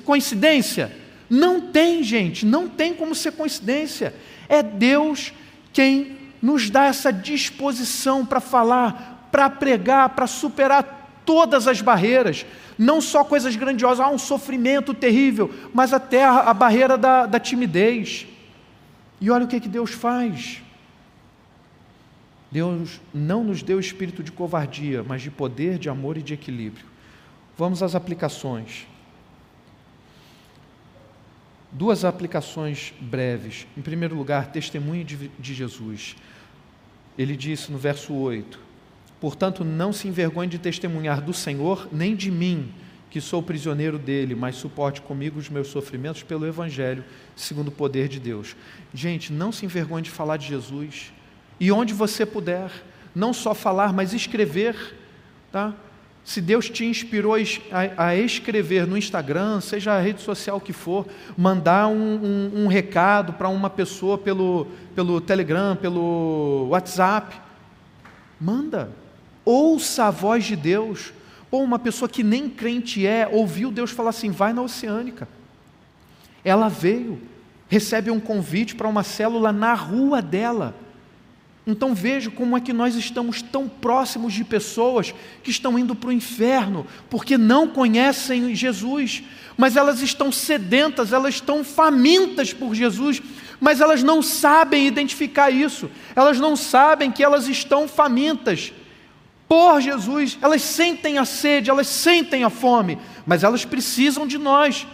coincidência? 0.05 0.97
Não 1.29 1.61
tem, 1.61 2.05
gente, 2.05 2.47
não 2.47 2.69
tem 2.69 2.95
como 2.95 3.17
ser 3.17 3.33
coincidência. 3.33 4.15
É 4.49 4.63
Deus 4.63 5.33
quem 5.73 6.19
nos 6.41 6.71
dá 6.71 6.85
essa 6.85 7.13
disposição 7.13 8.25
para 8.25 8.39
falar 8.39 9.20
para 9.31 9.49
pregar, 9.49 10.11
para 10.11 10.27
superar 10.27 11.01
todas 11.25 11.69
as 11.69 11.81
barreiras, 11.81 12.45
não 12.77 13.01
só 13.01 13.23
coisas 13.23 13.55
grandiosas, 13.55 14.01
ah, 14.01 14.11
um 14.11 14.19
sofrimento 14.19 14.93
terrível, 14.93 15.53
mas 15.73 15.93
até 15.93 16.25
a, 16.25 16.51
a 16.51 16.55
barreira 16.55 16.97
da, 16.97 17.27
da, 17.27 17.39
timidez. 17.39 18.27
E 19.21 19.31
olha 19.31 19.45
o 19.45 19.49
que, 19.49 19.61
que 19.61 19.69
Deus 19.69 19.91
faz. 19.91 20.63
Deus 22.51 23.01
não 23.15 23.45
nos 23.45 23.63
deu 23.63 23.79
espírito 23.79 24.23
de 24.23 24.33
covardia, 24.33 25.05
mas 25.07 25.23
de 25.23 25.31
poder, 25.31 25.79
de 25.79 25.89
amor 25.89 26.17
e 26.17 26.23
de 26.23 26.35
equilíbrio. 26.35 26.87
Vamos 27.57 27.83
às 27.83 27.95
aplicações. 27.95 28.87
Duas 31.71 32.05
aplicações 32.05 32.93
breves. 33.01 33.69
Em 33.77 33.83
primeiro 33.83 34.17
lugar, 34.17 34.51
testemunho 34.51 35.05
de, 35.05 35.29
de 35.29 35.55
Jesus. 35.55 36.17
Ele 37.17 37.37
disse 37.37 37.71
no 37.71 37.79
verso 37.79 38.13
8: 38.13 38.70
Portanto, 39.21 39.65
não 39.65 39.93
se 39.93 40.09
envergonhe 40.09 40.49
de 40.49 40.59
testemunhar 40.59 41.21
do 41.21 41.35
Senhor, 41.35 41.89
nem 41.93 42.17
de 42.17 42.31
mim, 42.31 42.73
que 43.11 43.21
sou 43.21 43.43
prisioneiro 43.43 43.99
dele, 43.99 44.35
mas 44.35 44.57
suporte 44.57 45.03
comigo 45.03 45.39
os 45.39 45.51
meus 45.51 45.69
sofrimentos 45.69 46.23
pelo 46.23 46.47
Evangelho, 46.47 47.05
segundo 47.37 47.69
o 47.69 47.73
poder 47.73 48.09
de 48.09 48.21
Deus. 48.21 48.57
Gente, 48.95 49.33
não 49.33 49.51
se 49.51 49.67
envergonhe 49.67 50.05
de 50.05 50.11
falar 50.11 50.37
de 50.37 50.47
Jesus. 50.47 51.13
E 51.59 51.71
onde 51.71 51.93
você 51.93 52.25
puder, 52.25 52.71
não 53.15 53.33
só 53.33 53.53
falar, 53.53 53.93
mas 53.93 54.15
escrever, 54.15 54.97
tá? 55.53 55.75
Se 56.23 56.41
Deus 56.41 56.71
te 56.71 56.85
inspirou 56.85 57.35
a, 57.97 58.15
escrever 58.15 58.87
no 58.87 58.97
Instagram, 58.97 59.61
seja 59.61 59.93
a 59.93 60.01
rede 60.01 60.21
social 60.21 60.61
que 60.61 60.73
for, 60.73 61.07
mandar 61.37 61.89
um, 61.89 61.93
um, 62.55 62.65
um 62.65 62.67
recado 62.69 63.33
para 63.33 63.49
uma 63.49 63.69
pessoa 63.69 64.17
pelo, 64.17 64.67
pelo 64.95 65.21
Telegram, 65.21 65.75
pelo 65.75 66.69
WhatsApp, 66.71 67.37
manda. 68.41 69.00
Ouça 69.51 70.05
a 70.05 70.11
voz 70.13 70.45
de 70.45 70.55
Deus. 70.55 71.13
Ou 71.51 71.65
uma 71.65 71.77
pessoa 71.77 72.09
que 72.09 72.23
nem 72.23 72.49
crente 72.49 73.05
é, 73.05 73.29
ouviu 73.29 73.73
Deus 73.73 73.91
falar 73.91 74.11
assim: 74.11 74.31
vai 74.31 74.53
na 74.53 74.63
oceânica. 74.63 75.29
Ela 76.45 76.69
veio, 76.69 77.21
recebe 77.69 78.13
um 78.13 78.21
convite 78.21 78.77
para 78.77 78.87
uma 78.87 79.03
célula 79.03 79.51
na 79.51 79.75
rua 79.75 80.23
dela. 80.23 80.77
Então 81.67 81.93
veja 81.97 82.31
como 82.31 82.57
é 82.57 82.61
que 82.61 82.73
nós 82.73 82.95
estamos 82.95 83.43
tão 83.43 83.69
próximos 83.69 84.33
de 84.33 84.45
pessoas 84.45 85.13
que 85.43 85.51
estão 85.51 85.77
indo 85.77 85.97
para 85.97 86.11
o 86.11 86.13
inferno, 86.13 86.87
porque 87.11 87.37
não 87.37 87.67
conhecem 87.67 88.55
Jesus, 88.55 89.25
mas 89.57 89.77
elas 89.77 90.01
estão 90.01 90.31
sedentas, 90.31 91.13
elas 91.13 91.35
estão 91.35 91.65
famintas 91.65 92.53
por 92.53 92.73
Jesus, 92.73 93.21
mas 93.61 93.81
elas 93.81 94.01
não 94.01 94.23
sabem 94.23 94.87
identificar 94.87 95.51
isso, 95.51 95.91
elas 96.15 96.39
não 96.39 96.55
sabem 96.55 97.11
que 97.11 97.23
elas 97.23 97.49
estão 97.49 97.89
famintas 97.89 98.73
por 99.51 99.81
Jesus, 99.81 100.39
elas 100.41 100.63
sentem 100.63 101.19
a 101.19 101.25
sede, 101.25 101.71
elas 101.71 101.89
sentem 101.89 102.45
a 102.45 102.49
fome, 102.49 102.97
mas 103.27 103.43
elas 103.43 103.65
precisam 103.65 104.25
de 104.25 104.39
nós, 104.39 104.87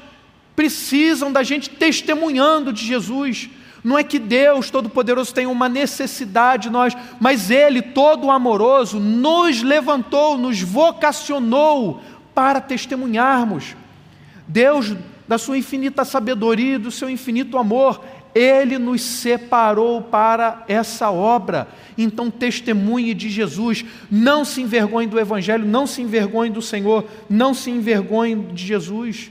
precisam 0.56 1.30
da 1.30 1.42
gente 1.42 1.68
testemunhando 1.68 2.72
de 2.72 2.82
Jesus. 2.82 3.50
Não 3.84 3.98
é 3.98 4.02
que 4.02 4.18
Deus 4.18 4.70
Todo-Poderoso 4.70 5.34
tem 5.34 5.44
uma 5.46 5.68
necessidade 5.68 6.62
de 6.62 6.70
nós, 6.70 6.96
mas 7.20 7.50
Ele, 7.50 7.82
todo 7.82 8.30
amoroso, 8.30 8.98
nos 8.98 9.62
levantou, 9.62 10.38
nos 10.38 10.62
vocacionou 10.62 12.00
para 12.34 12.58
testemunharmos. 12.58 13.76
Deus, 14.48 14.96
da 15.28 15.36
sua 15.36 15.58
infinita 15.58 16.02
sabedoria, 16.02 16.78
do 16.78 16.90
seu 16.90 17.10
infinito 17.10 17.58
amor, 17.58 18.02
Ele 18.36 18.78
nos 18.78 19.00
separou 19.00 20.02
para 20.02 20.62
essa 20.68 21.10
obra. 21.10 21.66
Então, 21.96 22.30
testemunhe 22.30 23.14
de 23.14 23.30
Jesus, 23.30 23.82
não 24.10 24.44
se 24.44 24.60
envergonhe 24.60 25.08
do 25.08 25.18
Evangelho, 25.18 25.64
não 25.64 25.86
se 25.86 26.02
envergonhe 26.02 26.50
do 26.50 26.60
Senhor, 26.60 27.06
não 27.30 27.54
se 27.54 27.70
envergonhe 27.70 28.36
de 28.52 28.66
Jesus. 28.66 29.30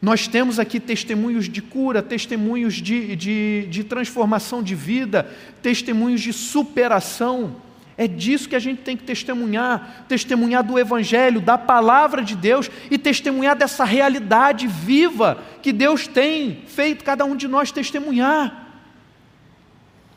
Nós 0.00 0.28
temos 0.28 0.60
aqui 0.60 0.78
testemunhos 0.78 1.48
de 1.48 1.60
cura, 1.60 2.00
testemunhos 2.00 2.74
de, 2.74 3.16
de, 3.16 3.66
de, 3.68 3.82
transformação 3.82 4.62
de 4.62 4.76
vida, 4.76 5.28
testemunhos 5.60 6.20
de 6.20 6.32
superação. 6.32 7.56
É 7.98 8.06
disso 8.06 8.48
que 8.48 8.54
a 8.54 8.60
gente 8.60 8.80
tem 8.82 8.96
que 8.96 9.02
testemunhar: 9.02 10.04
testemunhar 10.08 10.62
do 10.62 10.78
Evangelho, 10.78 11.40
da 11.40 11.58
palavra 11.58 12.22
de 12.22 12.36
Deus 12.36 12.70
e 12.88 12.96
testemunhar 12.96 13.56
dessa 13.56 13.84
realidade 13.84 14.68
viva 14.68 15.42
que 15.60 15.72
Deus 15.72 16.06
tem 16.06 16.62
feito 16.68 17.04
cada 17.04 17.24
um 17.24 17.34
de 17.34 17.48
nós 17.48 17.72
testemunhar. 17.72 18.66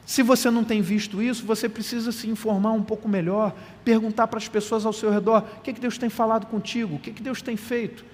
Se 0.06 0.22
você 0.22 0.52
não 0.52 0.64
tem 0.64 0.82
visto 0.82 1.24
isso, 1.24 1.44
você 1.44 1.68
precisa 1.68 2.12
se 2.12 2.30
informar 2.30 2.74
um 2.74 2.84
pouco 2.84 3.10
melhor, 3.10 3.56
perguntar 3.84 4.28
para 4.28 4.38
as 4.38 4.48
pessoas 4.48 4.86
ao 4.86 4.94
seu 4.94 5.10
redor: 5.10 5.44
o 5.58 5.62
que, 5.62 5.72
é 5.72 5.74
que 5.74 5.82
Deus 5.82 5.98
tem 5.98 6.10
falado 6.10 6.46
contigo, 6.46 6.98
o 6.98 7.00
que, 7.00 7.10
é 7.10 7.14
que 7.14 7.24
Deus 7.24 7.42
tem 7.42 7.58
feito. 7.58 8.06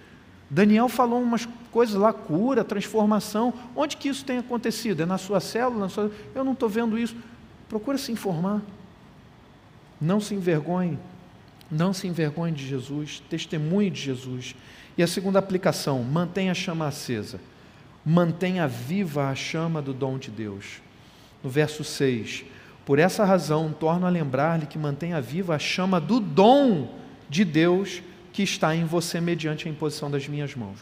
Daniel 0.50 0.88
falou 0.88 1.22
umas 1.22 1.46
coisas 1.74 1.96
lá, 1.96 2.14
cura, 2.14 2.64
transformação. 2.64 3.54
Onde 3.76 3.98
que 3.98 4.08
isso 4.08 4.24
tem 4.24 4.38
acontecido? 4.38 5.04
É 5.04 5.06
na 5.06 5.18
sua 5.18 5.42
célula? 5.42 5.82
Na 5.82 5.90
sua... 5.90 6.10
Eu 6.34 6.46
não 6.46 6.54
estou 6.54 6.70
vendo 6.70 6.98
isso. 6.98 7.18
Procura 7.68 7.98
se 7.98 8.14
informar. 8.14 8.62
Não 10.00 10.20
se 10.20 10.36
envergonhe. 10.36 10.98
Não 11.70 11.94
se 11.94 12.08
envergonhe 12.08 12.54
de 12.54 12.68
Jesus. 12.68 13.22
Testemunhe 13.30 13.90
de 13.90 14.02
Jesus. 14.02 14.56
E 14.98 15.04
a 15.04 15.08
segunda 15.08 15.40
aplicação, 15.40 16.04
mantenha 16.04 16.52
a 16.52 16.56
chama 16.56 16.88
acesa. 16.88 17.40
Mantenha 18.06 18.68
viva 18.68 19.30
a 19.30 19.36
chama 19.36 19.82
do 19.82 19.94
dom 19.94 20.18
de 20.18 20.32
Deus. 20.32 20.82
No 21.44 21.50
verso 21.50 21.84
6, 21.84 22.46
por 22.86 23.00
essa 23.00 23.26
razão, 23.26 23.76
torno 23.78 24.06
a 24.08 24.10
lembrar-lhe 24.10 24.66
que 24.66 24.78
mantenha 24.78 25.22
viva 25.22 25.56
a 25.56 25.60
chama 25.60 26.00
do 26.00 26.20
dom 26.20 26.96
de 27.30 27.44
Deus 27.44 28.02
que 28.32 28.44
está 28.44 28.76
em 28.76 28.86
você 28.86 29.20
mediante 29.20 29.68
a 29.68 29.72
imposição 29.72 30.10
das 30.10 30.28
minhas 30.28 30.56
mãos. 30.56 30.78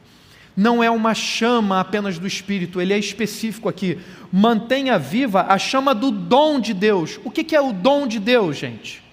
Não 0.55 0.83
é 0.83 0.89
uma 0.89 1.13
chama 1.13 1.79
apenas 1.79 2.17
do 2.17 2.27
Espírito, 2.27 2.79
ele 2.79 2.93
é 2.93 2.97
específico 2.97 3.67
aqui. 3.67 3.97
Mantenha 4.31 4.97
viva 4.97 5.45
a 5.49 5.57
chama 5.57 5.93
do 5.93 6.11
dom 6.11 6.59
de 6.59 6.73
Deus. 6.73 7.19
O 7.23 7.31
que 7.31 7.55
é 7.55 7.61
o 7.61 7.73
dom 7.73 8.07
de 8.07 8.19
Deus, 8.19 8.55
gente? 8.55 9.04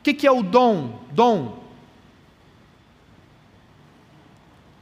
O 0.00 0.02
que 0.02 0.26
é 0.26 0.32
o 0.32 0.42
dom? 0.42 0.98
Dom 1.12 1.62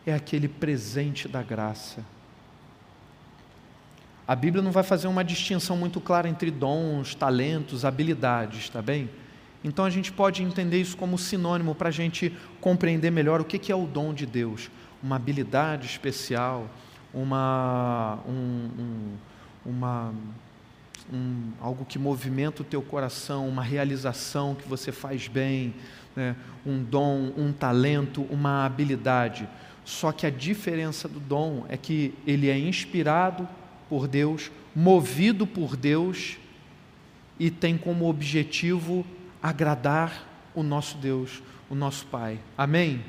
é 0.07 0.15
aquele 0.15 0.49
presente 0.49 1.27
da 1.27 1.43
graça. 1.43 2.05
A 4.27 4.37
Bíblia 4.37 4.63
não 4.63 4.71
vai 4.71 4.83
fazer 4.83 5.09
uma 5.09 5.25
distinção 5.25 5.77
muito 5.77 6.01
clara 6.01 6.29
entre 6.29 6.51
dons, 6.51 7.15
talentos, 7.15 7.85
habilidades, 7.85 8.69
tá 8.69 8.81
bem? 8.81 9.11
Então 9.65 9.85
a 9.85 9.91
gente 9.91 10.13
pode 10.13 10.43
entender 10.43 10.81
isso 10.81 10.97
como 10.97 11.19
sinônimo 11.19 11.75
para 11.75 11.89
a 11.89 11.93
gente 11.93 12.33
compreender 12.61 13.11
melhor 13.11 13.41
o 13.41 13.45
que 13.45 13.73
é 13.73 13.75
o 13.75 13.87
dom 13.87 14.15
de 14.15 14.25
Deus, 14.25 14.71
uma 15.03 15.17
habilidade 15.17 15.87
especial, 15.87 16.71
uma, 17.13 18.19
um, 18.27 18.71
um, 18.79 19.17
uma, 19.67 20.15
um, 21.13 21.53
algo 21.61 21.85
que 21.85 21.99
movimenta 21.99 22.63
o 22.63 22.65
teu 22.65 22.83
coração, 22.83 23.49
uma 23.49 23.63
realização 23.63 24.55
que 24.55 24.69
você 24.69 24.93
faz 24.93 25.29
bem, 25.29 25.75
né? 26.15 26.37
um 26.67 26.83
dom, 26.83 27.33
um 27.37 27.53
talento, 27.53 28.23
uma 28.31 28.65
habilidade. 28.65 29.49
Só 29.85 30.13
que 30.13 30.27
a 30.27 30.31
diferença 30.31 31.09
do 31.09 31.19
dom 31.19 31.65
é 31.69 31.77
que 31.77 32.15
ele 32.27 32.49
é 32.49 32.59
inspirado 32.59 33.49
por 33.89 34.07
Deus, 34.07 34.51
movido 34.75 35.47
por 35.47 35.77
Deus 35.77 36.37
e 37.39 37.51
tem 37.51 37.79
como 37.79 38.09
objetivo 38.09 39.07
agradar 39.43 40.27
o 40.55 40.63
nosso 40.63 40.99
Deus, 40.99 41.43
o 41.71 41.75
nosso 41.75 42.05
Pai. 42.07 42.39
Amém? 42.57 43.03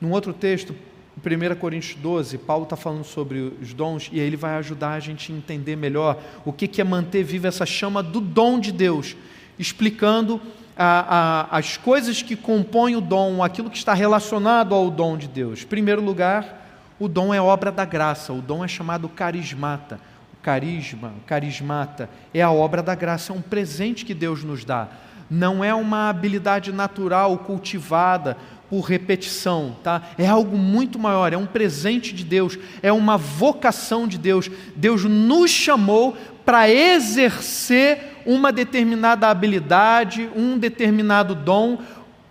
Num 0.00 0.10
outro 0.10 0.32
texto, 0.32 0.74
1 1.18 1.54
Coríntios 1.56 1.94
12, 2.00 2.38
Paulo 2.38 2.64
está 2.64 2.76
falando 2.76 3.04
sobre 3.04 3.52
os 3.60 3.74
dons 3.74 4.08
e 4.10 4.18
aí 4.18 4.26
ele 4.26 4.36
vai 4.36 4.54
ajudar 4.56 4.92
a 4.92 5.00
gente 5.00 5.30
a 5.30 5.36
entender 5.36 5.76
melhor 5.76 6.18
o 6.44 6.52
que 6.52 6.80
é 6.80 6.84
manter 6.84 7.22
viva 7.22 7.48
essa 7.48 7.66
chama 7.66 8.02
do 8.02 8.20
dom 8.20 8.58
de 8.58 8.72
Deus, 8.72 9.14
explicando 9.58 10.40
a, 10.76 11.48
a, 11.50 11.58
as 11.58 11.76
coisas 11.76 12.22
que 12.22 12.34
compõem 12.34 12.96
o 12.96 13.00
dom, 13.00 13.42
aquilo 13.42 13.68
que 13.68 13.76
está 13.76 13.92
relacionado 13.92 14.74
ao 14.74 14.90
dom 14.90 15.18
de 15.18 15.28
Deus. 15.28 15.62
Em 15.62 15.66
primeiro 15.66 16.02
lugar, 16.02 16.94
o 16.98 17.08
dom 17.08 17.34
é 17.34 17.40
obra 17.40 17.70
da 17.70 17.84
graça, 17.84 18.32
o 18.32 18.40
dom 18.40 18.64
é 18.64 18.68
chamado 18.68 19.08
carismata. 19.08 20.00
O 20.32 20.42
carisma, 20.42 21.12
carismata, 21.26 22.08
é 22.32 22.40
a 22.40 22.50
obra 22.50 22.82
da 22.82 22.94
graça, 22.94 23.32
é 23.32 23.36
um 23.36 23.42
presente 23.42 24.04
que 24.04 24.14
Deus 24.14 24.42
nos 24.42 24.64
dá 24.64 24.88
não 25.32 25.64
é 25.64 25.74
uma 25.74 26.10
habilidade 26.10 26.70
natural 26.70 27.38
cultivada 27.38 28.36
por 28.72 28.80
repetição, 28.80 29.76
tá? 29.82 30.00
É 30.16 30.26
algo 30.26 30.56
muito 30.56 30.98
maior, 30.98 31.30
é 31.30 31.36
um 31.36 31.44
presente 31.44 32.14
de 32.14 32.24
Deus, 32.24 32.58
é 32.82 32.90
uma 32.90 33.18
vocação 33.18 34.08
de 34.08 34.16
Deus. 34.16 34.50
Deus 34.74 35.04
nos 35.04 35.50
chamou 35.50 36.16
para 36.42 36.70
exercer 36.70 38.22
uma 38.24 38.50
determinada 38.50 39.28
habilidade, 39.28 40.26
um 40.34 40.56
determinado 40.56 41.34
dom, 41.34 41.80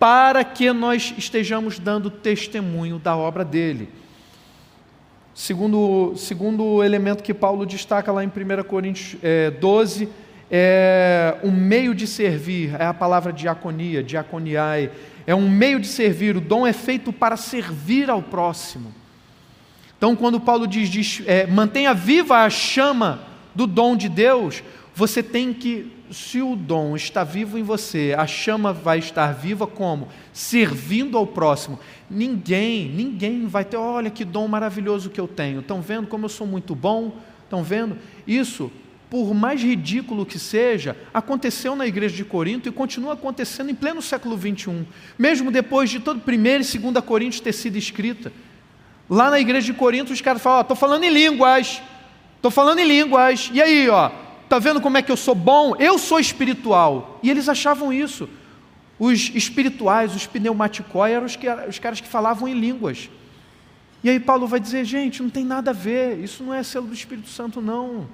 para 0.00 0.42
que 0.42 0.72
nós 0.72 1.14
estejamos 1.16 1.78
dando 1.78 2.10
testemunho 2.10 2.98
da 2.98 3.16
obra 3.16 3.44
dele. 3.44 3.88
Segundo, 5.32 6.14
segundo 6.16 6.82
elemento 6.82 7.22
que 7.22 7.32
Paulo 7.32 7.64
destaca 7.64 8.10
lá 8.10 8.24
em 8.24 8.26
1 8.26 8.64
Coríntios 8.64 9.16
é, 9.22 9.48
12, 9.48 10.08
é 10.50 11.36
um 11.44 11.52
meio 11.52 11.94
de 11.94 12.06
servir, 12.08 12.74
é 12.78 12.84
a 12.84 12.92
palavra 12.92 13.32
diaconia, 13.32 14.02
diaconiai, 14.02 14.90
é 15.26 15.34
um 15.34 15.48
meio 15.48 15.80
de 15.80 15.86
servir, 15.86 16.36
o 16.36 16.40
dom 16.40 16.66
é 16.66 16.72
feito 16.72 17.12
para 17.12 17.36
servir 17.36 18.10
ao 18.10 18.22
próximo. 18.22 18.92
Então, 19.96 20.16
quando 20.16 20.40
Paulo 20.40 20.66
diz, 20.66 20.88
diz 20.88 21.22
é, 21.26 21.46
mantenha 21.46 21.94
viva 21.94 22.38
a 22.38 22.50
chama 22.50 23.22
do 23.54 23.66
dom 23.66 23.96
de 23.96 24.08
Deus, 24.08 24.62
você 24.94 25.22
tem 25.22 25.54
que, 25.54 25.92
se 26.10 26.42
o 26.42 26.56
dom 26.56 26.96
está 26.96 27.24
vivo 27.24 27.56
em 27.56 27.62
você, 27.62 28.14
a 28.18 28.26
chama 28.26 28.72
vai 28.72 28.98
estar 28.98 29.32
viva 29.32 29.66
como? 29.66 30.08
Servindo 30.32 31.16
ao 31.16 31.26
próximo. 31.26 31.78
Ninguém, 32.10 32.88
ninguém 32.88 33.46
vai 33.46 33.64
ter, 33.64 33.76
olha 33.76 34.10
que 34.10 34.24
dom 34.24 34.48
maravilhoso 34.48 35.08
que 35.08 35.20
eu 35.20 35.28
tenho. 35.28 35.60
Estão 35.60 35.80
vendo 35.80 36.08
como 36.08 36.24
eu 36.24 36.28
sou 36.28 36.46
muito 36.46 36.74
bom? 36.74 37.16
Estão 37.44 37.62
vendo? 37.62 37.96
Isso 38.26 38.70
por 39.12 39.34
mais 39.34 39.62
ridículo 39.62 40.24
que 40.24 40.38
seja, 40.38 40.96
aconteceu 41.12 41.76
na 41.76 41.86
igreja 41.86 42.16
de 42.16 42.24
Corinto 42.24 42.66
e 42.66 42.72
continua 42.72 43.12
acontecendo 43.12 43.68
em 43.68 43.74
pleno 43.74 44.00
século 44.00 44.38
21, 44.38 44.86
mesmo 45.18 45.50
depois 45.50 45.90
de 45.90 46.00
todo 46.00 46.22
1 46.26 46.32
e 46.32 46.78
2 46.78 47.04
Coríntios 47.04 47.42
ter 47.42 47.52
sido 47.52 47.76
escrita. 47.76 48.32
Lá 49.10 49.28
na 49.28 49.38
igreja 49.38 49.66
de 49.66 49.74
Corinto, 49.74 50.14
os 50.14 50.22
caras 50.22 50.40
falam: 50.40 50.62
estou 50.62 50.74
falando 50.74 51.04
em 51.04 51.10
línguas, 51.10 51.82
estou 52.36 52.50
falando 52.50 52.78
em 52.78 52.86
línguas, 52.86 53.50
e 53.52 53.60
aí, 53.60 53.86
ó, 53.90 54.08
tá 54.48 54.58
vendo 54.58 54.80
como 54.80 54.96
é 54.96 55.02
que 55.02 55.12
eu 55.12 55.16
sou 55.18 55.34
bom? 55.34 55.76
Eu 55.78 55.98
sou 55.98 56.18
espiritual. 56.18 57.20
E 57.22 57.28
eles 57.28 57.50
achavam 57.50 57.92
isso. 57.92 58.26
Os 58.98 59.30
espirituais, 59.34 60.16
os 60.16 60.26
pneumaticói, 60.26 61.12
eram 61.12 61.26
os, 61.26 61.36
que, 61.36 61.46
os 61.68 61.78
caras 61.78 62.00
que 62.00 62.08
falavam 62.08 62.48
em 62.48 62.58
línguas. 62.58 63.10
E 64.02 64.08
aí 64.08 64.18
Paulo 64.18 64.46
vai 64.46 64.58
dizer, 64.58 64.86
gente, 64.86 65.22
não 65.22 65.28
tem 65.28 65.44
nada 65.44 65.70
a 65.70 65.74
ver, 65.74 66.18
isso 66.18 66.42
não 66.42 66.54
é 66.54 66.62
selo 66.62 66.86
do 66.86 66.94
Espírito 66.94 67.28
Santo, 67.28 67.60
não. 67.60 68.08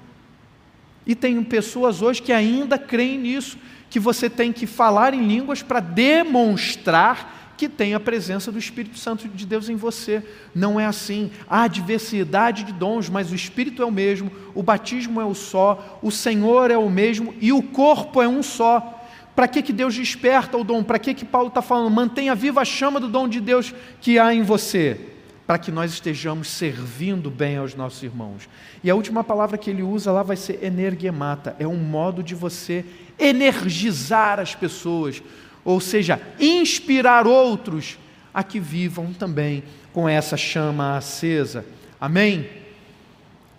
E 1.05 1.15
tem 1.15 1.41
pessoas 1.43 2.01
hoje 2.01 2.21
que 2.21 2.31
ainda 2.31 2.77
creem 2.77 3.17
nisso, 3.17 3.57
que 3.89 3.99
você 3.99 4.29
tem 4.29 4.53
que 4.53 4.67
falar 4.67 5.13
em 5.13 5.25
línguas 5.25 5.63
para 5.63 5.79
demonstrar 5.79 7.53
que 7.57 7.67
tem 7.67 7.93
a 7.93 7.99
presença 7.99 8.51
do 8.51 8.57
Espírito 8.57 8.97
Santo 8.97 9.27
de 9.27 9.45
Deus 9.45 9.67
em 9.67 9.75
você. 9.75 10.23
Não 10.55 10.79
é 10.79 10.85
assim. 10.85 11.29
Há 11.49 11.67
diversidade 11.67 12.63
de 12.63 12.71
dons, 12.71 13.09
mas 13.09 13.31
o 13.31 13.35
Espírito 13.35 13.81
é 13.81 13.85
o 13.85 13.91
mesmo, 13.91 14.31
o 14.55 14.63
batismo 14.63 15.19
é 15.19 15.25
o 15.25 15.33
só, 15.33 15.99
o 16.01 16.09
Senhor 16.09 16.71
é 16.71 16.77
o 16.77 16.89
mesmo 16.89 17.33
e 17.41 17.51
o 17.51 17.61
corpo 17.61 18.21
é 18.21 18.27
um 18.27 18.41
só. 18.41 18.95
Para 19.35 19.47
que, 19.47 19.61
que 19.61 19.73
Deus 19.73 19.95
desperta 19.95 20.57
o 20.57 20.63
dom? 20.63 20.83
Para 20.83 20.99
que, 20.99 21.13
que 21.13 21.25
Paulo 21.25 21.49
está 21.49 21.61
falando? 21.61 21.93
Mantenha 21.93 22.35
viva 22.35 22.61
a 22.61 22.65
chama 22.65 22.99
do 22.99 23.07
dom 23.07 23.27
de 23.27 23.41
Deus 23.41 23.73
que 23.99 24.17
há 24.17 24.33
em 24.33 24.41
você 24.41 25.18
para 25.49 25.57
que 25.57 25.71
nós 25.71 25.93
estejamos 25.93 26.47
servindo 26.47 27.31
bem 27.31 27.57
aos 27.57 27.73
nossos 27.73 28.03
irmãos. 28.03 28.47
E 28.83 28.89
a 28.91 28.93
última 28.93 29.23
palavra 29.23 29.57
que 29.57 29.67
ele 29.67 29.81
usa 29.81 30.11
lá 30.11 30.21
vai 30.21 30.37
ser 30.37 30.63
energemata, 30.63 31.55
é 31.57 31.65
um 31.65 31.75
modo 31.75 32.21
de 32.21 32.35
você 32.35 32.85
energizar 33.17 34.39
as 34.39 34.53
pessoas, 34.53 35.23
ou 35.65 35.79
seja, 35.79 36.21
inspirar 36.39 37.25
outros 37.25 37.97
a 38.31 38.43
que 38.43 38.59
vivam 38.59 39.11
também 39.11 39.63
com 39.91 40.07
essa 40.07 40.37
chama 40.37 40.95
acesa. 40.95 41.65
Amém? 41.99 42.47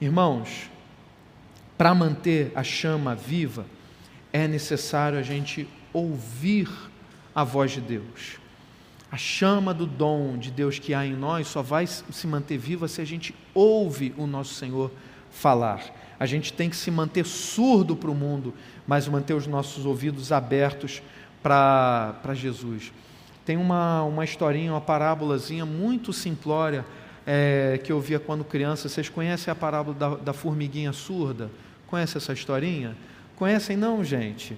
Irmãos, 0.01 0.71
para 1.77 1.93
manter 1.93 2.53
a 2.55 2.63
chama 2.63 3.17
viva, 3.17 3.67
é 4.33 4.47
necessário 4.47 5.19
a 5.19 5.23
gente 5.23 5.67
ouvir 5.93 6.69
a 7.35 7.43
voz 7.43 7.73
de 7.73 7.81
Deus. 7.81 8.40
A 9.11 9.17
chama 9.17 9.75
do 9.75 9.87
dom 9.87 10.39
de 10.39 10.53
Deus 10.53 10.79
que 10.79 10.95
há 10.95 11.05
em 11.05 11.15
nós 11.15 11.49
só 11.49 11.63
vai 11.63 11.87
se 11.87 12.27
manter 12.29 12.57
viva 12.57 12.87
se 12.87 13.01
a 13.01 13.05
gente 13.05 13.35
ouve 13.53 14.15
o 14.17 14.25
nosso 14.27 14.55
Senhor 14.55 14.91
falar. 15.33 15.83
A 16.19 16.27
gente 16.27 16.53
tem 16.53 16.71
que 16.71 16.77
se 16.77 16.91
manter 16.93 17.27
surdo 17.27 17.97
para 17.97 18.11
o 18.11 18.15
mundo, 18.15 18.55
mas 18.87 19.09
manter 19.09 19.35
os 19.35 19.49
nossos 19.49 19.85
ouvidos 19.85 20.31
abertos 20.31 21.03
para 21.43 22.35
Jesus. 22.35 22.93
Tem 23.45 23.57
uma, 23.57 24.05
uma 24.05 24.23
historinha, 24.23 24.73
uma 24.73 24.81
parábolazinha 24.81 25.67
muito 25.67 26.13
simplória 26.13 26.85
é, 27.27 27.81
que 27.83 27.91
eu 27.91 28.01
via 28.01 28.21
quando 28.21 28.45
criança. 28.45 28.89
Vocês 28.89 29.09
conhecem 29.09 29.51
a 29.51 29.57
parábola 29.57 29.97
da, 29.97 30.09
da 30.17 30.33
formiguinha 30.33 30.93
surda? 30.93 31.51
Conhece 31.89 32.17
essa 32.17 32.33
historinha? 32.33 32.97
Conhecem 33.35 33.77
não, 33.77 34.05
gente? 34.05 34.57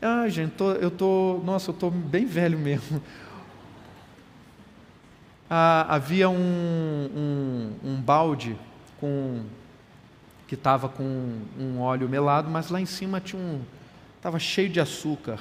Ah, 0.00 0.28
gente, 0.28 0.52
tô, 0.52 0.72
eu 0.72 0.90
tô, 0.90 1.42
nossa, 1.44 1.70
eu 1.70 1.74
tô 1.74 1.90
bem 1.90 2.24
velho 2.24 2.58
mesmo 2.58 3.02
ah, 5.48 5.86
havia 5.88 6.28
um, 6.28 6.34
um, 6.34 7.72
um, 7.84 8.00
balde 8.00 8.56
com, 9.00 9.42
que 10.48 10.54
estava 10.54 10.88
com 10.88 11.38
um 11.58 11.80
óleo 11.80 12.08
melado, 12.08 12.50
mas 12.50 12.68
lá 12.68 12.80
em 12.80 12.86
cima 12.86 13.20
tinha 13.20 13.40
um, 13.40 13.60
estava 14.16 14.38
cheio 14.38 14.68
de 14.68 14.80
açúcar. 14.80 15.38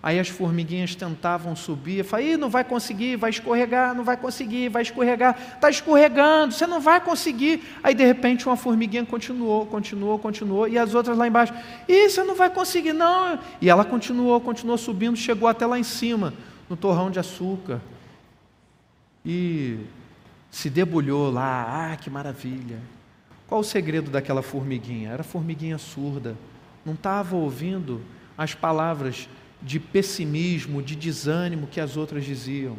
Aí 0.00 0.18
as 0.18 0.28
formiguinhas 0.28 0.96
tentavam 0.96 1.54
subir, 1.54 2.04
falei, 2.04 2.36
não 2.36 2.50
vai 2.50 2.64
conseguir, 2.64 3.14
vai 3.14 3.30
escorregar, 3.30 3.94
não 3.94 4.02
vai 4.02 4.16
conseguir, 4.16 4.68
vai 4.68 4.82
escorregar, 4.82 5.36
está 5.54 5.70
escorregando, 5.70 6.52
você 6.52 6.66
não 6.66 6.80
vai 6.80 7.00
conseguir. 7.00 7.62
Aí 7.84 7.94
de 7.94 8.04
repente 8.04 8.46
uma 8.46 8.56
formiguinha 8.56 9.04
continuou, 9.04 9.64
continuou, 9.66 10.18
continuou, 10.18 10.66
e 10.66 10.76
as 10.76 10.92
outras 10.94 11.16
lá 11.16 11.26
embaixo, 11.26 11.54
Ih, 11.88 12.08
você 12.08 12.24
não 12.24 12.34
vai 12.34 12.50
conseguir, 12.50 12.92
não. 12.92 13.38
E 13.60 13.70
ela 13.70 13.84
continuou, 13.84 14.40
continuou 14.40 14.76
subindo, 14.76 15.16
chegou 15.16 15.48
até 15.48 15.66
lá 15.66 15.78
em 15.78 15.84
cima, 15.84 16.34
no 16.68 16.76
torrão 16.76 17.08
de 17.08 17.20
açúcar 17.20 17.80
e 19.24 19.78
se 20.50 20.68
debulhou 20.68 21.30
lá, 21.30 21.92
ah, 21.92 21.96
que 21.96 22.10
maravilha. 22.10 22.78
Qual 23.46 23.60
o 23.60 23.64
segredo 23.64 24.10
daquela 24.10 24.42
formiguinha? 24.42 25.10
Era 25.10 25.22
formiguinha 25.22 25.78
surda, 25.78 26.36
não 26.84 26.94
estava 26.94 27.36
ouvindo 27.36 28.00
as 28.36 28.54
palavras 28.54 29.28
de 29.60 29.78
pessimismo, 29.78 30.82
de 30.82 30.96
desânimo 30.96 31.66
que 31.66 31.80
as 31.80 31.96
outras 31.96 32.24
diziam. 32.24 32.76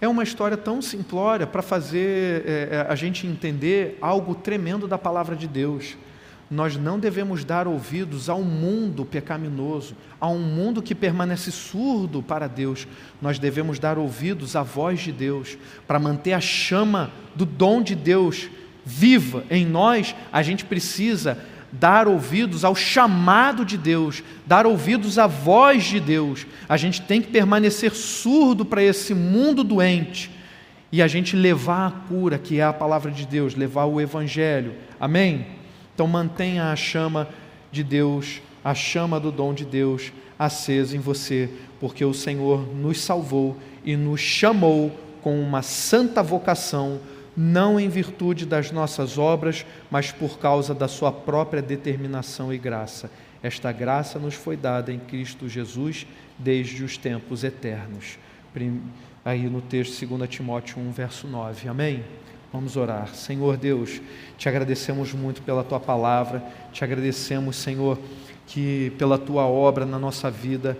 É 0.00 0.06
uma 0.08 0.22
história 0.22 0.56
tão 0.56 0.82
simplória 0.82 1.46
para 1.46 1.62
fazer 1.62 2.44
é, 2.46 2.86
a 2.88 2.94
gente 2.94 3.26
entender 3.26 3.96
algo 4.00 4.34
tremendo 4.34 4.86
da 4.86 4.98
palavra 4.98 5.34
de 5.34 5.46
Deus 5.46 5.96
nós 6.50 6.76
não 6.76 6.98
devemos 6.98 7.44
dar 7.44 7.66
ouvidos 7.66 8.28
ao 8.28 8.42
mundo 8.42 9.04
pecaminoso, 9.04 9.96
a 10.20 10.28
um 10.28 10.38
mundo 10.38 10.80
que 10.80 10.94
permanece 10.94 11.50
surdo 11.50 12.22
para 12.22 12.46
Deus. 12.46 12.86
Nós 13.20 13.38
devemos 13.38 13.78
dar 13.78 13.98
ouvidos 13.98 14.54
à 14.54 14.62
voz 14.62 15.00
de 15.00 15.10
Deus, 15.10 15.58
para 15.86 15.98
manter 15.98 16.32
a 16.34 16.40
chama 16.40 17.10
do 17.34 17.44
dom 17.44 17.82
de 17.82 17.94
Deus 17.94 18.48
viva 18.84 19.44
em 19.50 19.66
nós. 19.66 20.14
A 20.32 20.42
gente 20.42 20.64
precisa 20.64 21.36
dar 21.72 22.06
ouvidos 22.06 22.64
ao 22.64 22.76
chamado 22.76 23.64
de 23.64 23.76
Deus, 23.76 24.22
dar 24.46 24.66
ouvidos 24.66 25.18
à 25.18 25.26
voz 25.26 25.84
de 25.84 25.98
Deus. 25.98 26.46
A 26.68 26.76
gente 26.76 27.02
tem 27.02 27.20
que 27.20 27.28
permanecer 27.28 27.92
surdo 27.92 28.64
para 28.64 28.82
esse 28.82 29.12
mundo 29.12 29.64
doente 29.64 30.30
e 30.92 31.02
a 31.02 31.08
gente 31.08 31.34
levar 31.34 31.88
a 31.88 31.90
cura, 31.90 32.38
que 32.38 32.60
é 32.60 32.62
a 32.62 32.72
palavra 32.72 33.10
de 33.10 33.26
Deus, 33.26 33.56
levar 33.56 33.86
o 33.86 34.00
evangelho. 34.00 34.74
Amém? 35.00 35.44
Então 35.96 36.06
mantenha 36.06 36.70
a 36.70 36.76
chama 36.76 37.26
de 37.72 37.82
Deus, 37.82 38.42
a 38.62 38.74
chama 38.74 39.18
do 39.18 39.32
dom 39.32 39.54
de 39.54 39.64
Deus 39.64 40.12
acesa 40.38 40.94
em 40.94 41.00
você, 41.00 41.48
porque 41.80 42.04
o 42.04 42.12
Senhor 42.12 42.70
nos 42.74 43.00
salvou 43.00 43.56
e 43.82 43.96
nos 43.96 44.20
chamou 44.20 44.92
com 45.22 45.40
uma 45.40 45.62
santa 45.62 46.22
vocação, 46.22 47.00
não 47.34 47.80
em 47.80 47.88
virtude 47.88 48.44
das 48.44 48.70
nossas 48.70 49.16
obras, 49.16 49.64
mas 49.90 50.12
por 50.12 50.38
causa 50.38 50.74
da 50.74 50.86
sua 50.86 51.10
própria 51.10 51.62
determinação 51.62 52.52
e 52.52 52.58
graça. 52.58 53.10
Esta 53.42 53.72
graça 53.72 54.18
nos 54.18 54.34
foi 54.34 54.54
dada 54.54 54.92
em 54.92 54.98
Cristo 54.98 55.48
Jesus 55.48 56.06
desde 56.38 56.84
os 56.84 56.98
tempos 56.98 57.42
eternos. 57.42 58.18
Aí 59.24 59.48
no 59.48 59.62
texto 59.62 60.06
2 60.06 60.28
Timóteo 60.28 60.78
1, 60.78 60.90
verso 60.90 61.26
9. 61.26 61.70
Amém? 61.70 62.04
Vamos 62.52 62.76
orar. 62.76 63.14
Senhor 63.14 63.56
Deus, 63.56 64.00
te 64.38 64.48
agradecemos 64.48 65.12
muito 65.12 65.42
pela 65.42 65.64
tua 65.64 65.80
palavra, 65.80 66.42
te 66.72 66.84
agradecemos, 66.84 67.56
Senhor, 67.56 67.98
que 68.46 68.92
pela 68.96 69.18
tua 69.18 69.46
obra 69.46 69.84
na 69.84 69.98
nossa 69.98 70.30
vida, 70.30 70.78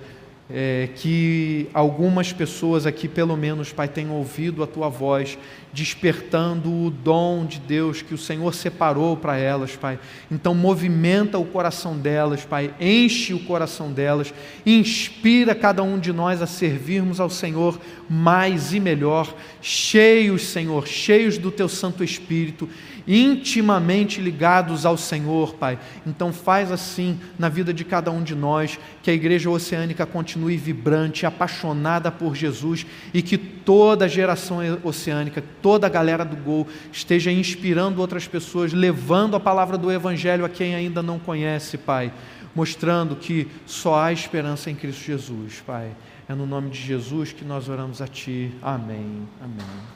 é, 0.48 0.88
que 0.94 1.68
algumas 1.74 2.32
pessoas 2.32 2.86
aqui, 2.86 3.08
pelo 3.08 3.36
menos, 3.36 3.72
Pai, 3.72 3.88
tenham 3.88 4.12
ouvido 4.12 4.62
a 4.62 4.66
tua 4.66 4.88
voz, 4.88 5.36
despertando 5.72 6.72
o 6.72 6.90
dom 6.90 7.44
de 7.44 7.58
Deus 7.58 8.00
que 8.00 8.14
o 8.14 8.18
Senhor 8.18 8.54
separou 8.54 9.16
para 9.16 9.36
elas, 9.36 9.74
Pai. 9.74 9.98
Então, 10.30 10.54
movimenta 10.54 11.36
o 11.36 11.44
coração 11.44 11.98
delas, 11.98 12.44
Pai, 12.44 12.72
enche 12.80 13.34
o 13.34 13.40
coração 13.40 13.92
delas, 13.92 14.32
inspira 14.64 15.54
cada 15.54 15.82
um 15.82 15.98
de 15.98 16.12
nós 16.12 16.40
a 16.40 16.46
servirmos 16.46 17.18
ao 17.18 17.28
Senhor 17.28 17.80
mais 18.08 18.72
e 18.72 18.78
melhor, 18.78 19.34
cheios, 19.60 20.42
Senhor, 20.42 20.86
cheios 20.86 21.38
do 21.38 21.50
teu 21.50 21.68
Santo 21.68 22.04
Espírito 22.04 22.68
intimamente 23.06 24.20
ligados 24.20 24.84
ao 24.84 24.96
Senhor, 24.96 25.54
Pai. 25.54 25.78
Então 26.06 26.32
faz 26.32 26.72
assim 26.72 27.18
na 27.38 27.48
vida 27.48 27.72
de 27.72 27.84
cada 27.84 28.10
um 28.10 28.22
de 28.22 28.34
nós, 28.34 28.78
que 29.02 29.10
a 29.10 29.14
igreja 29.14 29.48
oceânica 29.48 30.04
continue 30.04 30.56
vibrante, 30.56 31.26
apaixonada 31.26 32.10
por 32.10 32.34
Jesus 32.34 32.86
e 33.14 33.22
que 33.22 33.38
toda 33.38 34.06
a 34.06 34.08
geração 34.08 34.58
oceânica, 34.82 35.42
toda 35.62 35.86
a 35.86 35.90
galera 35.90 36.24
do 36.24 36.36
Gol 36.36 36.66
esteja 36.92 37.30
inspirando 37.30 38.00
outras 38.00 38.26
pessoas, 38.26 38.72
levando 38.72 39.36
a 39.36 39.40
palavra 39.40 39.78
do 39.78 39.90
evangelho 39.92 40.44
a 40.44 40.48
quem 40.48 40.74
ainda 40.74 41.02
não 41.02 41.18
conhece, 41.18 41.78
Pai, 41.78 42.12
mostrando 42.54 43.16
que 43.16 43.48
só 43.66 44.00
há 44.00 44.12
esperança 44.12 44.70
em 44.70 44.74
Cristo 44.74 45.04
Jesus, 45.04 45.62
Pai. 45.66 45.92
É 46.28 46.34
no 46.34 46.46
nome 46.46 46.70
de 46.70 46.80
Jesus 46.80 47.32
que 47.32 47.44
nós 47.44 47.68
oramos 47.68 48.02
a 48.02 48.08
Ti. 48.08 48.52
Amém. 48.60 49.28
Amém. 49.40 49.95